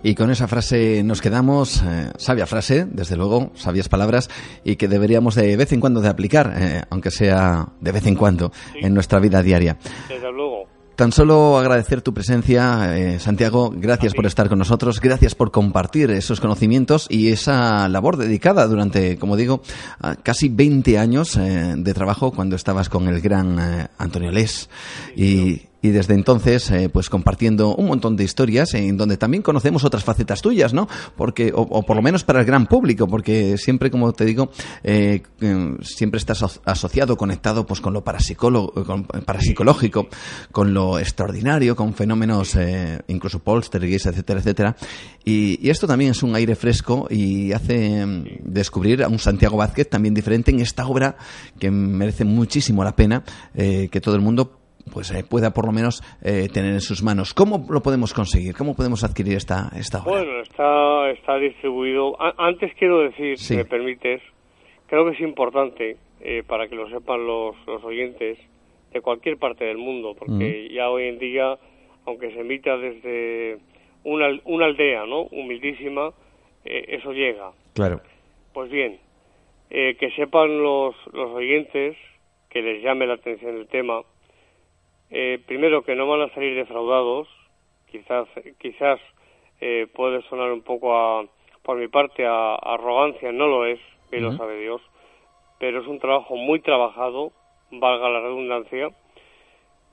[0.03, 4.29] Y con esa frase nos quedamos, eh, sabia frase, desde luego, sabias palabras,
[4.65, 8.17] y que deberíamos de vez en cuando de aplicar, eh, aunque sea de vez en
[8.17, 9.77] cuando, en nuestra vida diaria.
[10.09, 10.76] Desde luego.
[10.97, 13.71] Tan solo agradecer tu presencia, eh, Santiago.
[13.71, 14.99] Gracias por estar con nosotros.
[14.99, 19.61] Gracias por compartir esos conocimientos y esa labor dedicada durante, como digo,
[20.23, 24.71] casi 20 años eh, de trabajo cuando estabas con el gran eh, Antonio Les.
[25.15, 29.85] Y, y desde entonces eh, pues compartiendo un montón de historias en donde también conocemos
[29.85, 33.91] otras facetas tuyas no porque o, por lo menos para el gran público porque siempre
[33.91, 34.51] como te digo
[34.83, 40.09] eh, eh, siempre estás aso- asociado conectado pues con lo con, parapsicológico
[40.53, 44.77] con lo extraordinario con fenómenos eh, incluso poltergeist etcétera etcétera.
[45.25, 49.57] Y, y esto también es un aire fresco y hace mm, descubrir a un Santiago
[49.57, 51.17] Vázquez también diferente en esta obra
[51.59, 54.59] que merece muchísimo la pena eh, que todo el mundo
[54.93, 57.35] pues eh, pueda por lo menos eh, tener en sus manos.
[57.35, 58.55] ¿Cómo lo podemos conseguir?
[58.55, 60.11] ¿Cómo podemos adquirir esta, esta obra?
[60.23, 62.21] Bueno, está, está distribuido.
[62.21, 63.55] A- antes quiero decir, Sí.
[63.55, 64.23] si me permites,
[64.87, 68.39] creo que es importante eh, para que lo sepan los, los oyentes
[68.93, 71.57] de cualquier parte del mundo, porque ya hoy en día,
[72.07, 73.59] aunque se emita desde
[74.05, 75.23] una, una aldea, ¿no?
[75.25, 76.11] Humildísima,
[76.65, 77.51] eh, eso llega.
[77.75, 78.01] Claro.
[78.55, 78.99] Pues bien,
[79.69, 81.97] eh, que sepan los, los oyentes,
[82.49, 84.01] que les llame la atención el tema,
[85.11, 87.29] eh, primero que no van a salir defraudados,
[87.91, 88.29] quizás,
[88.59, 89.01] quizás
[89.61, 91.25] eh, puede sonar un poco a,
[91.63, 93.81] por mi parte a, a arrogancia, no lo es,
[94.11, 94.39] que lo Ujú.
[94.39, 94.83] sabe Dios,
[95.59, 97.33] pero es un trabajo muy trabajado,
[97.71, 98.91] valga la redundancia,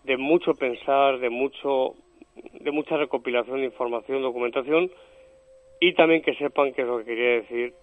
[0.04, 1.96] de mucho pensar, de mucho,
[2.36, 4.92] de mucha recopilación de información, documentación,
[5.80, 7.74] y también que sepan que es lo que quería decir,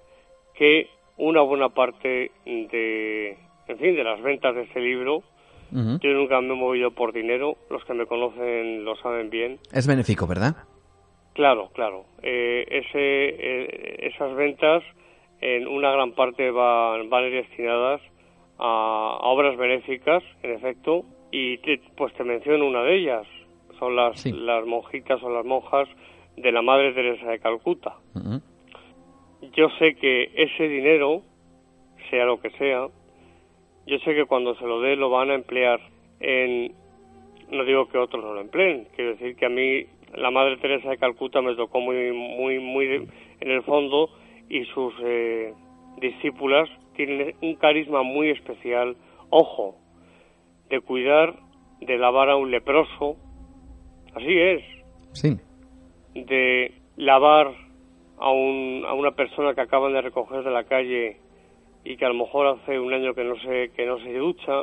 [0.55, 3.37] que una buena parte de,
[3.69, 5.23] en fin, de las ventas de este libro,
[6.01, 9.59] Yo nunca me he movido por dinero, los que me conocen lo saben bien.
[9.73, 10.57] Es benéfico, ¿verdad?
[11.35, 12.05] Claro, claro.
[12.23, 14.83] Eh, ese, eh, esas ventas
[15.41, 18.01] en una gran parte van, van destinadas
[18.59, 18.65] a,
[19.21, 23.27] a obras benéficas, en efecto, y te- pues te menciono una de ellas.
[23.79, 25.89] Son las, las monjitas o las monjas
[26.37, 27.95] de la Madre Teresa de Calcuta.
[29.57, 31.23] Yo sé que ese dinero,
[32.11, 32.89] sea lo que sea,
[33.87, 35.81] yo sé que cuando se lo dé lo van a emplear
[36.21, 36.73] en...
[37.51, 39.85] No digo que otros no lo empleen, quiero decir que a mí
[40.15, 43.09] la Madre Teresa de Calcuta me tocó muy, muy, muy
[43.41, 44.11] en el fondo
[44.49, 45.53] y sus eh,
[46.01, 48.97] discípulas tienen un carisma muy especial,
[49.31, 49.77] ojo,
[50.69, 51.35] de cuidar,
[51.81, 53.17] de lavar a un leproso,
[54.15, 54.63] así es.
[55.13, 55.37] Sí.
[56.15, 57.55] De lavar
[58.19, 61.17] a, un, a una persona que acaban de recoger de la calle
[61.85, 64.63] y que a lo mejor hace un año que no se, que no se ducha,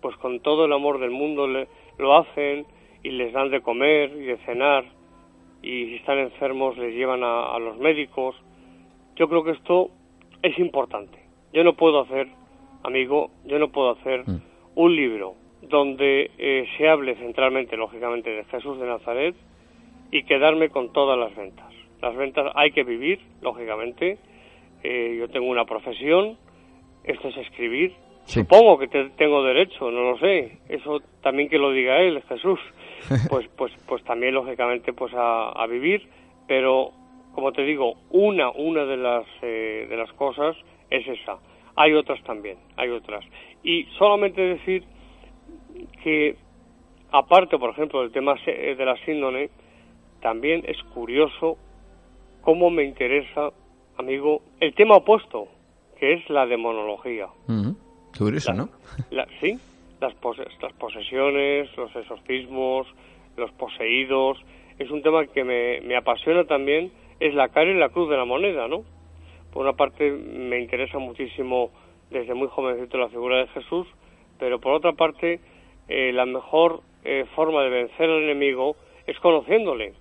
[0.00, 1.68] pues con todo el amor del mundo le,
[1.98, 2.66] lo hacen
[3.02, 4.84] y les dan de comer y de cenar
[5.64, 8.36] y si están enfermos les llevan a, los médicos.
[9.16, 9.90] Yo creo que esto
[10.42, 11.18] es importante.
[11.54, 12.28] Yo no puedo hacer,
[12.82, 14.42] amigo, yo no puedo hacer mm.
[14.74, 19.34] un libro donde eh, se hable centralmente, lógicamente, de Jesús de Nazaret
[20.10, 21.72] y quedarme con todas las ventas.
[22.02, 24.18] Las ventas hay que vivir, lógicamente.
[24.82, 26.36] Eh, yo tengo una profesión,
[27.04, 27.94] esto es escribir.
[28.24, 30.58] Supongo que tengo derecho, no lo sé.
[30.68, 32.60] Eso también que lo diga él, Jesús.
[33.28, 36.08] Pues, pues, pues también lógicamente pues a, vivir.
[36.48, 36.92] Pero
[37.34, 40.56] como te digo, una, una de las eh, de las cosas
[40.88, 41.36] es esa.
[41.76, 43.24] Hay otras también, hay otras.
[43.62, 44.84] Y solamente decir
[46.02, 46.36] que
[47.10, 49.50] aparte, por ejemplo, del tema de la síndrome,
[50.22, 51.58] también es curioso
[52.40, 53.50] cómo me interesa,
[53.98, 55.48] amigo, el tema opuesto,
[56.04, 57.28] que es la demonología.
[58.18, 58.68] Curioso, ¿no?
[59.40, 59.58] sí,
[60.00, 60.14] las,
[60.60, 62.86] las posesiones, los exorcismos,
[63.38, 64.36] los poseídos.
[64.78, 68.18] Es un tema que me, me apasiona también, es la cara y la cruz de
[68.18, 68.82] la moneda, ¿no?
[69.50, 71.70] Por una parte me interesa muchísimo
[72.10, 73.86] desde muy jovencito la figura de Jesús,
[74.38, 75.40] pero por otra parte
[75.88, 78.76] eh, la mejor eh, forma de vencer al enemigo
[79.06, 79.94] es conociéndole.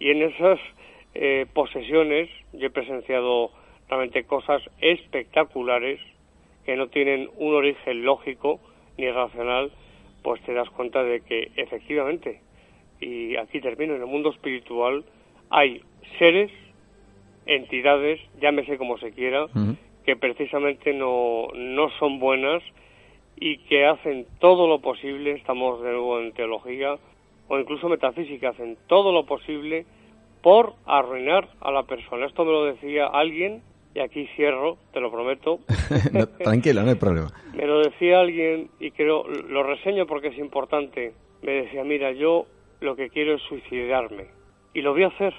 [0.00, 0.58] Y en esas
[1.12, 3.50] eh, posesiones yo he presenciado
[3.88, 6.00] realmente cosas espectaculares
[6.64, 8.60] que no tienen un origen lógico
[8.98, 9.70] ni racional,
[10.22, 12.40] pues te das cuenta de que efectivamente,
[13.00, 15.04] y aquí termino, en el mundo espiritual
[15.50, 15.82] hay
[16.18, 16.50] seres,
[17.46, 19.46] entidades, llámese como se quiera,
[20.04, 22.62] que precisamente no, no son buenas
[23.36, 26.96] y que hacen todo lo posible, estamos de nuevo en teología,
[27.48, 29.86] o incluso metafísica, hacen todo lo posible
[30.42, 32.26] por arruinar a la persona.
[32.26, 33.62] Esto me lo decía alguien,
[33.96, 35.60] y aquí cierro, te lo prometo.
[36.44, 37.32] tranquilo, no hay problema.
[37.54, 41.14] Me lo decía alguien, y creo, lo reseño porque es importante.
[41.40, 42.44] Me decía, mira, yo
[42.80, 44.26] lo que quiero es suicidarme.
[44.74, 45.32] Y lo voy a hacer,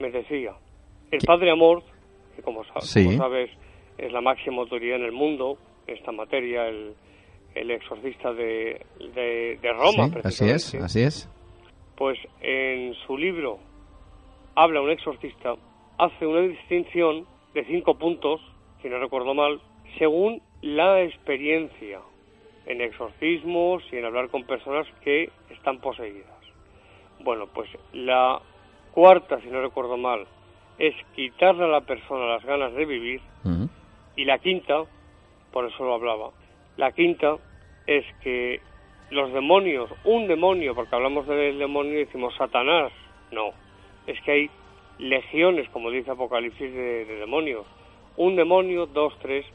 [0.00, 0.52] me decía.
[1.10, 1.82] El Padre Amor,
[2.36, 3.50] que como, sabes
[3.96, 5.56] es la máxima autoridad en el mundo,
[5.86, 6.92] en esta materia, el,
[7.54, 8.84] el exorcista de,
[9.14, 10.10] de, Roma.
[10.24, 11.26] así es, así es.
[11.96, 13.58] Pues en su libro
[14.54, 15.54] habla un exorcista,
[15.96, 17.26] hace una distinción
[17.58, 18.40] de cinco puntos,
[18.80, 19.60] si no recuerdo mal,
[19.98, 21.98] según la experiencia
[22.66, 26.38] en exorcismos y en hablar con personas que están poseídas.
[27.18, 28.40] Bueno, pues la
[28.92, 30.24] cuarta, si no recuerdo mal,
[30.78, 33.20] es quitarle a la persona las ganas de vivir.
[34.14, 34.84] Y la quinta,
[35.52, 36.30] por eso lo hablaba,
[36.76, 37.38] la quinta
[37.88, 38.60] es que
[39.10, 42.92] los demonios, un demonio, porque hablamos del demonio y decimos Satanás,
[43.32, 43.50] no,
[44.06, 44.50] es que hay
[44.98, 47.66] legiones, como dice Apocalipsis, de, demonios.
[48.16, 49.46] Un demonio, dos, tres,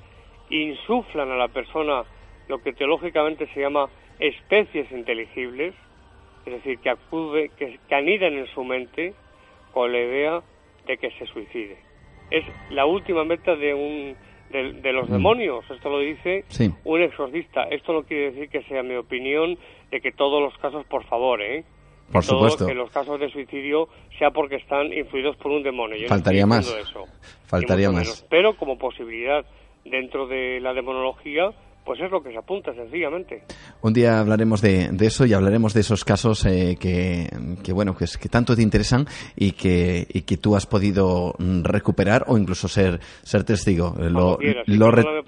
[0.50, 2.04] insuflan a la persona
[2.48, 3.90] lo que teológicamente se llama
[4.20, 5.74] especies inteligibles,
[6.46, 9.14] es decir, que acude, que, que anidan en su mente
[9.74, 10.42] con la idea
[10.86, 11.78] de que se suicide.
[12.30, 14.16] Es la última meta de un
[14.54, 15.14] de, los mm.
[15.14, 15.66] demonios.
[15.70, 16.46] Esto lo dice
[16.84, 17.64] un exorcista.
[17.64, 19.58] Esto no quiere decir que sea mi opinión
[19.92, 21.64] de que todos los casos, por favor, ¿eh?
[22.12, 22.68] Por supuesto.
[22.68, 23.88] que los casos de suicidio
[24.20, 26.08] sea porque están influidos por un demonio.
[26.08, 26.74] Faltaría más.
[27.46, 28.26] Faltaría más.
[28.30, 29.46] Pero como posibilidad
[29.86, 31.52] dentro de la demonología,
[31.86, 33.44] pues es lo que se apunta, sencillamente.
[33.82, 38.30] Un día hablaremos de, eso y hablaremos de esos casos eh, que, bueno, que, que
[38.30, 39.06] tanto te interesan
[39.36, 43.94] y que, y que tú has podido recuperar o incluso ser, ser testigo.
[43.98, 44.38] Lo,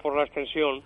[0.02, 0.82] por la extensión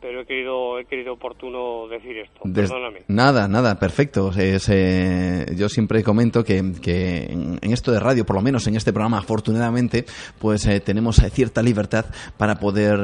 [0.00, 2.40] pero he querido, he querido oportuno decir esto.
[2.42, 3.00] Perdóname.
[3.08, 4.30] Nada, nada, perfecto.
[4.36, 9.18] Eh, yo siempre comento que, en, esto de radio, por lo menos en este programa,
[9.18, 10.04] afortunadamente,
[10.38, 12.06] pues eh, tenemos eh, cierta libertad
[12.36, 12.98] para poder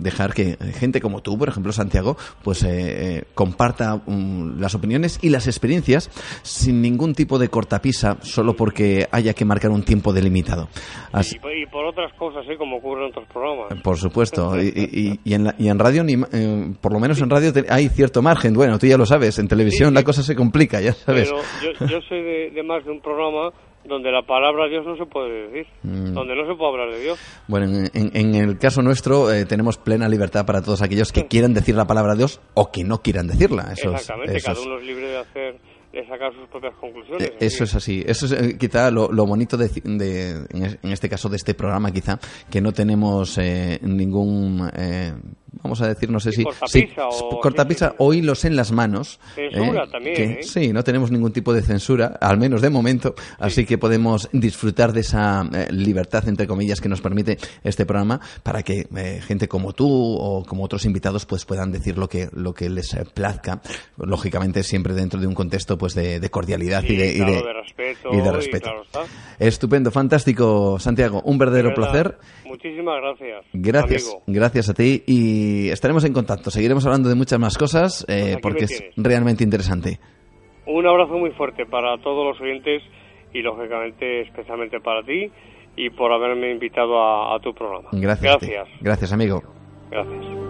[0.00, 2.66] dejar que gente como tú, por ejemplo, Santiago, pues
[3.34, 6.10] comparta mm, las opiniones y las experiencias
[6.42, 10.68] sin ningún tipo de cortapisa, solo porque haya que marcar un tiempo delimitado.
[11.32, 13.82] Y, por otras cosas, como ocurre en otros programas.
[13.82, 14.60] Por supuesto.
[14.60, 18.54] y, en y en radio ni eh, por lo menos en radio hay cierto margen.
[18.54, 21.30] Bueno, tú ya lo sabes, en televisión la cosa se complica, ya sabes.
[21.60, 23.50] Pero yo, soy de, más de un programa
[23.84, 26.12] donde la palabra Dios no se puede decir, mm.
[26.12, 27.18] donde no se puede hablar de Dios.
[27.46, 31.76] Bueno, en, el caso nuestro eh, tenemos plena libertad para todos aquellos que quieran decir
[31.76, 33.68] la palabra Dios o que no quieran decirla.
[33.70, 35.60] Exactamente, cada uno es libre de hacer
[35.92, 37.26] de sacar sus propias conclusiones.
[37.28, 38.02] Eh, Eso es así.
[38.06, 41.36] Eso es eh, quizá lo, lo bonito de, de- en es- en este caso de
[41.36, 42.18] este programa, quizá,
[42.50, 45.14] que no tenemos eh, ningún, eh,
[45.62, 46.44] vamos a decir, no sé si...
[46.44, 49.18] cortapisa o- cortapisa o hilos en las manos.
[49.34, 50.42] Censura también, que- ¿eh?
[50.42, 54.92] Sí, no tenemos ningún tipo de censura, al menos de momento, así que podemos disfrutar
[54.92, 59.48] de esa eh, libertad, entre comillas, que nos permite este programa para que eh, gente
[59.48, 63.04] como tú o como otros invitados pues puedan decir lo que, lo que les eh,
[63.12, 63.60] plazca,
[63.98, 67.32] lógicamente siempre dentro de un contexto pues de, de cordialidad Sí, y de, y claro,
[67.32, 68.08] de- de respeto.
[68.12, 68.64] y de y respeto.
[68.64, 69.00] claro está.
[69.38, 71.22] Estupendo, fantástico, Santiago.
[71.24, 72.18] Un verdadero De verdad, placer.
[72.56, 73.44] Muchísimas gracias.
[73.52, 74.22] Gracias, amigo.
[74.26, 76.50] gracias a ti y estaremos en contacto.
[76.50, 79.98] Seguiremos hablando de muchas más cosas eh, Pues porque es realmente interesante.
[80.64, 82.82] Un abrazo muy fuerte para todos los oyentes
[83.34, 85.30] y, lógicamente, especialmente para ti
[85.76, 87.90] y por haberme invitado a, a tu programa.
[87.92, 88.38] Gracias.
[88.40, 88.68] Gracias.
[88.80, 89.42] Gracias, amigo.
[89.90, 90.45] Gracias.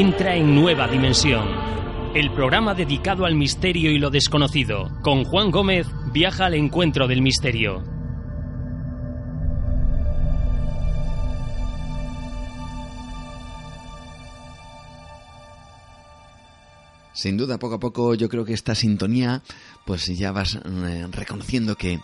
[0.00, 1.46] Entra en Nueva Dimensión.
[2.14, 4.88] El programa dedicado al misterio y lo desconocido.
[5.02, 7.82] Con Juan Gómez viaja al encuentro del misterio.
[17.12, 19.42] Sin duda, poco a poco yo creo que esta sintonía,
[19.84, 22.00] pues ya vas eh, reconociendo que,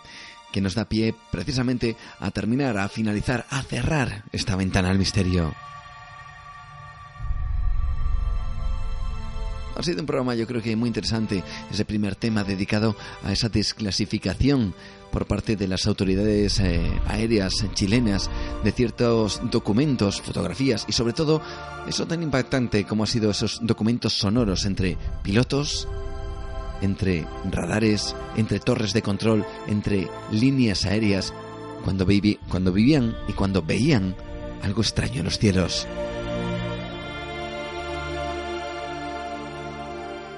[0.51, 5.55] que nos da pie precisamente a terminar, a finalizar, a cerrar esta ventana al misterio.
[9.77, 13.47] Ha sido un programa yo creo que muy interesante, ese primer tema dedicado a esa
[13.47, 14.73] desclasificación
[15.11, 18.27] por parte de las autoridades eh, aéreas chilenas
[18.63, 21.43] de ciertos documentos, fotografías y sobre todo
[21.87, 25.87] eso tan impactante como han sido esos documentos sonoros entre pilotos,
[26.81, 31.35] entre radares, entre torres de control, entre líneas aéreas,
[31.83, 34.15] cuando vivían y cuando veían
[34.63, 35.87] algo extraño en los cielos.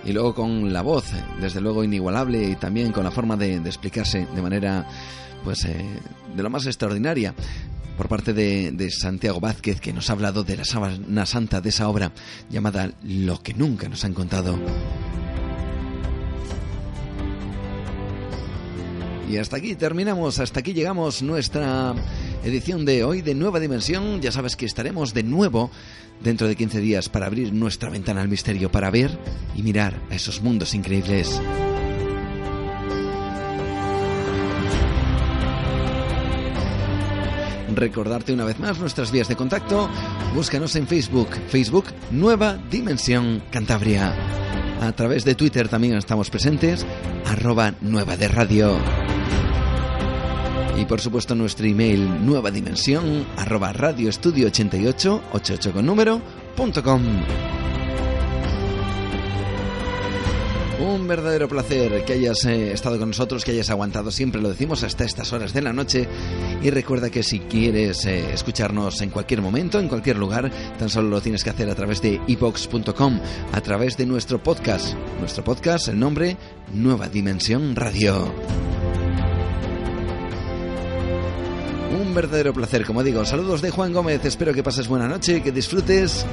[0.03, 1.05] Y luego con la voz,
[1.39, 4.87] desde luego inigualable y también con la forma de, de explicarse de manera,
[5.43, 5.85] pues, eh,
[6.35, 7.33] de lo más extraordinaria
[7.97, 11.69] por parte de, de Santiago Vázquez que nos ha hablado de la sábana santa de
[11.69, 12.13] esa obra
[12.49, 14.57] llamada Lo que nunca nos han contado.
[19.29, 21.93] Y hasta aquí terminamos, hasta aquí llegamos nuestra
[22.43, 24.21] edición de hoy de Nueva Dimensión.
[24.21, 25.71] Ya sabes que estaremos de nuevo
[26.21, 29.17] dentro de 15 días para abrir nuestra ventana al misterio, para ver
[29.55, 31.41] y mirar a esos mundos increíbles.
[37.75, 39.89] Recordarte una vez más nuestras vías de contacto.
[40.33, 44.13] Búscanos en Facebook, Facebook Nueva Dimensión Cantabria.
[44.81, 46.85] A través de Twitter también estamos presentes,
[47.25, 48.77] arroba Nueva de Radio.
[50.79, 55.73] Y por supuesto nuestro email nueva dimensión arroba radioestudio 88 88
[56.83, 57.23] con.
[60.79, 64.83] Un verdadero placer que hayas eh, estado con nosotros, que hayas aguantado, siempre lo decimos,
[64.83, 66.07] hasta estas horas de la noche.
[66.63, 71.09] Y recuerda que si quieres eh, escucharnos en cualquier momento, en cualquier lugar, tan solo
[71.09, 73.19] lo tienes que hacer a través de ibox.com,
[73.51, 74.93] a través de nuestro podcast.
[75.19, 76.37] Nuestro podcast, el nombre,
[76.73, 78.33] Nueva Dimensión Radio.
[81.91, 83.25] Un verdadero placer, como digo.
[83.25, 84.23] Saludos de Juan Gómez.
[84.23, 86.25] Espero que pases buena noche, que disfrutes.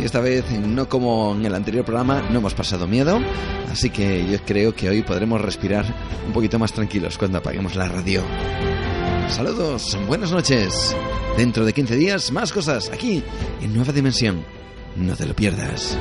[0.00, 3.20] Y esta vez, no como en el anterior programa, no hemos pasado miedo.
[3.70, 5.84] Así que yo creo que hoy podremos respirar
[6.26, 8.22] un poquito más tranquilos cuando apaguemos la radio.
[9.28, 10.94] Saludos, buenas noches.
[11.36, 13.22] Dentro de 15 días, más cosas aquí
[13.62, 14.44] en Nueva Dimensión.
[14.96, 15.96] No te lo pierdas.